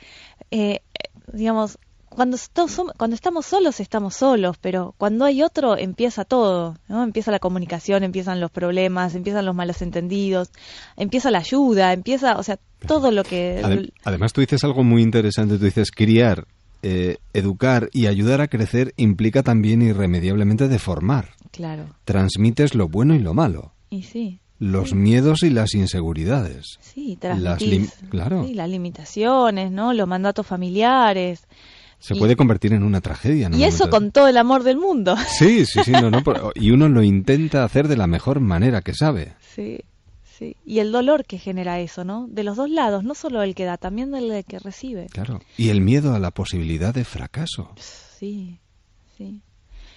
eh, 0.52 0.82
digamos, 1.32 1.78
cuando, 2.10 2.38
cuando 2.98 3.16
estamos 3.16 3.46
solos, 3.46 3.80
estamos 3.80 4.16
solos, 4.16 4.58
pero 4.60 4.94
cuando 4.98 5.24
hay 5.24 5.42
otro, 5.42 5.78
empieza 5.78 6.26
todo, 6.26 6.76
¿no? 6.90 7.04
Empieza 7.04 7.32
la 7.32 7.40
comunicación, 7.40 8.04
empiezan 8.04 8.42
los 8.42 8.52
problemas, 8.52 9.16
empiezan 9.16 9.46
los 9.46 9.56
malos 9.56 9.82
entendidos, 9.82 10.50
empieza 10.98 11.32
la 11.32 11.38
ayuda, 11.40 11.94
empieza, 11.94 12.38
o 12.38 12.44
sea, 12.44 12.60
todo 12.86 13.12
lo 13.12 13.24
que... 13.24 13.62
Adem- 13.64 13.94
además, 14.04 14.34
tú 14.34 14.42
dices 14.42 14.62
algo 14.66 14.84
muy 14.84 15.02
interesante. 15.02 15.58
Tú 15.58 15.64
dices 15.64 15.92
criar, 15.92 16.46
eh, 16.84 17.18
educar 17.34 17.90
y 17.94 18.08
ayudar 18.08 18.42
a 18.42 18.48
crecer 18.48 18.94
implica 18.98 19.44
también 19.44 19.82
irremediablemente 19.82 20.68
deformar. 20.68 21.30
Claro, 21.52 21.88
Transmites 22.06 22.76
lo 22.76 22.88
bueno 22.90 23.16
y 23.16 23.20
lo 23.20 23.34
malo, 23.34 23.74
y 23.90 24.04
sí. 24.04 24.40
los 24.60 24.94
miedos 24.94 25.44
y 25.44 25.50
las 25.50 25.74
inseguridades. 25.74 26.78
Sí, 26.82 27.18
Las 27.22 27.40
transmitís, 27.40 28.02
lim- 28.02 28.10
claro. 28.10 28.46
sí, 28.46 28.54
las 28.54 28.70
limitaciones, 28.70 29.72
¿no? 29.72 29.94
Los 29.94 30.08
mandatos 30.08 30.46
familiares. 30.46 31.48
Se 32.00 32.16
Y- 32.16 32.20
puede 32.20 32.38
convertir 32.38 32.72
en 32.74 32.84
una 32.84 33.02
tragedia. 33.02 33.50
Y 33.52 33.64
eso 33.64 33.90
con 33.90 34.12
todo 34.12 34.28
el 34.30 34.38
amor 34.38 34.64
del 34.64 34.78
mundo. 34.78 35.16
Sí, 35.38 35.66
sí, 35.66 35.82
sí, 35.84 35.92
no, 35.92 36.10
no, 36.10 36.24
por- 36.24 36.54
y 36.56 36.72
uno 36.72 36.88
lo 36.88 37.04
intenta 37.04 37.64
hacer 37.66 37.88
de 37.90 37.98
la 37.98 38.08
mejor 38.08 38.40
manera 38.40 38.82
que 38.82 38.94
sabe. 38.94 39.34
Sí, 39.54 39.80
sí. 40.40 40.56
Y 40.66 40.80
el 40.80 40.92
dolor 40.92 41.26
que 41.26 41.38
genera 41.38 41.80
eso, 41.80 42.04
¿no? 42.04 42.28
De 42.28 42.44
los 42.44 42.58
dos 42.58 42.70
lados, 42.70 43.04
no 43.04 43.14
solo 43.14 43.44
el 43.44 43.54
que 43.54 43.66
da, 43.66 43.78
también 43.78 44.12
del 44.12 44.44
que 44.46 44.58
recibe. 44.58 45.08
Claro. 45.12 45.42
Y 45.58 45.70
el 45.70 45.82
miedo 45.82 46.16
a 46.16 46.20
la 46.20 46.32
posibilidad 46.32 46.94
de 46.94 47.04
fracaso. 47.04 47.72
Sí, 47.78 48.58
sí. 49.18 49.42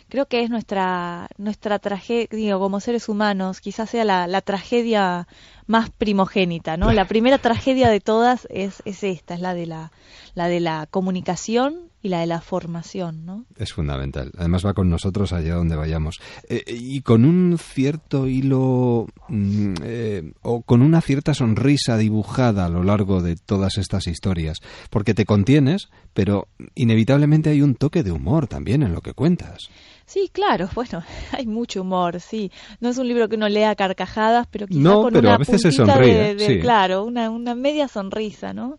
Creo 0.08 0.26
que 0.26 0.42
es 0.42 0.50
nuestra 0.50 1.28
nuestra 1.38 1.78
tragedia, 1.78 2.28
digo, 2.30 2.58
como 2.58 2.80
seres 2.80 3.08
humanos, 3.08 3.62
quizás 3.62 3.88
sea 3.88 4.04
la, 4.04 4.26
la 4.26 4.42
tragedia 4.42 5.26
más 5.72 5.88
primogénita, 5.88 6.76
¿no? 6.76 6.92
La 6.92 7.06
primera 7.06 7.38
tragedia 7.38 7.88
de 7.88 7.98
todas 7.98 8.46
es, 8.50 8.82
es 8.84 9.02
esta, 9.02 9.32
es 9.34 9.40
la 9.40 9.54
de 9.54 9.64
la, 9.64 9.90
la 10.34 10.46
de 10.48 10.60
la 10.60 10.86
comunicación 10.90 11.90
y 12.02 12.10
la 12.10 12.20
de 12.20 12.26
la 12.26 12.42
formación, 12.42 13.24
¿no? 13.24 13.46
Es 13.56 13.72
fundamental. 13.72 14.32
Además 14.36 14.66
va 14.66 14.74
con 14.74 14.90
nosotros 14.90 15.32
allá 15.32 15.54
donde 15.54 15.74
vayamos. 15.74 16.20
Eh, 16.46 16.62
y 16.66 17.00
con 17.00 17.24
un 17.24 17.56
cierto 17.58 18.28
hilo 18.28 19.06
mm, 19.28 19.74
eh, 19.82 20.32
o 20.42 20.60
con 20.60 20.82
una 20.82 21.00
cierta 21.00 21.32
sonrisa 21.32 21.96
dibujada 21.96 22.66
a 22.66 22.68
lo 22.68 22.82
largo 22.82 23.22
de 23.22 23.36
todas 23.36 23.78
estas 23.78 24.08
historias. 24.08 24.58
Porque 24.90 25.14
te 25.14 25.24
contienes, 25.24 25.88
pero 26.12 26.48
inevitablemente 26.74 27.48
hay 27.48 27.62
un 27.62 27.76
toque 27.76 28.02
de 28.02 28.12
humor 28.12 28.46
también 28.46 28.82
en 28.82 28.92
lo 28.92 29.00
que 29.00 29.14
cuentas. 29.14 29.70
Sí, 30.06 30.28
claro, 30.32 30.68
bueno, 30.74 31.02
hay 31.32 31.46
mucho 31.46 31.82
humor, 31.82 32.20
sí. 32.20 32.50
No 32.80 32.90
es 32.90 32.98
un 32.98 33.08
libro 33.08 33.28
que 33.28 33.36
uno 33.36 33.48
lea 33.48 33.74
carcajadas, 33.74 34.46
pero 34.50 34.66
quizá 34.66 34.80
No, 34.80 35.02
con 35.02 35.12
pero 35.12 35.28
una 35.28 35.36
a 35.36 35.38
veces 35.38 35.61
se 35.62 35.76
puntita 35.76 35.94
sonríe, 35.94 36.14
de- 36.14 36.34
de- 36.34 36.46
sí. 36.46 36.60
Claro, 36.60 37.04
una, 37.04 37.30
una 37.30 37.54
media 37.54 37.88
sonrisa, 37.88 38.52
¿no? 38.52 38.78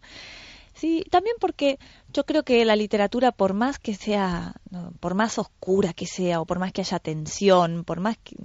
Sí, 0.73 1.03
también 1.09 1.35
porque 1.39 1.79
yo 2.11 2.25
creo 2.25 2.43
que 2.43 2.65
la 2.65 2.75
literatura, 2.75 3.31
por 3.31 3.53
más 3.53 3.79
que 3.79 3.93
sea, 3.93 4.53
por 4.99 5.13
más 5.15 5.37
oscura 5.37 5.93
que 5.93 6.05
sea, 6.07 6.41
o 6.41 6.45
por 6.45 6.59
más 6.59 6.73
que 6.73 6.81
haya 6.81 6.99
tensión, 6.99 7.83
por 7.85 7.99
más 8.01 8.17
que... 8.23 8.35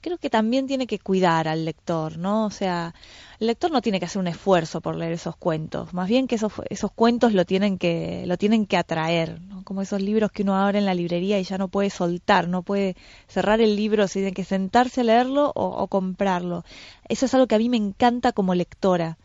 Creo 0.00 0.16
que 0.16 0.30
también 0.30 0.66
tiene 0.66 0.86
que 0.86 0.98
cuidar 0.98 1.46
al 1.48 1.66
lector, 1.66 2.16
¿no? 2.16 2.46
O 2.46 2.50
sea, 2.50 2.94
el 3.38 3.48
lector 3.48 3.70
no 3.70 3.82
tiene 3.82 3.98
que 3.98 4.06
hacer 4.06 4.18
un 4.20 4.28
esfuerzo 4.28 4.80
por 4.80 4.96
leer 4.96 5.12
esos 5.12 5.36
cuentos, 5.36 5.92
más 5.92 6.08
bien 6.08 6.26
que 6.26 6.36
esos, 6.36 6.52
esos 6.70 6.90
cuentos 6.92 7.34
lo 7.34 7.44
tienen 7.44 7.76
que, 7.76 8.22
lo 8.26 8.38
tienen 8.38 8.64
que 8.64 8.78
atraer. 8.78 9.40
Como 9.70 9.82
esos 9.82 10.02
libros 10.02 10.32
que 10.32 10.42
uno 10.42 10.56
abre 10.56 10.80
en 10.80 10.84
la 10.84 10.94
librería 10.94 11.38
y 11.38 11.44
ya 11.44 11.56
no 11.56 11.68
puede 11.68 11.90
soltar, 11.90 12.48
no 12.48 12.64
puede 12.64 12.96
cerrar 13.28 13.60
el 13.60 13.76
libro, 13.76 14.08
si 14.08 14.14
tiene 14.14 14.32
que 14.32 14.42
sentarse 14.42 15.02
a 15.02 15.04
leerlo 15.04 15.52
o, 15.54 15.64
o 15.64 15.86
comprarlo. 15.86 16.64
Eso 17.08 17.26
es 17.26 17.34
algo 17.34 17.46
que 17.46 17.54
a 17.54 17.58
mí 17.58 17.68
me 17.68 17.76
encanta 17.76 18.32
como 18.32 18.56
lectora. 18.56 19.16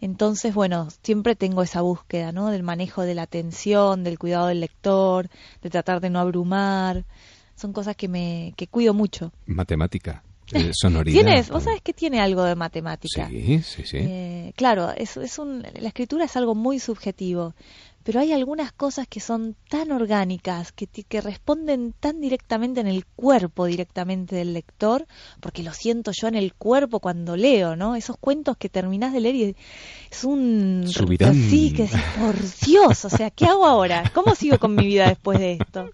Entonces, 0.00 0.54
bueno, 0.54 0.88
siempre 1.02 1.36
tengo 1.36 1.62
esa 1.62 1.82
búsqueda, 1.82 2.32
¿no? 2.32 2.48
Del 2.48 2.62
manejo 2.62 3.02
de 3.02 3.14
la 3.14 3.24
atención, 3.24 4.02
del 4.02 4.18
cuidado 4.18 4.46
del 4.46 4.60
lector, 4.60 5.28
de 5.60 5.68
tratar 5.68 6.00
de 6.00 6.08
no 6.08 6.20
abrumar. 6.20 7.04
Son 7.54 7.74
cosas 7.74 7.94
que 7.94 8.08
me 8.08 8.54
que 8.56 8.68
cuido 8.68 8.94
mucho. 8.94 9.30
Matemática, 9.44 10.22
eh, 10.54 10.70
sonoridad. 10.72 11.20
¿Tienes? 11.20 11.50
¿Vos 11.50 11.64
sabés 11.64 11.82
que 11.82 11.92
tiene 11.92 12.18
algo 12.18 12.44
de 12.44 12.54
matemática? 12.54 13.28
Sí, 13.28 13.60
sí, 13.62 13.82
sí. 13.84 13.98
Eh, 14.00 14.52
claro, 14.56 14.90
es, 14.96 15.18
es 15.18 15.38
un, 15.38 15.62
la 15.62 15.88
escritura 15.88 16.24
es 16.24 16.34
algo 16.34 16.54
muy 16.54 16.78
subjetivo, 16.78 17.54
pero 18.02 18.20
hay 18.20 18.32
algunas 18.32 18.72
cosas 18.72 19.06
que 19.08 19.20
son 19.20 19.56
tan 19.68 19.92
orgánicas, 19.92 20.72
que, 20.72 20.86
que 20.86 21.20
responden 21.20 21.94
tan 21.98 22.20
directamente 22.20 22.80
en 22.80 22.86
el 22.86 23.06
cuerpo 23.06 23.66
directamente 23.66 24.36
del 24.36 24.52
lector, 24.52 25.06
porque 25.40 25.62
lo 25.62 25.72
siento 25.72 26.12
yo 26.12 26.28
en 26.28 26.34
el 26.34 26.54
cuerpo 26.54 27.00
cuando 27.00 27.36
leo, 27.36 27.76
¿no? 27.76 27.96
Esos 27.96 28.16
cuentos 28.18 28.56
que 28.56 28.68
terminás 28.68 29.12
de 29.12 29.20
leer 29.20 29.34
y 29.34 29.56
es 30.10 30.24
un... 30.24 30.84
Sí, 31.34 31.72
que 31.72 31.84
decís, 31.84 32.00
por 32.18 32.36
Dios, 32.66 33.04
o 33.04 33.10
sea, 33.10 33.30
¿qué 33.30 33.46
hago 33.46 33.66
ahora? 33.66 34.10
¿Cómo 34.14 34.34
sigo 34.34 34.58
con 34.58 34.74
mi 34.74 34.86
vida 34.86 35.08
después 35.08 35.38
de 35.38 35.52
esto? 35.60 35.90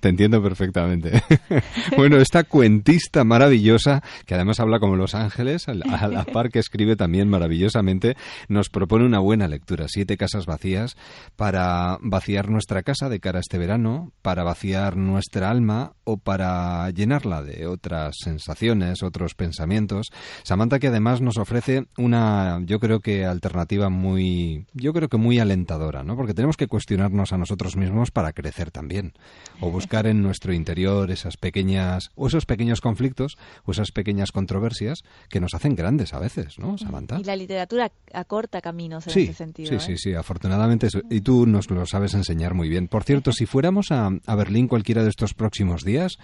Te 0.00 0.08
entiendo 0.08 0.42
perfectamente. 0.42 1.22
bueno, 1.96 2.16
esta 2.16 2.44
cuentista 2.44 3.22
maravillosa, 3.24 4.02
que 4.24 4.34
además 4.34 4.60
habla 4.60 4.80
como 4.80 4.96
Los 4.96 5.14
Ángeles, 5.14 5.68
a 5.68 5.74
la, 5.74 5.84
a 5.96 6.08
la 6.08 6.24
par 6.24 6.48
que 6.48 6.58
escribe 6.58 6.96
también 6.96 7.28
maravillosamente, 7.28 8.16
nos 8.48 8.70
propone 8.70 9.04
una 9.04 9.18
buena 9.18 9.46
lectura. 9.46 9.86
Siete 9.88 10.16
casas 10.16 10.46
vacías 10.46 10.96
para 11.36 11.98
vaciar 12.00 12.48
nuestra 12.48 12.82
casa 12.82 13.10
de 13.10 13.20
cara 13.20 13.38
a 13.38 13.40
este 13.40 13.58
verano, 13.58 14.12
para 14.22 14.42
vaciar 14.42 14.96
nuestra 14.96 15.50
alma 15.50 15.92
o 16.04 16.16
para 16.16 16.88
llenarla 16.90 17.42
de 17.42 17.66
otras 17.66 18.16
sensaciones, 18.24 19.02
otros 19.02 19.34
pensamientos. 19.34 20.06
Samantha 20.44 20.78
que 20.78 20.88
además 20.88 21.20
nos 21.20 21.36
ofrece 21.36 21.84
una, 21.98 22.62
yo 22.64 22.80
creo 22.80 23.00
que 23.00 23.26
alternativa 23.26 23.90
muy, 23.90 24.66
yo 24.72 24.94
creo 24.94 25.08
que 25.08 25.18
muy 25.18 25.38
alentadora, 25.38 26.04
¿no? 26.04 26.16
Porque 26.16 26.32
tenemos 26.32 26.56
que 26.56 26.68
cuestionarnos 26.68 27.34
a 27.34 27.38
nosotros 27.38 27.76
mismos 27.76 28.10
para 28.10 28.32
crecer 28.32 28.70
también 28.70 29.12
o 29.60 29.70
buscar 29.70 30.06
en 30.06 30.22
nuestro 30.22 30.52
interior 30.52 31.10
esas 31.10 31.36
pequeñas 31.36 32.10
o 32.14 32.26
esos 32.28 32.46
pequeños 32.46 32.80
conflictos 32.80 33.36
o 33.64 33.72
esas 33.72 33.90
pequeñas 33.92 34.30
controversias 34.32 35.02
que 35.28 35.40
nos 35.40 35.54
hacen 35.54 35.74
grandes 35.74 36.14
a 36.14 36.18
veces, 36.18 36.58
¿no, 36.58 36.78
Samantha? 36.78 37.18
Y 37.20 37.24
la 37.24 37.36
literatura 37.36 37.90
acorta 38.12 38.60
caminos 38.60 39.06
en 39.06 39.12
Sí, 39.12 39.22
ese 39.24 39.34
sentido. 39.34 39.68
sí, 39.68 39.74
¿eh? 39.76 39.80
sí, 39.80 39.96
sí, 39.98 40.14
afortunadamente 40.14 40.86
eso- 40.86 41.02
y 41.10 41.20
tú 41.20 41.46
nos 41.46 41.70
lo 41.70 41.86
sabes 41.86 42.14
enseñar 42.14 42.54
muy 42.54 42.68
bien. 42.68 42.88
Por 42.88 43.04
cierto, 43.04 43.32
si 43.32 43.46
fuéramos 43.46 43.90
a, 43.90 44.10
a 44.26 44.34
Berlín 44.34 44.68
cualquiera 44.68 45.02
de 45.02 45.10
estos 45.10 45.34
próximos 45.34 45.84
días, 45.84 46.18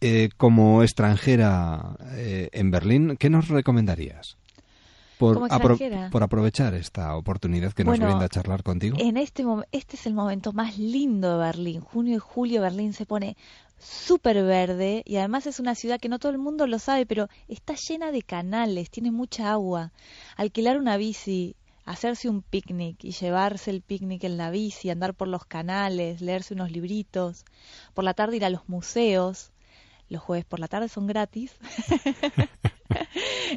eh, 0.00 0.28
como 0.36 0.82
extranjera 0.82 1.96
eh, 2.12 2.50
en 2.52 2.70
Berlín, 2.70 3.16
¿qué 3.18 3.30
nos 3.30 3.48
recomendarías? 3.48 4.36
Por, 5.18 5.36
apro- 5.50 5.76
por 6.10 6.22
aprovechar 6.22 6.74
esta 6.74 7.16
oportunidad 7.16 7.72
que 7.72 7.84
nos 7.84 7.92
brinda 8.06 8.28
charlar 8.28 8.62
contigo. 8.62 8.96
En 9.00 9.16
este 9.16 9.44
este 9.72 9.96
es 9.96 10.06
el 10.06 10.14
momento 10.14 10.52
más 10.52 10.78
lindo 10.78 11.32
de 11.38 11.44
Berlín. 11.44 11.80
Junio 11.80 12.16
y 12.16 12.18
julio 12.18 12.60
Berlín 12.60 12.92
se 12.92 13.06
pone 13.06 13.36
súper 13.78 14.42
verde 14.42 15.02
y 15.06 15.16
además 15.16 15.46
es 15.46 15.60
una 15.60 15.74
ciudad 15.74 16.00
que 16.00 16.08
no 16.08 16.18
todo 16.18 16.32
el 16.32 16.38
mundo 16.38 16.66
lo 16.66 16.78
sabe, 16.78 17.06
pero 17.06 17.28
está 17.48 17.74
llena 17.74 18.10
de 18.10 18.22
canales, 18.22 18.90
tiene 18.90 19.10
mucha 19.10 19.52
agua. 19.52 19.92
Alquilar 20.36 20.78
una 20.78 20.96
bici, 20.96 21.56
hacerse 21.84 22.28
un 22.28 22.42
picnic 22.42 23.04
y 23.04 23.12
llevarse 23.12 23.70
el 23.70 23.82
picnic 23.82 24.24
en 24.24 24.36
la 24.38 24.50
bici, 24.50 24.90
andar 24.90 25.14
por 25.14 25.28
los 25.28 25.44
canales, 25.44 26.20
leerse 26.20 26.54
unos 26.54 26.70
libritos, 26.70 27.44
por 27.94 28.04
la 28.04 28.14
tarde 28.14 28.36
ir 28.36 28.44
a 28.44 28.50
los 28.50 28.68
museos. 28.68 29.50
Los 30.08 30.22
jueves 30.22 30.44
por 30.44 30.60
la 30.60 30.68
tarde 30.68 30.88
son 30.88 31.06
gratis. 31.06 31.52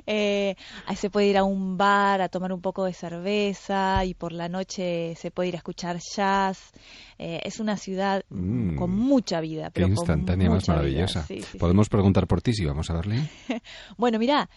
Eh, 0.08 0.56
ahí 0.86 0.96
se 0.96 1.10
puede 1.10 1.28
ir 1.28 1.38
a 1.38 1.44
un 1.44 1.78
bar 1.78 2.22
a 2.22 2.30
tomar 2.30 2.54
un 2.54 2.62
poco 2.62 2.86
de 2.86 2.94
cerveza 2.94 4.06
y 4.06 4.14
por 4.14 4.32
la 4.32 4.48
noche 4.50 5.16
se 5.16 5.30
puede 5.32 5.50
ir 5.50 5.56
a 5.56 5.58
escuchar 5.58 5.98
jazz. 6.00 6.72
Eh, 7.18 7.42
es 7.44 7.60
una 7.60 7.76
ciudad 7.78 8.24
Mm. 8.30 8.76
con 8.78 8.92
mucha 8.92 9.42
vida, 9.42 9.66
Qué 9.66 9.72
pero 9.72 9.88
con 9.88 9.98
instantánea 9.98 10.50
más 10.50 10.68
maravillosa. 10.68 11.24
Sí, 11.26 11.42
sí, 11.42 11.48
sí. 11.54 11.58
Podemos 11.58 11.90
preguntar 11.90 12.28
por 12.28 12.42
ti 12.42 12.54
si 12.54 12.66
vamos 12.66 12.90
a 12.90 12.94
Berlín. 12.94 13.28
Bueno, 13.98 14.20
mira, 14.20 14.50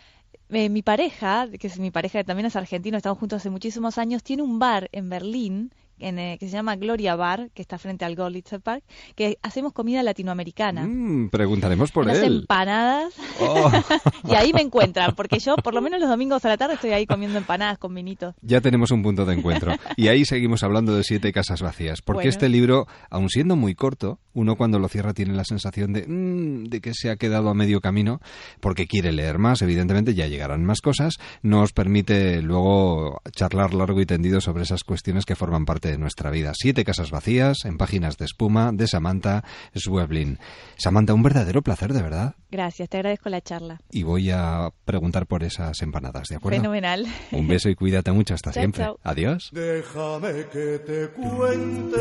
eh, 0.51 0.69
mi 0.69 0.83
pareja, 0.83 1.49
que 1.59 1.67
es 1.67 1.79
mi 1.79 1.91
pareja 1.91 2.21
que 2.21 2.25
también 2.25 2.47
es 2.47 2.57
argentino, 2.57 2.97
estamos 2.97 3.19
juntos 3.19 3.39
hace 3.39 3.51
muchísimos 3.51 3.99
años, 3.99 4.23
tiene 4.23 4.43
un 4.43 4.59
bar 4.59 4.89
en 4.93 5.09
Berlín 5.09 5.73
en, 6.03 6.19
eh, 6.19 6.37
que 6.39 6.47
se 6.47 6.53
llama 6.53 6.77
Gloria 6.77 7.17
Bar, 7.17 7.51
que 7.55 7.63
está 7.63 7.79
frente 7.79 8.05
al 8.05 8.17
Gorlitzer 8.17 8.61
Park, 8.61 8.85
que 9.15 9.39
hacemos 9.43 9.73
comida 9.73 10.03
latinoamericana. 10.03 10.87
Mm, 10.87 11.31
preguntaremos 11.31 11.91
por 11.93 12.05
Unas 12.05 12.19
él. 12.19 12.41
empanadas 12.43 13.15
Oh. 13.41 13.71
y 14.29 14.35
ahí 14.35 14.53
me 14.53 14.61
encuentran, 14.61 15.15
porque 15.15 15.39
yo 15.39 15.57
por 15.57 15.75
lo 15.75 15.81
menos 15.83 16.01
los 16.01 16.09
domingos 16.09 16.45
a 16.45 16.49
la 16.49 16.57
tarde 16.57 16.75
estoy 16.75 16.91
ahí 16.91 17.07
comiendo 17.07 17.39
empanadas 17.39 17.79
con 17.79 17.95
vinito. 17.95 18.35
Ya 18.43 18.61
tenemos 18.61 18.91
un 18.91 19.03
punto 19.03 19.25
de 19.25 19.35
encuentro. 19.35 19.73
Y 19.97 20.09
ahí 20.09 20.25
seguimos 20.25 20.63
hablando 20.63 20.95
de 20.95 21.05
siete 21.05 21.33
casas 21.33 21.63
vacías. 21.63 22.03
Porque 22.03 22.23
Bueno. 22.23 22.31
este 22.31 22.49
libro, 22.49 22.87
aun 23.11 23.29
siendo 23.29 23.57
muy 23.57 23.75
corto, 23.75 24.19
uno 24.35 24.57
cuando 24.57 24.79
lo 24.79 24.89
cierra 24.89 25.13
tiene 25.15 25.35
la 25.35 25.45
sensación 25.45 25.93
de, 25.93 26.07
mm, 26.07 26.65
de 26.65 26.81
que 26.81 26.95
se 26.95 27.11
ha 27.11 27.17
quedado 27.17 27.49
a 27.51 27.55
medio 27.55 27.81
camino, 27.81 28.21
porque 28.61 28.87
quiere 28.87 29.13
leer 29.13 29.39
más, 29.39 29.63
evidentemente 29.63 30.15
ya 30.15 30.27
llegarán 30.27 30.65
más 30.65 30.81
cosas, 30.81 31.15
nos 31.43 31.73
permite 31.73 32.43
luego 32.43 33.21
charlar 33.33 33.75
largo 33.75 34.01
y 34.01 34.07
tendido 34.07 34.41
sobre 34.41 34.63
esas 34.65 34.85
cuestiones 34.85 35.25
que 35.25 35.37
forman 35.37 35.65
parte 35.65 35.92
de 35.93 35.99
nuestra 35.99 36.31
vida. 36.31 36.53
Siete 36.55 36.85
casas 36.85 37.11
vacías, 37.11 37.65
en 37.65 37.77
páginas 37.79 38.17
de 38.17 38.25
espuma, 38.25 38.73
de 38.73 38.87
Samantha 38.89 39.45
Schweblin. 39.77 40.39
Samantha, 40.77 41.15
un 41.15 41.23
verdadero 41.23 41.63
placer, 41.63 41.93
de 41.93 42.03
verdad. 42.03 42.35
Gracias, 42.51 42.89
te 42.89 42.97
agradezco 42.97 43.29
la 43.29 43.41
charla. 43.41 43.81
Y 43.91 44.03
voy 44.03 44.31
a 44.31 44.71
preguntar 44.85 45.27
por 45.27 45.45
esas 45.45 45.81
empanadas, 45.83 46.29
¿de 46.29 46.37
acuerdo? 46.37 46.59
Fenomenal. 46.61 47.07
Un 47.31 47.47
beso 47.49 47.69
y 47.69 47.75
cuídate 47.75 48.11
mucho. 48.13 48.35
Hasta 48.35 48.51
Chao, 48.53 48.61
siempre. 48.63 48.83
chao. 48.85 48.99
Adiós. 49.03 49.51
Déjame 49.53 50.47
que 50.53 50.79
te 50.85 51.09
cuente, 51.11 51.97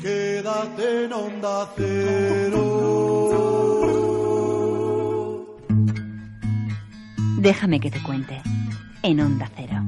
quédate 0.00 1.04
en 1.04 1.12
onda 1.12 1.70
cero. 1.76 2.96
Déjame 7.38 7.78
que 7.80 7.90
te 7.90 8.02
cuente. 8.02 8.40
En 9.02 9.20
Onda 9.20 9.48
Cero. 9.54 9.85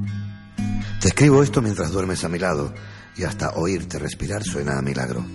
Escribo 1.19 1.43
esto 1.43 1.61
mientras 1.61 1.91
duermes 1.91 2.23
a 2.23 2.29
mi 2.29 2.39
lado 2.39 2.73
y 3.17 3.25
hasta 3.25 3.51
oírte 3.55 3.99
respirar 3.99 4.41
suena 4.41 4.79
a 4.79 4.81
milagro. 4.81 5.25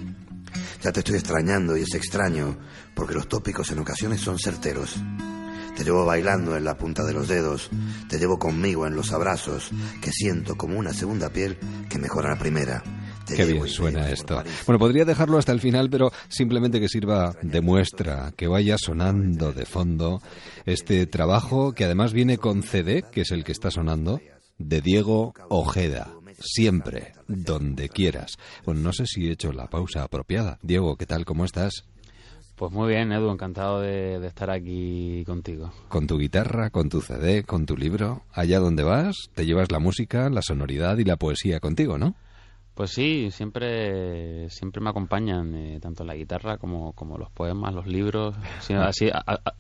Ya 0.83 0.91
te 0.91 1.01
estoy 1.01 1.17
extrañando 1.17 1.77
y 1.77 1.83
es 1.83 1.95
extraño 1.95 2.57
porque 2.95 3.13
los 3.13 3.29
tópicos 3.29 3.71
en 3.71 3.81
ocasiones 3.81 4.23
son 4.23 4.39
certeros. 4.39 4.97
Te 5.77 5.85
llevo 5.85 6.07
bailando 6.07 6.57
en 6.57 6.65
la 6.65 6.79
punta 6.79 7.05
de 7.05 7.13
los 7.13 7.29
dedos, 7.29 7.69
te 8.09 8.19
llevo 8.19 8.39
conmigo 8.39 8.87
en 8.87 8.97
los 8.97 9.13
abrazos 9.13 9.73
que 10.01 10.11
siento 10.11 10.57
como 10.57 10.79
una 10.79 10.95
segunda 10.95 11.29
piel 11.29 11.59
que 11.91 11.99
mejora 11.99 12.31
la 12.31 12.39
primera. 12.39 12.83
Te 13.27 13.35
Qué 13.35 13.45
bien 13.45 13.69
suena 13.69 14.09
esto. 14.09 14.43
Bueno, 14.65 14.79
podría 14.79 15.05
dejarlo 15.05 15.37
hasta 15.37 15.53
el 15.53 15.61
final, 15.61 15.91
pero 15.91 16.11
simplemente 16.29 16.81
que 16.81 16.89
sirva 16.89 17.37
de 17.43 17.61
muestra, 17.61 18.33
que 18.35 18.49
vaya 18.49 18.79
sonando 18.79 19.53
de 19.53 19.67
fondo 19.67 20.23
este 20.65 21.07
trabajo 21.07 21.73
que 21.75 21.85
además 21.85 22.15
viene 22.15 22.39
con 22.39 22.63
CD, 22.63 23.05
que 23.13 23.21
es 23.21 23.33
el 23.33 23.45
que 23.45 23.53
está 23.53 23.71
sonando, 23.71 24.19
de 24.59 24.81
Diego 24.81 25.35
Ojeda. 25.49 26.11
Siempre, 26.39 27.13
donde 27.29 27.89
quieras. 27.89 28.37
Bueno, 28.65 28.81
no 28.81 28.93
sé 28.93 29.07
si 29.07 29.29
he 29.29 29.33
hecho 29.33 29.53
la 29.53 29.69
pausa 29.69 30.03
apropiada. 30.03 30.59
Diego, 30.63 30.97
¿qué 30.97 31.07
tal? 31.07 31.25
¿Cómo 31.25 31.45
estás? 31.45 31.85
Pues 32.57 32.71
muy 32.71 32.89
bien, 32.89 33.11
Edu, 33.13 33.31
encantado 33.31 33.81
de, 33.81 34.21
de, 34.21 34.27
estar 34.29 34.51
aquí 34.51 35.25
contigo. 35.27 35.73
Con 35.89 36.07
tu 36.07 36.19
guitarra, 36.19 36.71
con 36.71 36.89
tu 36.89 37.01
CD, 37.01 37.43
con 37.43 37.67
tu 37.67 37.77
libro, 37.77 38.23
allá 38.33 38.61
donde 38.61 38.85
vas, 38.85 39.29
te 39.35 39.45
llevas 39.45 39.73
la 39.73 39.81
música, 39.81 40.31
la 40.31 40.41
sonoridad 40.41 40.99
y 40.99 41.05
la 41.05 41.17
poesía 41.17 41.59
contigo, 41.59 41.99
¿no? 41.99 42.15
Pues 42.75 42.91
sí, 42.91 43.31
siempre, 43.31 44.51
siempre 44.51 44.81
me 44.81 44.91
acompañan 44.91 45.55
eh, 45.55 45.79
tanto 45.81 46.05
la 46.05 46.15
guitarra 46.15 46.59
como, 46.59 46.93
como 46.93 47.19
los 47.19 47.31
poemas, 47.31 47.73
los 47.73 47.87
libros. 47.87 48.37
así, 48.69 49.09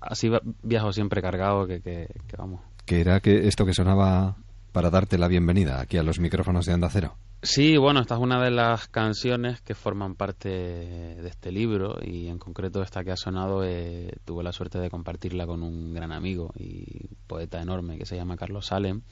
así 0.00 0.30
viajo 0.62 0.92
siempre 0.92 1.22
cargado 1.22 1.66
que, 1.66 1.80
que, 1.80 2.08
que 2.26 2.36
vamos. 2.36 2.60
¿Qué 2.84 3.00
era 3.00 3.20
que 3.20 3.46
esto 3.46 3.64
que 3.64 3.72
sonaba 3.72 4.36
para 4.74 4.90
darte 4.90 5.18
la 5.18 5.28
bienvenida 5.28 5.80
aquí 5.80 5.98
a 5.98 6.02
los 6.02 6.18
micrófonos 6.18 6.66
de 6.66 6.74
Onda 6.74 6.90
Cero? 6.90 7.16
Sí, 7.42 7.76
bueno, 7.76 8.00
esta 8.00 8.16
es 8.16 8.20
una 8.20 8.42
de 8.42 8.50
las 8.50 8.88
canciones 8.88 9.60
que 9.60 9.76
forman 9.76 10.16
parte 10.16 10.48
de 10.48 11.28
este 11.28 11.52
libro 11.52 11.98
y 12.02 12.26
en 12.26 12.38
concreto 12.38 12.82
esta 12.82 13.04
que 13.04 13.12
ha 13.12 13.16
sonado 13.16 13.62
eh, 13.62 14.10
tuve 14.24 14.42
la 14.42 14.50
suerte 14.50 14.80
de 14.80 14.90
compartirla 14.90 15.46
con 15.46 15.62
un 15.62 15.94
gran 15.94 16.10
amigo 16.10 16.52
y 16.58 17.06
poeta 17.28 17.62
enorme 17.62 17.98
que 17.98 18.04
se 18.04 18.16
llama 18.16 18.36
Carlos 18.36 18.66
Salem 18.66 19.02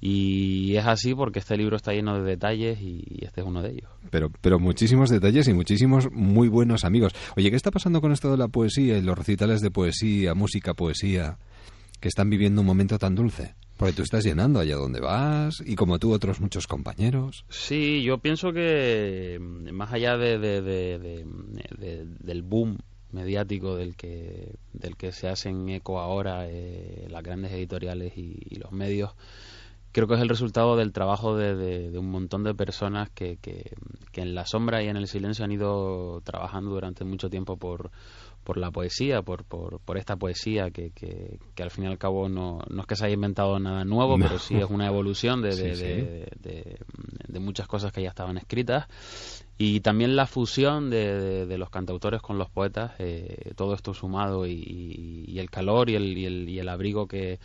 y 0.00 0.74
es 0.74 0.86
así 0.86 1.14
porque 1.14 1.40
este 1.40 1.58
libro 1.58 1.76
está 1.76 1.92
lleno 1.92 2.14
de 2.14 2.22
detalles 2.22 2.80
y 2.80 3.18
este 3.20 3.42
es 3.42 3.46
uno 3.46 3.60
de 3.60 3.72
ellos. 3.72 3.90
Pero, 4.10 4.30
pero 4.40 4.58
muchísimos 4.58 5.10
detalles 5.10 5.48
y 5.48 5.52
muchísimos 5.52 6.10
muy 6.10 6.48
buenos 6.48 6.86
amigos. 6.86 7.12
Oye, 7.36 7.50
¿qué 7.50 7.56
está 7.56 7.70
pasando 7.70 8.00
con 8.00 8.10
esto 8.10 8.30
de 8.30 8.38
la 8.38 8.48
poesía 8.48 8.96
y 8.96 9.02
los 9.02 9.18
recitales 9.18 9.60
de 9.60 9.70
poesía, 9.70 10.34
música, 10.34 10.72
poesía, 10.72 11.36
que 12.00 12.08
están 12.08 12.30
viviendo 12.30 12.62
un 12.62 12.66
momento 12.66 12.98
tan 12.98 13.14
dulce? 13.14 13.54
Porque 13.76 13.94
tú 13.94 14.02
estás 14.02 14.24
llenando 14.24 14.60
allá 14.60 14.76
donde 14.76 15.00
vas 15.00 15.62
y 15.64 15.74
como 15.74 15.98
tú 15.98 16.12
otros 16.12 16.40
muchos 16.40 16.66
compañeros. 16.66 17.44
Sí, 17.48 18.02
yo 18.02 18.18
pienso 18.18 18.52
que 18.52 19.38
mm, 19.40 19.72
más 19.72 19.92
allá 19.92 20.16
de, 20.16 20.38
del 22.20 22.42
boom 22.42 22.78
mediático 23.10 23.76
del 23.76 23.96
que, 23.96 24.54
del 24.72 24.96
que 24.96 25.12
se 25.12 25.28
hacen 25.28 25.68
eco 25.68 26.00
ahora 26.00 26.46
eh, 26.48 27.06
las 27.10 27.22
grandes 27.22 27.52
editoriales 27.52 28.12
y 28.16 28.56
los 28.56 28.72
medios, 28.72 29.14
creo 29.92 30.08
que 30.08 30.14
es 30.14 30.20
el 30.20 30.28
resultado 30.28 30.76
del 30.76 30.92
trabajo 30.92 31.36
de, 31.36 31.96
un 31.98 32.10
montón 32.10 32.42
de 32.42 32.54
personas 32.54 33.10
que, 33.10 33.36
que, 33.36 33.74
en 34.14 34.34
la 34.34 34.46
sombra 34.46 34.82
y 34.82 34.88
en 34.88 34.96
el 34.96 35.06
silencio 35.06 35.44
han 35.44 35.52
ido 35.52 36.20
trabajando 36.24 36.70
durante 36.70 37.04
mucho 37.04 37.28
tiempo 37.30 37.56
por, 37.56 37.90
por 38.42 38.56
la 38.56 38.70
poesía, 38.70 39.22
por, 39.22 39.44
por, 39.44 39.80
por 39.80 39.98
esta 39.98 40.16
poesía 40.16 40.70
que, 40.70 40.90
que, 40.90 41.38
al 41.62 41.70
fin 41.70 41.84
y 41.84 41.86
al 41.86 41.98
cabo 41.98 42.28
no, 42.28 42.60
no 42.68 42.80
es 42.82 42.86
que 42.86 42.96
se 42.96 43.06
haya 43.06 43.14
inventado 43.14 43.58
nada 43.58 43.84
nuevo, 43.84 44.18
pero 44.20 44.38
sí 44.38 44.56
es 44.56 44.68
una 44.68 44.86
evolución 44.86 45.42
de, 45.42 45.54
de, 45.54 46.78
de, 47.28 47.40
muchas 47.40 47.66
cosas 47.66 47.92
que 47.92 48.02
ya 48.02 48.08
estaban 48.08 48.38
escritas. 48.38 48.86
Y 49.58 49.80
también 49.80 50.16
la 50.16 50.26
fusión 50.26 50.90
de, 50.90 51.46
los 51.56 51.70
cantautores 51.70 52.20
con 52.20 52.38
los 52.38 52.50
poetas, 52.50 52.92
eh, 52.98 53.52
todo 53.54 53.74
esto 53.74 53.94
sumado 53.94 54.46
y, 54.46 55.24
y, 55.26 55.38
el 55.38 55.50
calor 55.50 55.90
y 55.90 55.94
el, 55.94 56.18
y 56.18 56.26
el, 56.26 56.48
y 56.48 56.58
el 56.58 56.68
abrigo 56.68 57.06
que 57.06 57.38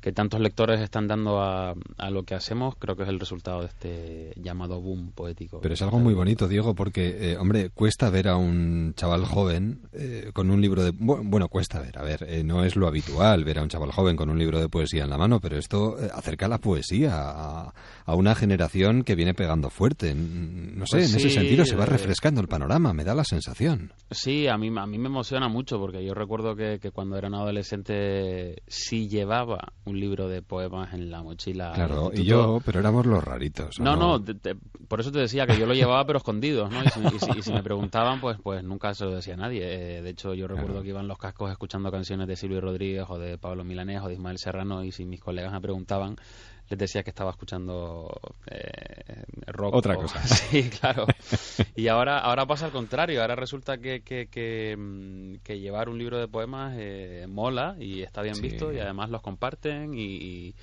que 0.00 0.12
tantos 0.12 0.40
lectores 0.40 0.80
están 0.80 1.08
dando 1.08 1.40
a, 1.40 1.74
a, 1.96 2.10
lo 2.10 2.22
que 2.22 2.34
hacemos, 2.34 2.76
creo 2.78 2.96
que 2.96 3.02
es 3.02 3.08
el 3.08 3.18
resultado 3.18 3.60
de 3.60 3.66
este 3.66 4.32
llamado 4.36 4.80
boom 4.80 5.10
poético. 5.12 5.60
Pero 5.60 5.74
es 5.74 5.82
algo 5.82 5.98
muy 5.98 6.14
bonito, 6.14 6.46
Diego, 6.46 6.74
porque, 6.74 7.32
eh, 7.32 7.36
hombre, 7.36 7.70
cuesta 7.70 8.08
ver 8.08 8.28
a 8.28 8.36
un 8.36 8.94
chaval 8.94 9.24
joven 9.24 9.80
eh, 9.92 10.30
con 10.32 10.50
un 10.50 10.60
libro 10.60 10.84
de... 10.84 10.92
Bueno, 10.92 11.48
cuesta 11.48 11.80
ver, 11.80 11.98
a 11.98 12.02
ver, 12.02 12.24
eh, 12.28 12.44
no 12.44 12.64
es 12.64 12.76
lo 12.76 12.86
habitual 12.86 13.44
ver 13.44 13.58
a 13.58 13.62
un 13.62 13.68
chaval 13.68 13.90
joven 13.90 14.16
con 14.16 14.30
un 14.30 14.38
libro 14.38 14.60
de 14.60 14.68
poesía 14.68 15.04
en 15.04 15.10
la 15.10 15.18
mano, 15.18 15.40
pero 15.40 15.58
esto 15.58 15.96
acerca 16.14 16.46
la 16.46 16.58
poesía 16.58 17.14
a, 17.14 17.74
a, 18.04 18.14
una 18.14 18.36
generación 18.36 19.02
que 19.02 19.16
viene 19.16 19.34
pegando 19.34 19.68
fuerte. 19.68 20.14
No 20.14 20.86
sé, 20.86 20.98
pues 20.98 21.10
en 21.12 21.18
ese 21.18 21.30
sentido 21.30 21.64
se 21.64 21.76
va 21.76 21.86
refrescando 21.86 22.40
el 22.40 22.46
panorama, 22.46 22.92
me 22.92 23.04
da 23.04 23.14
la 23.14 23.24
sensación. 23.24 23.92
Sí, 24.10 24.46
a 24.46 24.56
mí, 24.56 24.68
a 24.76 24.86
mí 24.86 24.98
me 24.98 25.08
emociona 25.08 25.48
mucho, 25.48 25.78
porque 25.78 26.04
yo 26.04 26.14
recuerdo 26.14 26.54
que, 26.54 26.78
que 26.80 26.92
cuando 26.92 27.16
era 27.16 27.28
un 27.28 27.34
adolescente 27.34 28.62
sí 28.68 29.08
llevaba 29.08 29.72
un 29.88 29.98
libro 29.98 30.28
de 30.28 30.42
poemas 30.42 30.94
en 30.94 31.10
la 31.10 31.22
mochila. 31.22 31.72
Claro, 31.74 32.10
y 32.14 32.24
yo, 32.24 32.60
pero 32.64 32.80
éramos 32.80 33.06
los 33.06 33.22
raritos. 33.22 33.80
No, 33.80 33.96
no, 33.96 34.22
por 34.88 35.00
eso 35.00 35.10
te 35.10 35.18
decía 35.18 35.46
que 35.46 35.58
yo 35.58 35.66
lo 35.66 35.74
llevaba 35.74 36.04
pero 36.06 36.18
escondido, 36.18 36.68
¿no? 36.68 36.82
Y 36.84 37.42
si, 37.42 37.52
me 37.52 37.62
preguntaban, 37.62 38.20
pues 38.20 38.38
pues 38.42 38.62
nunca 38.62 38.94
se 38.94 39.04
lo 39.04 39.14
decía 39.14 39.34
a 39.34 39.38
nadie. 39.38 39.62
Eh, 39.62 40.02
de 40.02 40.10
hecho, 40.10 40.34
yo 40.34 40.46
recuerdo 40.46 40.82
que 40.82 40.88
iban 40.88 41.08
los 41.08 41.18
cascos 41.18 41.50
escuchando 41.50 41.90
canciones 41.90 42.28
de 42.28 42.36
Silvio 42.36 42.60
Rodríguez 42.60 43.06
o 43.08 43.18
de 43.18 43.38
Pablo 43.38 43.64
Milanés 43.64 44.02
o 44.02 44.08
de 44.08 44.14
Ismael 44.14 44.38
Serrano 44.38 44.84
y 44.84 44.92
si 44.92 45.04
mis 45.04 45.20
colegas 45.20 45.52
me 45.52 45.60
preguntaban, 45.60 46.16
les 46.70 46.78
decía 46.78 47.02
que 47.02 47.10
estaba 47.10 47.30
escuchando 47.30 48.20
eh, 48.46 49.24
rock. 49.46 49.74
Otra 49.74 49.96
cosa. 49.96 50.22
sí, 50.26 50.68
claro. 50.68 51.06
Y 51.74 51.88
ahora, 51.88 52.18
ahora 52.18 52.46
pasa 52.46 52.66
al 52.66 52.72
contrario. 52.72 53.22
Ahora 53.22 53.34
resulta 53.36 53.78
que, 53.78 54.02
que, 54.02 54.76
mm, 54.76 55.36
llevar 55.48 55.88
un 55.88 55.98
libro 55.98 56.18
de 56.18 56.28
poemas 56.28 56.74
eh, 56.76 57.26
mola 57.28 57.76
y 57.78 58.02
está 58.02 58.22
bien 58.22 58.40
visto 58.40 58.72
y 58.72 58.78
además 58.78 59.10
los 59.10 59.22
comparten 59.22 59.94
y, 59.94 60.54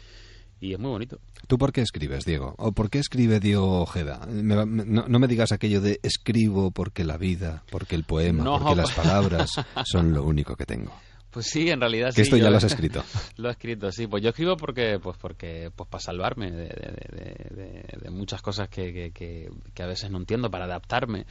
y, 0.59 0.73
es 0.73 0.79
muy 0.79 0.91
bonito. 0.91 1.19
¿Tú 1.47 1.57
por 1.57 1.71
qué 1.71 1.81
escribes, 1.81 2.25
Diego? 2.25 2.55
¿O 2.57 2.71
por 2.71 2.89
qué 2.89 2.99
escribe 2.99 3.39
Diego 3.39 3.81
Ojeda? 3.81 4.27
no, 4.27 4.65
no, 4.65 5.19
me 5.19 5.27
digas 5.27 5.51
aquello 5.51 5.79
de 5.79 5.99
escribo 6.01 6.71
porque 6.71 7.03
la 7.03 7.17
vida, 7.17 7.63
porque 7.69 7.95
el 7.95 8.03
poema, 8.03 8.59
porque 8.59 8.75
las 8.75 8.91
palabras 8.95 9.51
son 9.83 10.13
lo 10.13 10.23
único 10.23 10.55
que 10.55 10.65
tengo. 10.65 10.91
Pues 11.35 11.47
sí, 11.47 11.69
en 11.69 11.81
realidad 11.81 12.13
que 12.13 12.21
esto 12.21 12.37
ya 12.37 12.49
lo 12.49 12.55
has 12.55 12.63
escrito. 12.71 13.03
lo 13.35 13.49
he 13.49 13.51
escrito, 13.51 13.91
sí. 13.91 14.07
Pues 14.07 14.23
yo 14.23 14.29
escribo 14.29 14.55
porque, 14.55 14.99
pues 15.03 15.17
porque, 15.17 15.69
pues 15.75 15.89
para 15.89 16.01
salvarme 16.01 16.49
de, 16.49 18.09
muchas 18.09 18.41
cosas 18.41 18.69
que, 18.69 19.11
que, 19.11 19.51
que, 19.73 19.83
a 19.83 19.85
veces 19.85 20.09
no 20.09 20.17
entiendo, 20.17 20.49
para 20.49 20.63
adaptarme 20.63 21.25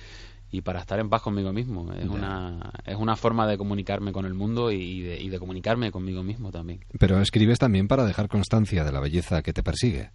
y 0.50 0.60
para 0.60 0.80
estar 0.80 1.00
en 1.00 1.08
paz 1.08 1.22
conmigo 1.22 1.54
mismo. 1.54 1.90
Es, 1.94 2.06
una, 2.06 2.70
es 2.84 2.96
una 2.96 3.16
forma 3.16 3.46
de 3.46 3.56
comunicarme 3.56 4.12
con 4.12 4.26
el 4.26 4.34
mundo 4.34 4.70
y 4.70 5.00
de, 5.00 5.18
y 5.18 5.30
de 5.30 5.38
comunicarme 5.38 5.90
conmigo 5.90 6.22
mismo 6.22 6.50
también. 6.50 6.80
Pero 6.98 7.18
escribes 7.22 7.58
también 7.58 7.88
para 7.88 8.04
dejar 8.04 8.28
constancia 8.28 8.84
de 8.84 8.92
la 8.92 9.00
belleza 9.00 9.40
que 9.40 9.54
te 9.54 9.62
persigue. 9.62 10.10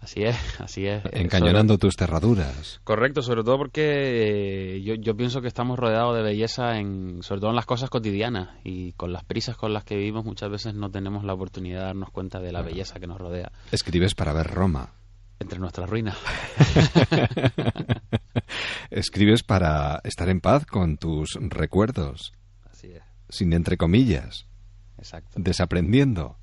Así 0.00 0.22
es, 0.22 0.36
así 0.60 0.86
es. 0.86 1.02
Encañonando 1.12 1.78
tus 1.78 1.94
cerraduras. 1.96 2.80
Correcto, 2.84 3.22
sobre 3.22 3.44
todo 3.44 3.58
porque 3.58 4.76
eh, 4.76 4.82
yo, 4.82 4.94
yo, 4.94 5.16
pienso 5.16 5.40
que 5.40 5.48
estamos 5.48 5.78
rodeados 5.78 6.16
de 6.16 6.22
belleza, 6.22 6.78
en, 6.78 7.22
sobre 7.22 7.40
todo 7.40 7.50
en 7.50 7.56
las 7.56 7.66
cosas 7.66 7.90
cotidianas 7.90 8.48
y 8.64 8.92
con 8.92 9.12
las 9.12 9.24
prisas 9.24 9.56
con 9.56 9.72
las 9.72 9.84
que 9.84 9.96
vivimos 9.96 10.24
muchas 10.24 10.50
veces 10.50 10.74
no 10.74 10.90
tenemos 10.90 11.24
la 11.24 11.34
oportunidad 11.34 11.80
de 11.80 11.86
darnos 11.86 12.10
cuenta 12.10 12.40
de 12.40 12.52
la 12.52 12.62
belleza 12.62 12.98
que 12.98 13.06
nos 13.06 13.18
rodea. 13.18 13.52
Escribes 13.70 14.14
para 14.14 14.32
ver 14.32 14.46
Roma. 14.46 14.94
Entre 15.38 15.58
nuestras 15.58 15.88
ruinas. 15.88 16.18
Escribes 18.90 19.42
para 19.42 20.00
estar 20.04 20.28
en 20.28 20.40
paz 20.40 20.66
con 20.66 20.98
tus 20.98 21.38
recuerdos. 21.40 22.34
Así 22.70 22.88
es. 22.88 23.02
Sin 23.30 23.54
entre 23.54 23.78
comillas. 23.78 24.46
Exacto. 24.98 25.30
Desaprendiendo. 25.36 26.39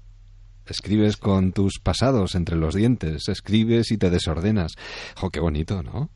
Escribes 0.70 1.18
con 1.18 1.52
tus 1.52 1.80
pasados 1.82 2.36
entre 2.36 2.56
los 2.56 2.76
dientes, 2.76 3.28
escribes 3.28 3.92
y 3.92 3.98
te 3.98 4.10
desordenas. 4.10 4.74
Jo, 5.16 5.30
qué 5.30 5.40
bonito, 5.40 5.84
¿no? 5.84 6.10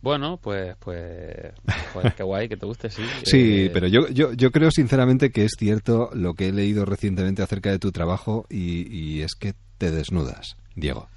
Bueno, 0.00 0.38
pues, 0.42 0.76
pues, 0.80 1.54
pues 1.94 2.14
qué 2.14 2.22
guay 2.22 2.46
que 2.46 2.58
te 2.58 2.66
guste, 2.66 2.90
sí. 2.90 3.02
Sí, 3.24 3.64
eh, 3.64 3.70
pero 3.72 3.86
yo, 3.86 4.06
yo, 4.08 4.34
yo 4.34 4.50
creo 4.50 4.70
sinceramente 4.70 5.30
que 5.30 5.44
es 5.44 5.52
cierto 5.58 6.10
lo 6.12 6.34
que 6.34 6.48
he 6.48 6.52
leído 6.52 6.84
recientemente 6.84 7.42
acerca 7.42 7.70
de 7.70 7.78
tu 7.78 7.90
trabajo 7.90 8.44
y, 8.50 8.86
y 8.94 9.22
es 9.22 9.34
que 9.34 9.54
te 9.78 9.90
desnudas, 9.90 10.56
Diego. 10.76 11.08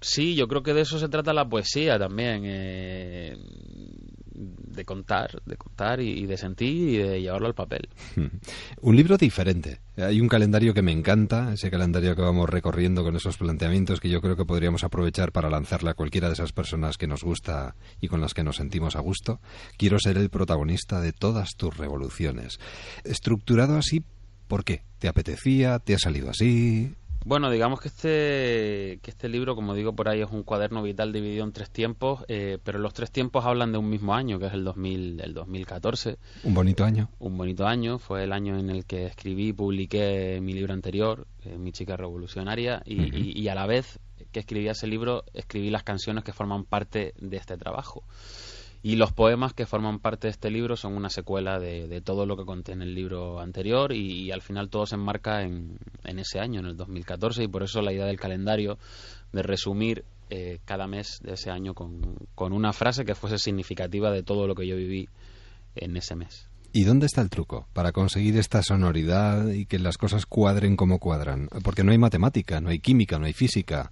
Sí, 0.00 0.34
yo 0.34 0.48
creo 0.48 0.62
que 0.62 0.74
de 0.74 0.82
eso 0.82 0.98
se 0.98 1.08
trata 1.08 1.32
la 1.32 1.48
poesía 1.48 1.98
también. 1.98 2.42
Eh, 2.44 3.36
de 4.40 4.84
contar, 4.84 5.42
de 5.44 5.56
contar 5.56 6.00
y, 6.00 6.26
de 6.26 6.36
sentir 6.36 6.88
y 6.88 6.96
de 6.96 7.20
llevarlo 7.20 7.46
al 7.46 7.54
papel. 7.54 7.88
Un 8.80 8.96
libro 8.96 9.16
diferente. 9.16 9.80
Hay 9.96 10.20
un 10.20 10.28
calendario 10.28 10.72
que 10.72 10.80
me 10.80 10.92
encanta, 10.92 11.52
ese 11.52 11.70
calendario 11.70 12.16
que 12.16 12.22
vamos 12.22 12.48
recorriendo 12.48 13.02
con 13.04 13.16
esos 13.16 13.36
planteamientos 13.36 14.00
que 14.00 14.08
yo 14.08 14.22
creo 14.22 14.36
que 14.36 14.46
podríamos 14.46 14.82
aprovechar 14.82 15.32
para 15.32 15.50
lanzarle 15.50 15.90
a 15.90 15.94
cualquiera 15.94 16.28
de 16.28 16.34
esas 16.34 16.52
personas 16.52 16.96
que 16.96 17.06
nos 17.06 17.22
gusta 17.22 17.74
y 18.00 18.08
con 18.08 18.22
las 18.22 18.32
que 18.32 18.42
nos 18.42 18.56
sentimos 18.56 18.96
a 18.96 19.00
gusto. 19.00 19.40
Quiero 19.76 19.98
ser 19.98 20.16
el 20.16 20.30
protagonista 20.30 21.00
de 21.00 21.12
todas 21.12 21.50
tus 21.56 21.76
revoluciones. 21.76 22.58
Estructurado 23.04 23.76
así, 23.76 24.02
¿por 24.48 24.64
qué? 24.64 24.84
¿Te 24.98 25.08
apetecía? 25.08 25.78
¿Te 25.80 25.94
ha 25.94 25.98
salido 25.98 26.30
así? 26.30 26.94
Bueno, 27.24 27.50
digamos 27.50 27.80
que 27.80 27.88
este, 27.88 28.98
que 29.02 29.10
este 29.10 29.28
libro, 29.28 29.54
como 29.54 29.74
digo 29.74 29.94
por 29.94 30.08
ahí, 30.08 30.22
es 30.22 30.30
un 30.30 30.42
cuaderno 30.42 30.82
vital 30.82 31.12
dividido 31.12 31.44
en 31.44 31.52
tres 31.52 31.70
tiempos, 31.70 32.24
eh, 32.28 32.58
pero 32.64 32.78
los 32.78 32.94
tres 32.94 33.10
tiempos 33.10 33.44
hablan 33.44 33.72
de 33.72 33.78
un 33.78 33.90
mismo 33.90 34.14
año, 34.14 34.38
que 34.38 34.46
es 34.46 34.54
el, 34.54 34.64
2000, 34.64 35.20
el 35.20 35.34
2014. 35.34 36.18
Un 36.44 36.54
bonito 36.54 36.84
año. 36.84 37.10
Un 37.18 37.36
bonito 37.36 37.66
año, 37.66 37.98
fue 37.98 38.24
el 38.24 38.32
año 38.32 38.58
en 38.58 38.70
el 38.70 38.86
que 38.86 39.06
escribí 39.06 39.48
y 39.48 39.52
publiqué 39.52 40.40
mi 40.40 40.54
libro 40.54 40.72
anterior, 40.72 41.26
eh, 41.44 41.58
Mi 41.58 41.72
chica 41.72 41.96
revolucionaria, 41.96 42.82
y, 42.86 43.38
y 43.38 43.48
a 43.48 43.54
la 43.54 43.66
vez 43.66 43.98
que 44.32 44.40
escribí 44.40 44.68
ese 44.68 44.86
libro, 44.86 45.24
escribí 45.34 45.70
las 45.70 45.82
canciones 45.82 46.24
que 46.24 46.32
forman 46.32 46.64
parte 46.64 47.14
de 47.18 47.36
este 47.36 47.56
trabajo. 47.56 48.04
Y 48.82 48.96
los 48.96 49.12
poemas 49.12 49.52
que 49.52 49.66
forman 49.66 49.98
parte 49.98 50.26
de 50.26 50.30
este 50.32 50.50
libro 50.50 50.74
son 50.74 50.94
una 50.94 51.10
secuela 51.10 51.58
de, 51.58 52.00
todo 52.00 52.24
lo 52.24 52.36
que 52.36 52.46
conté 52.46 52.72
en 52.72 52.80
el 52.80 52.94
libro 52.94 53.38
anterior 53.40 53.92
y, 53.92 54.30
al 54.32 54.40
final 54.40 54.70
todo 54.70 54.86
se 54.86 54.94
enmarca 54.94 55.42
en, 55.42 55.78
ese 56.04 56.40
año, 56.40 56.60
en 56.60 56.66
el 56.66 56.76
2014, 56.76 57.44
y 57.44 57.48
por 57.48 57.62
eso 57.62 57.82
la 57.82 57.92
idea 57.92 58.06
del 58.06 58.18
calendario 58.18 58.78
de 59.32 59.42
resumir 59.42 60.04
eh, 60.30 60.60
cada 60.64 60.86
mes 60.86 61.20
de 61.22 61.34
ese 61.34 61.50
año 61.50 61.74
con, 61.74 62.16
una 62.38 62.72
frase 62.72 63.04
que 63.04 63.14
fuese 63.14 63.36
significativa 63.36 64.10
de 64.10 64.22
todo 64.22 64.46
lo 64.46 64.54
que 64.54 64.66
yo 64.66 64.76
viví 64.76 65.08
en 65.74 65.96
ese 65.96 66.16
mes. 66.16 66.48
¿Y 66.72 66.84
dónde 66.84 67.06
está 67.06 67.20
el 67.20 67.30
truco 67.30 67.66
para 67.72 67.92
conseguir 67.92 68.36
esta 68.38 68.62
sonoridad 68.62 69.48
y 69.48 69.66
que 69.66 69.78
las 69.78 69.98
cosas 69.98 70.24
cuadren 70.24 70.76
como 70.76 71.00
cuadran? 71.00 71.48
Porque 71.64 71.84
no 71.84 71.92
hay 71.92 71.98
matemática, 71.98 72.60
no 72.60 72.70
hay 72.70 72.78
química, 72.78 73.18
no 73.18 73.26
hay 73.26 73.32
física. 73.32 73.90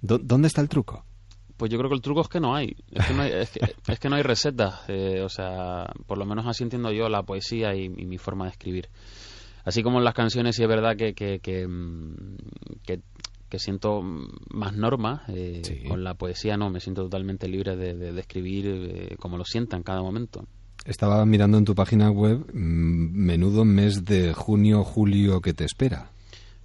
¿Dó- 0.00 0.18
¿Dónde 0.18 0.48
está 0.48 0.60
el 0.62 0.68
truco? 0.70 1.04
Pues 1.58 1.70
yo 1.70 1.76
creo 1.76 1.90
que 1.90 1.96
el 1.96 2.00
truco 2.02 2.22
es 2.22 2.28
que 2.28 2.40
no 2.40 2.54
hay. 2.54 2.74
Es 2.90 3.06
que 3.06 3.12
no 3.14 3.22
hay, 3.22 3.32
es 3.32 3.50
que, 3.50 3.60
es 3.92 3.98
que 3.98 4.08
no 4.08 4.16
hay 4.16 4.22
recetas. 4.22 4.80
eh, 4.88 5.20
o 5.22 5.28
sea, 5.28 5.92
por 6.06 6.16
lo 6.16 6.24
menos 6.24 6.46
así 6.46 6.62
entiendo 6.64 6.90
yo 6.92 7.08
la 7.10 7.22
poesía 7.24 7.74
y, 7.74 7.84
y 7.84 8.06
mi 8.06 8.16
forma 8.16 8.44
de 8.46 8.52
escribir. 8.52 8.88
Así 9.64 9.82
como 9.82 9.98
en 9.98 10.04
las 10.04 10.14
canciones, 10.14 10.56
sí 10.56 10.62
es 10.62 10.68
verdad 10.68 10.96
que, 10.96 11.12
que, 11.12 11.40
que, 11.40 11.66
mm, 11.68 12.36
que- 12.86 13.00
que 13.50 13.58
siento 13.58 14.02
más 14.50 14.74
normas. 14.76 15.22
eh, 15.28 15.62
Con 15.88 16.04
la 16.04 16.14
poesía 16.14 16.56
no, 16.56 16.70
me 16.70 16.80
siento 16.80 17.02
totalmente 17.02 17.48
libre 17.48 17.76
de, 17.76 17.94
de- 17.94 18.12
de 18.12 18.20
escribir 18.20 18.66
eh, 18.66 19.16
como 19.18 19.36
lo 19.38 19.44
sienta 19.44 19.76
en 19.76 19.82
cada 19.82 20.00
momento. 20.02 20.44
Estaba 20.84 21.24
mirando 21.26 21.58
en 21.58 21.64
tu 21.64 21.74
página 21.74 22.10
web, 22.10 22.46
mm, 22.52 23.10
menudo 23.16 23.64
mes 23.64 24.04
de 24.04 24.32
junio, 24.32 24.84
julio 24.84 25.40
que 25.40 25.52
te 25.54 25.64
espera. 25.64 26.10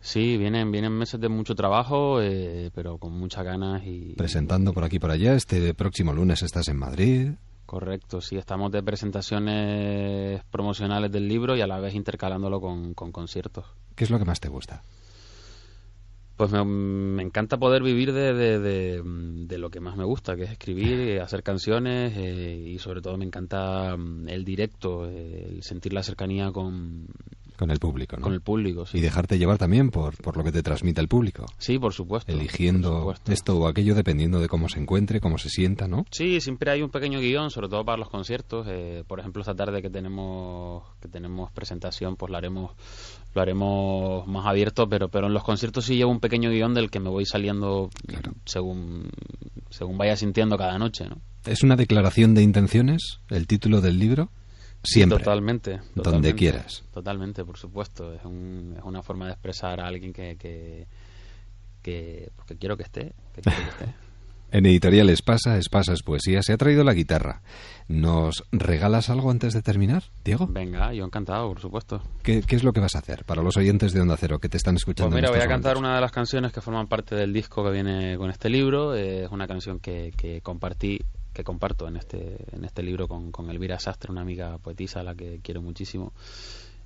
Sí, 0.06 0.36
vienen, 0.36 0.70
vienen 0.70 0.92
meses 0.92 1.18
de 1.22 1.30
mucho 1.30 1.56
trabajo, 1.56 2.22
eh, 2.22 2.70
pero 2.76 2.98
con 2.98 3.14
muchas 3.14 3.46
ganas 3.46 3.82
y... 3.86 4.16
Presentando 4.18 4.74
por 4.74 4.84
aquí 4.84 4.98
y 4.98 5.00
por 5.00 5.12
allá. 5.12 5.34
Este 5.34 5.74
próximo 5.74 6.12
lunes 6.12 6.42
estás 6.44 6.68
en 6.68 6.76
Madrid. 6.78 7.30
Correcto, 7.66 8.20
sí, 8.20 8.36
estamos 8.36 8.70
de 8.74 8.84
presentaciones 8.84 10.44
promocionales 10.52 11.10
del 11.10 11.30
libro 11.30 11.56
y 11.56 11.62
a 11.62 11.68
la 11.68 11.80
vez 11.80 11.96
intercalándolo 11.96 12.60
con, 12.60 12.94
con 12.94 13.14
conciertos. 13.14 13.66
¿Qué 13.96 14.04
es 14.04 14.10
lo 14.10 14.20
que 14.20 14.26
más 14.26 14.42
te 14.42 14.50
gusta? 14.50 14.84
Pues 16.36 16.52
me, 16.52 16.66
me 16.66 17.22
encanta 17.24 17.58
poder 17.58 17.82
vivir 17.82 18.12
de, 18.12 18.34
de, 18.34 18.60
de- 18.60 19.02
de 19.04 19.58
lo 19.58 19.70
que 19.70 19.80
más 19.80 19.96
me 19.96 20.04
gusta, 20.04 20.36
que 20.36 20.44
es 20.44 20.52
escribir, 20.52 21.22
hacer 21.22 21.44
canciones 21.44 22.12
eh, 22.18 22.62
y 22.74 22.78
sobre 22.80 23.02
todo 23.02 23.16
me 23.18 23.24
encanta 23.26 23.96
mm, 23.96 24.28
el 24.28 24.44
directo, 24.44 25.10
eh, 25.10 25.48
el 25.50 25.64
sentir 25.64 25.94
la 25.94 26.04
cercanía 26.04 26.52
con, 26.52 27.08
Con 27.58 27.72
el 27.72 27.80
público, 27.80 28.18
¿no? 28.18 28.24
con 28.24 28.34
el 28.34 28.42
público. 28.42 28.86
Sí. 28.86 28.98
Y 28.98 29.02
dejarte 29.02 29.38
llevar 29.38 29.58
también 29.58 29.90
por, 29.90 30.16
por 30.18 30.38
lo 30.38 30.44
que 30.44 30.52
te 30.52 30.64
transmite 30.64 31.02
el 31.02 31.08
público. 31.08 31.46
Sí, 31.58 31.78
por 31.80 31.94
supuesto. 31.94 32.32
Eligiendo 32.32 33.14
esto 33.28 33.58
o 33.58 33.68
aquello 33.68 33.96
dependiendo 33.96 34.40
de 34.40 34.48
cómo 34.48 34.70
se 34.70 34.80
encuentre, 34.80 35.20
cómo 35.20 35.38
se 35.38 35.50
sienta, 35.50 35.88
¿no? 35.88 36.06
Sí, 36.12 36.42
siempre 36.42 36.72
hay 36.72 36.82
un 36.82 36.90
pequeño 36.90 37.20
guion, 37.20 37.52
sobre 37.52 37.70
todo 37.70 37.86
para 37.86 37.98
los 37.98 38.10
conciertos. 38.10 38.68
Eh, 38.70 39.04
por 39.08 39.20
ejemplo, 39.20 39.42
esta 39.42 39.56
tarde 39.56 39.82
que 39.82 39.90
tenemos 39.90 40.84
que 41.02 41.08
tenemos 41.08 41.52
presentación, 41.52 42.16
pues 42.16 42.32
lo 42.32 42.38
haremos 42.38 42.72
lo 43.34 43.42
haremos 43.42 44.28
más 44.28 44.46
abierto, 44.46 44.88
pero 44.88 45.10
pero 45.10 45.28
en 45.28 45.34
los 45.34 45.44
conciertos 45.44 45.86
sí 45.86 45.96
llevo 45.96 46.12
un 46.12 46.20
pequeño 46.20 46.50
guion 46.50 46.74
del 46.74 46.90
que 46.90 47.00
me 47.00 47.10
voy 47.10 47.26
saliendo 47.26 47.90
según 48.46 49.10
según 49.70 49.98
vaya 49.98 50.16
sintiendo 50.16 50.58
cada 50.58 50.78
noche, 50.78 51.06
¿no? 51.08 51.18
¿Es 51.46 51.64
una 51.64 51.76
declaración 51.76 52.36
de 52.36 52.42
intenciones 52.42 53.20
el 53.30 53.48
título 53.48 53.82
del 53.82 54.00
libro? 54.00 54.30
Siempre. 54.84 55.20
Totalmente, 55.20 55.72
Donde 55.78 55.94
totalmente, 55.94 56.36
quieras. 56.36 56.84
Totalmente, 56.94 57.46
por 57.46 57.58
supuesto. 57.58 58.14
Es, 58.14 58.24
un- 58.26 58.76
es 58.78 58.84
una 58.84 59.02
forma 59.02 59.26
de 59.28 59.32
expresar 59.32 59.80
a 59.80 59.88
alguien 59.88 60.12
que 60.14 60.36
que, 60.38 60.88
que, 61.82 62.30
pues, 62.36 62.48
que 62.48 62.58
quiero 62.58 62.78
que 62.78 62.84
esté, 62.84 63.14
que 63.34 63.42
quiero 63.42 63.58
que 63.60 63.70
esté. 63.70 63.86
En 64.54 64.68
Editorial 64.68 65.10
Espasa, 65.10 65.58
Espasa 65.58 65.94
es 65.94 66.04
Poesía, 66.04 66.44
se 66.44 66.54
ha 66.54 66.58
traído 66.58 66.84
la 66.84 66.94
guitarra. 66.94 67.42
¿Nos 67.88 68.44
regalas 68.52 69.10
algo 69.10 69.32
antes 69.32 69.52
de 69.56 69.64
terminar, 69.64 70.04
Diego? 70.24 70.46
Venga, 70.48 70.94
yo 70.94 71.04
encantado, 71.06 71.48
por 71.48 71.60
supuesto. 71.60 72.04
¿Qué, 72.22 72.44
qué 72.44 72.56
es 72.56 72.64
lo 72.64 72.72
que 72.72 72.80
vas 72.80 72.94
a 72.94 73.00
hacer 73.00 73.26
para 73.26 73.42
los 73.42 73.58
oyentes 73.58 73.94
de 73.94 74.02
Onda 74.02 74.16
Cero 74.16 74.38
que 74.38 74.50
te 74.50 74.58
están 74.58 74.76
escuchando? 74.76 75.10
Pues 75.10 75.24
mira, 75.24 75.32
voy 75.32 75.42
a 75.42 75.48
cantar 75.48 75.76
una 75.78 75.96
de 75.96 76.02
las 76.02 76.12
canciones 76.12 76.52
que 76.52 76.62
forman 76.62 76.86
parte 76.86 77.16
del 77.16 77.34
disco 77.34 77.64
que 77.64 77.72
viene 77.72 78.16
con 78.16 78.30
este 78.30 78.48
libro. 78.48 78.94
Eh, 78.94 79.24
es 79.24 79.32
una 79.32 79.48
canción 79.48 79.80
que, 79.80 80.14
que 80.16 80.42
compartí, 80.42 81.00
que 81.34 81.44
comparto 81.44 81.88
en 81.88 81.98
este, 81.98 82.38
en 82.56 82.64
este 82.64 82.84
libro 82.84 83.08
con, 83.08 83.32
con 83.32 83.50
Elvira 83.50 83.80
Sastre, 83.80 84.12
una 84.12 84.22
amiga 84.22 84.58
poetisa 84.60 85.00
a 85.00 85.04
la 85.04 85.16
que 85.16 85.40
quiero 85.44 85.62
muchísimo. 85.62 86.14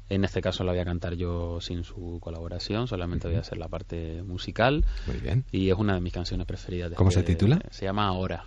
En 0.09 0.23
este 0.23 0.39
caso 0.39 0.63
la 0.63 0.71
voy 0.71 0.79
a 0.79 0.85
cantar 0.85 1.15
yo 1.15 1.59
sin 1.59 1.83
su 1.83 2.19
colaboración, 2.21 2.87
solamente 2.87 3.27
voy 3.27 3.35
a 3.35 3.41
hacer 3.41 3.57
la 3.57 3.67
parte 3.67 4.23
musical. 4.23 4.85
Muy 5.05 5.17
bien. 5.17 5.43
Y 5.51 5.69
es 5.69 5.75
una 5.77 5.95
de 5.95 6.01
mis 6.01 6.13
canciones 6.13 6.47
preferidas. 6.47 6.93
¿Cómo 6.93 7.11
se 7.11 7.19
después 7.19 7.37
de- 7.37 7.45
titula? 7.57 7.61
Se 7.71 7.83
llama 7.85 8.07
Ahora. 8.07 8.45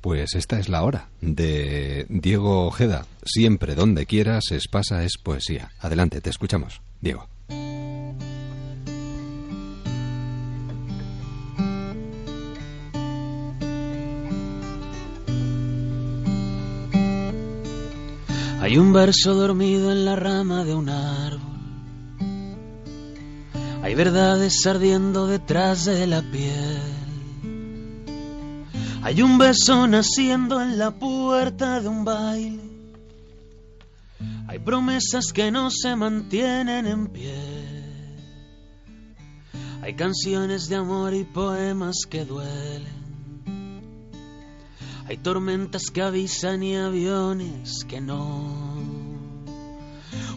Pues 0.00 0.34
esta 0.34 0.58
es 0.58 0.68
la 0.68 0.82
hora 0.82 1.08
de 1.20 2.06
Diego 2.08 2.66
Ojeda. 2.66 3.06
Siempre 3.24 3.74
donde 3.76 4.06
quieras, 4.06 4.50
Espasa 4.50 5.04
es 5.04 5.16
Poesía. 5.16 5.70
Adelante, 5.80 6.20
te 6.20 6.30
escuchamos. 6.30 6.82
Diego. 7.00 7.28
Hay 18.60 18.76
un 18.76 18.92
verso 18.92 19.34
dormido 19.34 19.90
en 19.90 20.04
la 20.04 20.16
rama 20.16 20.64
de 20.64 20.74
un 20.74 20.90
árbol. 20.90 21.40
Hay 23.82 23.94
verdades 23.94 24.66
ardiendo 24.66 25.26
detrás 25.26 25.86
de 25.86 26.06
la 26.06 26.20
piel. 26.20 26.78
Hay 29.02 29.22
un 29.22 29.38
beso 29.38 29.86
naciendo 29.86 30.60
en 30.60 30.76
la 30.76 30.90
puerta 30.90 31.80
de 31.80 31.88
un 31.88 32.04
baile. 32.04 32.60
Hay 34.46 34.58
promesas 34.58 35.32
que 35.32 35.50
no 35.50 35.70
se 35.70 35.96
mantienen 35.96 36.86
en 36.86 37.06
pie. 37.06 37.34
Hay 39.80 39.94
canciones 39.94 40.68
de 40.68 40.76
amor 40.76 41.14
y 41.14 41.24
poemas 41.24 42.04
que 42.10 42.26
duelen. 42.26 42.99
Hay 45.10 45.16
tormentas 45.16 45.90
que 45.92 46.02
avisan 46.02 46.62
y 46.62 46.76
aviones 46.76 47.84
que 47.84 48.00
no. 48.00 48.46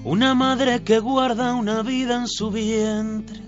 Una 0.03 0.33
madre 0.33 0.83
que 0.83 0.97
guarda 0.97 1.53
una 1.53 1.83
vida 1.83 2.15
en 2.15 2.27
su 2.27 2.49
vientre. 2.49 3.39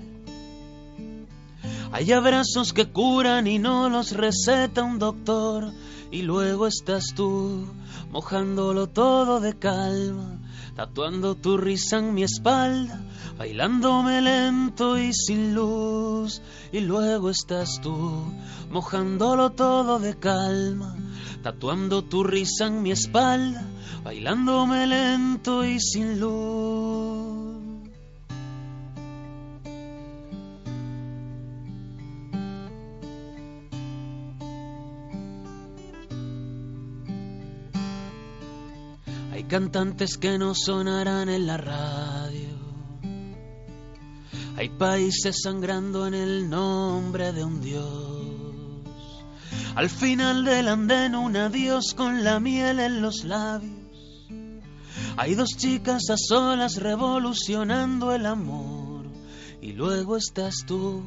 Hay 1.92 2.12
abrazos 2.12 2.74
que 2.74 2.92
curan 2.92 3.48
y 3.48 3.58
no 3.58 3.90
los 3.90 4.12
receta 4.12 4.84
un 4.84 5.00
doctor. 5.00 5.74
Y 6.12 6.22
luego 6.22 6.68
estás 6.68 7.06
tú, 7.16 7.66
mojándolo 8.12 8.86
todo 8.86 9.40
de 9.40 9.58
calma, 9.58 10.35
tatuando 10.76 11.36
tu 11.36 11.58
risa 11.58 11.98
en 11.98 12.14
mi 12.14 12.24
espalda, 12.24 13.02
bailándome 13.38 14.22
lento 14.22 14.98
y 14.98 15.14
sin 15.14 15.56
luz. 15.56 16.42
Y 16.72 16.82
luego 16.82 17.30
estás 17.30 17.80
tú, 17.82 18.26
mojándolo 18.70 19.52
todo 19.52 20.00
de 20.00 20.18
calma, 20.20 20.96
tatuando 21.42 22.04
tu 22.04 22.24
risa 22.24 22.68
en 22.68 22.82
mi 22.82 22.92
espalda, 22.92 23.66
bailándome 24.04 24.86
lento 24.88 25.64
y 25.64 25.80
sin 25.80 26.20
luz. 26.20 27.45
Cantantes 39.48 40.18
que 40.18 40.40
no 40.40 40.56
sonarán 40.56 41.30
en 41.30 41.46
la 41.46 41.58
radio. 41.58 42.50
Hay 44.58 44.70
países 44.70 45.42
sangrando 45.44 46.08
en 46.08 46.16
el 46.16 46.50
nombre 46.50 47.32
de 47.32 47.44
un 47.44 47.62
Dios. 47.62 49.24
Al 49.76 49.90
final 49.90 50.46
del 50.46 50.68
andén 50.68 51.14
un 51.14 51.36
adiós 51.38 51.94
con 51.94 52.24
la 52.24 52.40
miel 52.40 52.80
en 52.80 53.02
los 53.02 53.24
labios. 53.24 53.86
Hay 55.18 55.36
dos 55.36 55.50
chicas 55.58 56.10
a 56.10 56.16
solas 56.18 56.78
revolucionando 56.78 58.14
el 58.14 58.26
amor. 58.26 59.06
Y 59.62 59.74
luego 59.74 60.18
estás 60.18 60.66
tú, 60.66 61.04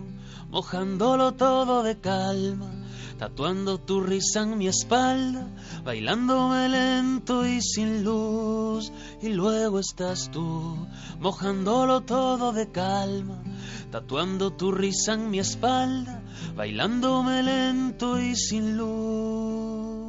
mojándolo 0.50 1.32
todo 1.32 1.82
de 1.82 1.98
calma, 1.98 2.77
tatuando 3.18 3.78
tu 3.78 4.00
risa 4.00 4.42
en 4.42 4.56
mi 4.56 4.68
espalda, 4.68 5.48
bailándome 5.84 6.68
lento 6.68 7.44
y 7.44 7.60
sin 7.60 8.04
luz. 8.04 8.92
Y 9.20 9.30
luego 9.30 9.80
estás 9.80 10.30
tú, 10.30 10.86
mojándolo 11.18 12.02
todo 12.02 12.52
de 12.52 12.70
calma, 12.70 13.42
tatuando 13.90 14.52
tu 14.52 14.70
risa 14.70 15.14
en 15.14 15.30
mi 15.30 15.40
espalda, 15.40 16.22
bailándome 16.54 17.42
lento 17.42 18.20
y 18.20 18.36
sin 18.36 18.76
luz. 18.76 20.08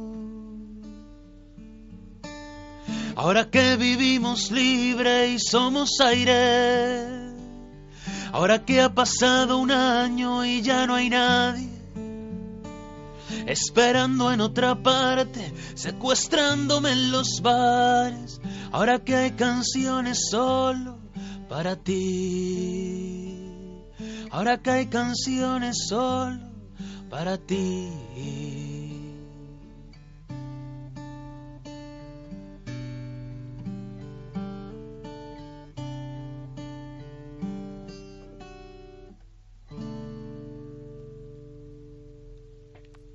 Ahora 3.16 3.50
que 3.50 3.76
vivimos 3.76 4.50
libre 4.52 5.32
y 5.32 5.38
somos 5.40 6.00
aire, 6.00 7.06
ahora 8.32 8.64
que 8.64 8.80
ha 8.80 8.94
pasado 8.94 9.58
un 9.58 9.72
año 9.72 10.44
y 10.44 10.62
ya 10.62 10.86
no 10.86 10.94
hay 10.94 11.10
nadie, 11.10 11.79
esperando 13.46 14.32
en 14.32 14.40
otra 14.40 14.82
parte, 14.82 15.52
secuestrándome 15.74 16.92
en 16.92 17.12
los 17.12 17.40
bares, 17.42 18.40
ahora 18.72 18.98
que 18.98 19.16
hay 19.16 19.30
canciones 19.32 20.28
solo 20.30 20.98
para 21.48 21.76
ti, 21.76 23.36
ahora 24.30 24.58
que 24.58 24.70
hay 24.70 24.86
canciones 24.86 25.86
solo 25.88 26.50
para 27.08 27.38
ti. 27.38 28.79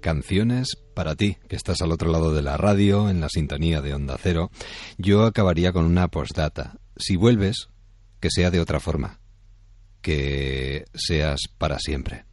Canciones 0.05 0.77
para 0.93 1.15
ti, 1.15 1.37
que 1.49 1.55
estás 1.55 1.81
al 1.81 1.91
otro 1.91 2.11
lado 2.11 2.31
de 2.31 2.43
la 2.43 2.57
radio, 2.57 3.09
en 3.09 3.21
la 3.21 3.27
sintonía 3.27 3.81
de 3.81 3.95
Onda 3.95 4.19
Cero, 4.21 4.51
yo 4.99 5.25
acabaría 5.25 5.73
con 5.73 5.83
una 5.83 6.09
postdata. 6.09 6.77
Si 6.95 7.15
vuelves, 7.15 7.69
que 8.19 8.29
sea 8.29 8.51
de 8.51 8.59
otra 8.59 8.79
forma, 8.79 9.19
que 10.03 10.85
seas 10.93 11.39
para 11.57 11.79
siempre. 11.79 12.25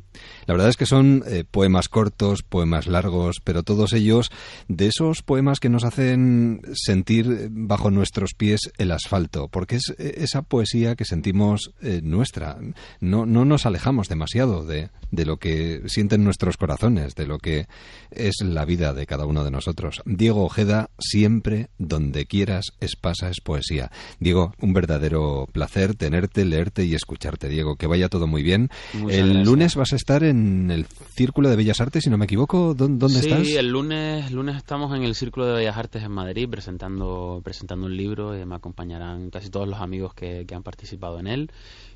La 0.46 0.54
verdad 0.54 0.68
es 0.68 0.76
que 0.76 0.86
son 0.86 1.22
eh, 1.26 1.44
poemas 1.48 1.88
cortos, 1.88 2.42
poemas 2.42 2.86
largos, 2.86 3.40
pero 3.42 3.62
todos 3.62 3.92
ellos 3.92 4.30
de 4.68 4.88
esos 4.88 5.22
poemas 5.22 5.60
que 5.60 5.68
nos 5.68 5.84
hacen 5.84 6.62
sentir 6.74 7.48
bajo 7.50 7.90
nuestros 7.90 8.34
pies 8.34 8.60
el 8.78 8.90
asfalto, 8.90 9.48
porque 9.48 9.76
es 9.76 9.94
eh, 9.98 10.14
esa 10.18 10.42
poesía 10.42 10.96
que 10.96 11.04
sentimos 11.04 11.72
eh, 11.82 12.00
nuestra. 12.02 12.58
No, 13.00 13.26
no 13.26 13.44
nos 13.44 13.66
alejamos 13.66 14.08
demasiado 14.08 14.64
de, 14.64 14.90
de 15.10 15.24
lo 15.24 15.36
que 15.36 15.82
sienten 15.86 16.24
nuestros 16.24 16.56
corazones, 16.56 17.14
de 17.14 17.26
lo 17.26 17.38
que 17.38 17.66
es 18.10 18.36
la 18.42 18.64
vida 18.64 18.92
de 18.94 19.06
cada 19.06 19.26
uno 19.26 19.44
de 19.44 19.50
nosotros. 19.50 20.02
Diego 20.06 20.44
Ojeda, 20.44 20.90
siempre, 20.98 21.68
donde 21.78 22.26
quieras, 22.26 22.72
es 22.80 22.96
pasa, 22.96 23.30
es 23.30 23.40
poesía. 23.40 23.90
Diego, 24.18 24.54
un 24.60 24.72
verdadero 24.72 25.46
placer 25.52 25.94
tenerte, 25.94 26.44
leerte 26.44 26.84
y 26.84 26.94
escucharte. 26.94 27.48
Diego, 27.48 27.76
que 27.76 27.86
vaya 27.86 28.08
todo 28.08 28.26
muy 28.26 28.42
bien. 28.42 28.70
el 29.08 29.42
lunes 29.42 29.76
vas 29.76 29.92
a 29.92 29.96
estar 29.96 30.24
en 30.24 30.31
el 30.32 30.86
Círculo 31.14 31.48
de 31.48 31.56
Bellas 31.56 31.80
Artes, 31.80 32.04
si 32.04 32.10
no 32.10 32.18
me 32.18 32.24
equivoco. 32.24 32.74
¿Dónde, 32.74 33.06
estás? 33.18 33.46
Sí, 33.46 33.56
el 33.56 33.68
lunes, 33.68 34.30
lunes 34.32 34.56
estamos 34.56 34.94
en 34.96 35.02
el 35.02 35.14
Círculo 35.14 35.46
de 35.46 35.54
Bellas 35.54 35.76
Artes 35.76 36.02
en 36.02 36.12
Madrid 36.12 36.48
presentando, 36.48 37.40
presentando 37.44 37.86
un 37.86 37.96
libro. 37.96 38.38
y 38.38 38.44
me 38.44 38.54
acompañarán 38.54 39.30
casi 39.30 39.50
todos 39.50 39.68
los 39.68 39.80
amigos 39.80 40.14
que, 40.14 40.44
que 40.46 40.54
han 40.54 40.62
participado 40.62 41.18
en 41.18 41.26
él 41.26 41.50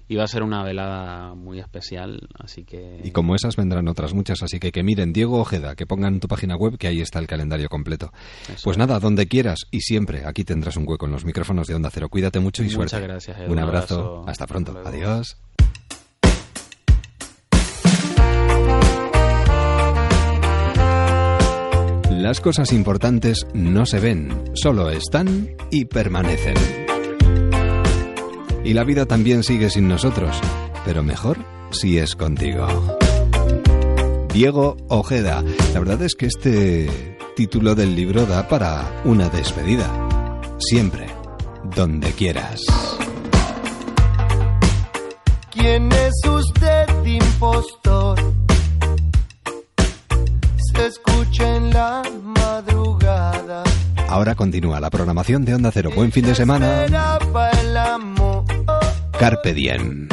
y 0.08 0.16
va 0.16 0.24
a 0.24 0.28
ser 0.28 0.42
una 0.42 0.62
velada 0.62 1.34
muy 1.34 1.58
especial, 1.58 2.28
así 2.38 2.64
que... 2.64 3.00
Y 3.02 3.10
como 3.10 3.34
esas 3.34 3.56
vendrán 3.56 3.88
otras 3.88 4.14
muchas, 4.14 4.42
así 4.42 4.60
que 4.60 4.70
que 4.70 4.82
miren, 4.82 5.12
Diego 5.12 5.40
Ojeda, 5.40 5.74
que 5.74 5.86
pongan 5.86 6.14
en 6.14 6.20
tu 6.20 6.28
página 6.28 6.56
web 6.56 6.78
que 6.78 6.86
ahí 6.86 7.00
está 7.00 7.18
el 7.18 7.26
calendario 7.26 7.68
completo. 7.68 8.12
pues 8.62 8.78
nada, 8.78 9.00
donde 9.00 9.26
quieras 9.26 9.66
y 9.70 9.80
siempre, 9.80 10.24
aquí 10.24 10.44
tendrás 10.44 10.76
un 10.76 10.84
hueco 10.86 11.06
en 11.06 11.12
los 11.12 11.24
micrófonos 11.24 11.66
de 11.66 11.74
Onda 11.74 11.90
Cero. 11.90 12.08
Cuídate 12.08 12.38
mucho 12.38 12.62
y 12.62 12.66
Muchas 12.66 12.90
suerte. 12.90 13.06
gracias, 13.06 13.36
Un 13.48 13.58
abrazo, 13.58 14.24
hasta 14.26 14.46
pronto, 14.46 14.80
adiós. 14.84 15.36
Las 22.16 22.40
cosas 22.40 22.72
importantes 22.72 23.46
no 23.52 23.84
se 23.84 24.00
ven, 24.00 24.50
solo 24.54 24.88
están 24.88 25.54
y 25.70 25.84
permanecen. 25.84 26.54
Y 28.64 28.72
la 28.72 28.84
vida 28.84 29.04
también 29.04 29.42
sigue 29.42 29.68
sin 29.68 29.86
nosotros, 29.86 30.34
pero 30.86 31.02
mejor 31.02 31.36
si 31.70 31.98
es 31.98 32.16
contigo. 32.16 32.66
Diego 34.32 34.78
Ojeda. 34.88 35.44
La 35.74 35.78
verdad 35.78 36.00
es 36.02 36.14
que 36.14 36.24
este 36.24 36.88
título 37.36 37.74
del 37.74 37.94
libro 37.94 38.24
da 38.24 38.48
para 38.48 39.02
una 39.04 39.28
despedida. 39.28 39.86
Siempre, 40.58 41.06
donde 41.76 42.12
quieras. 42.12 42.62
¿Quién 45.52 45.92
es 45.92 46.14
usted, 46.26 47.04
impostor? 47.04 48.35
Escucha 51.26 51.56
en 51.56 51.70
la 51.70 52.02
madrugada. 52.22 53.64
Ahora 54.08 54.36
continúa 54.36 54.78
la 54.78 54.90
programación 54.90 55.44
de 55.44 55.56
Onda 55.56 55.72
Cero. 55.72 55.90
Buen 55.94 56.12
fin 56.12 56.24
de 56.24 56.36
semana. 56.36 56.86
Carpe 59.18 59.52
diem. 59.52 60.08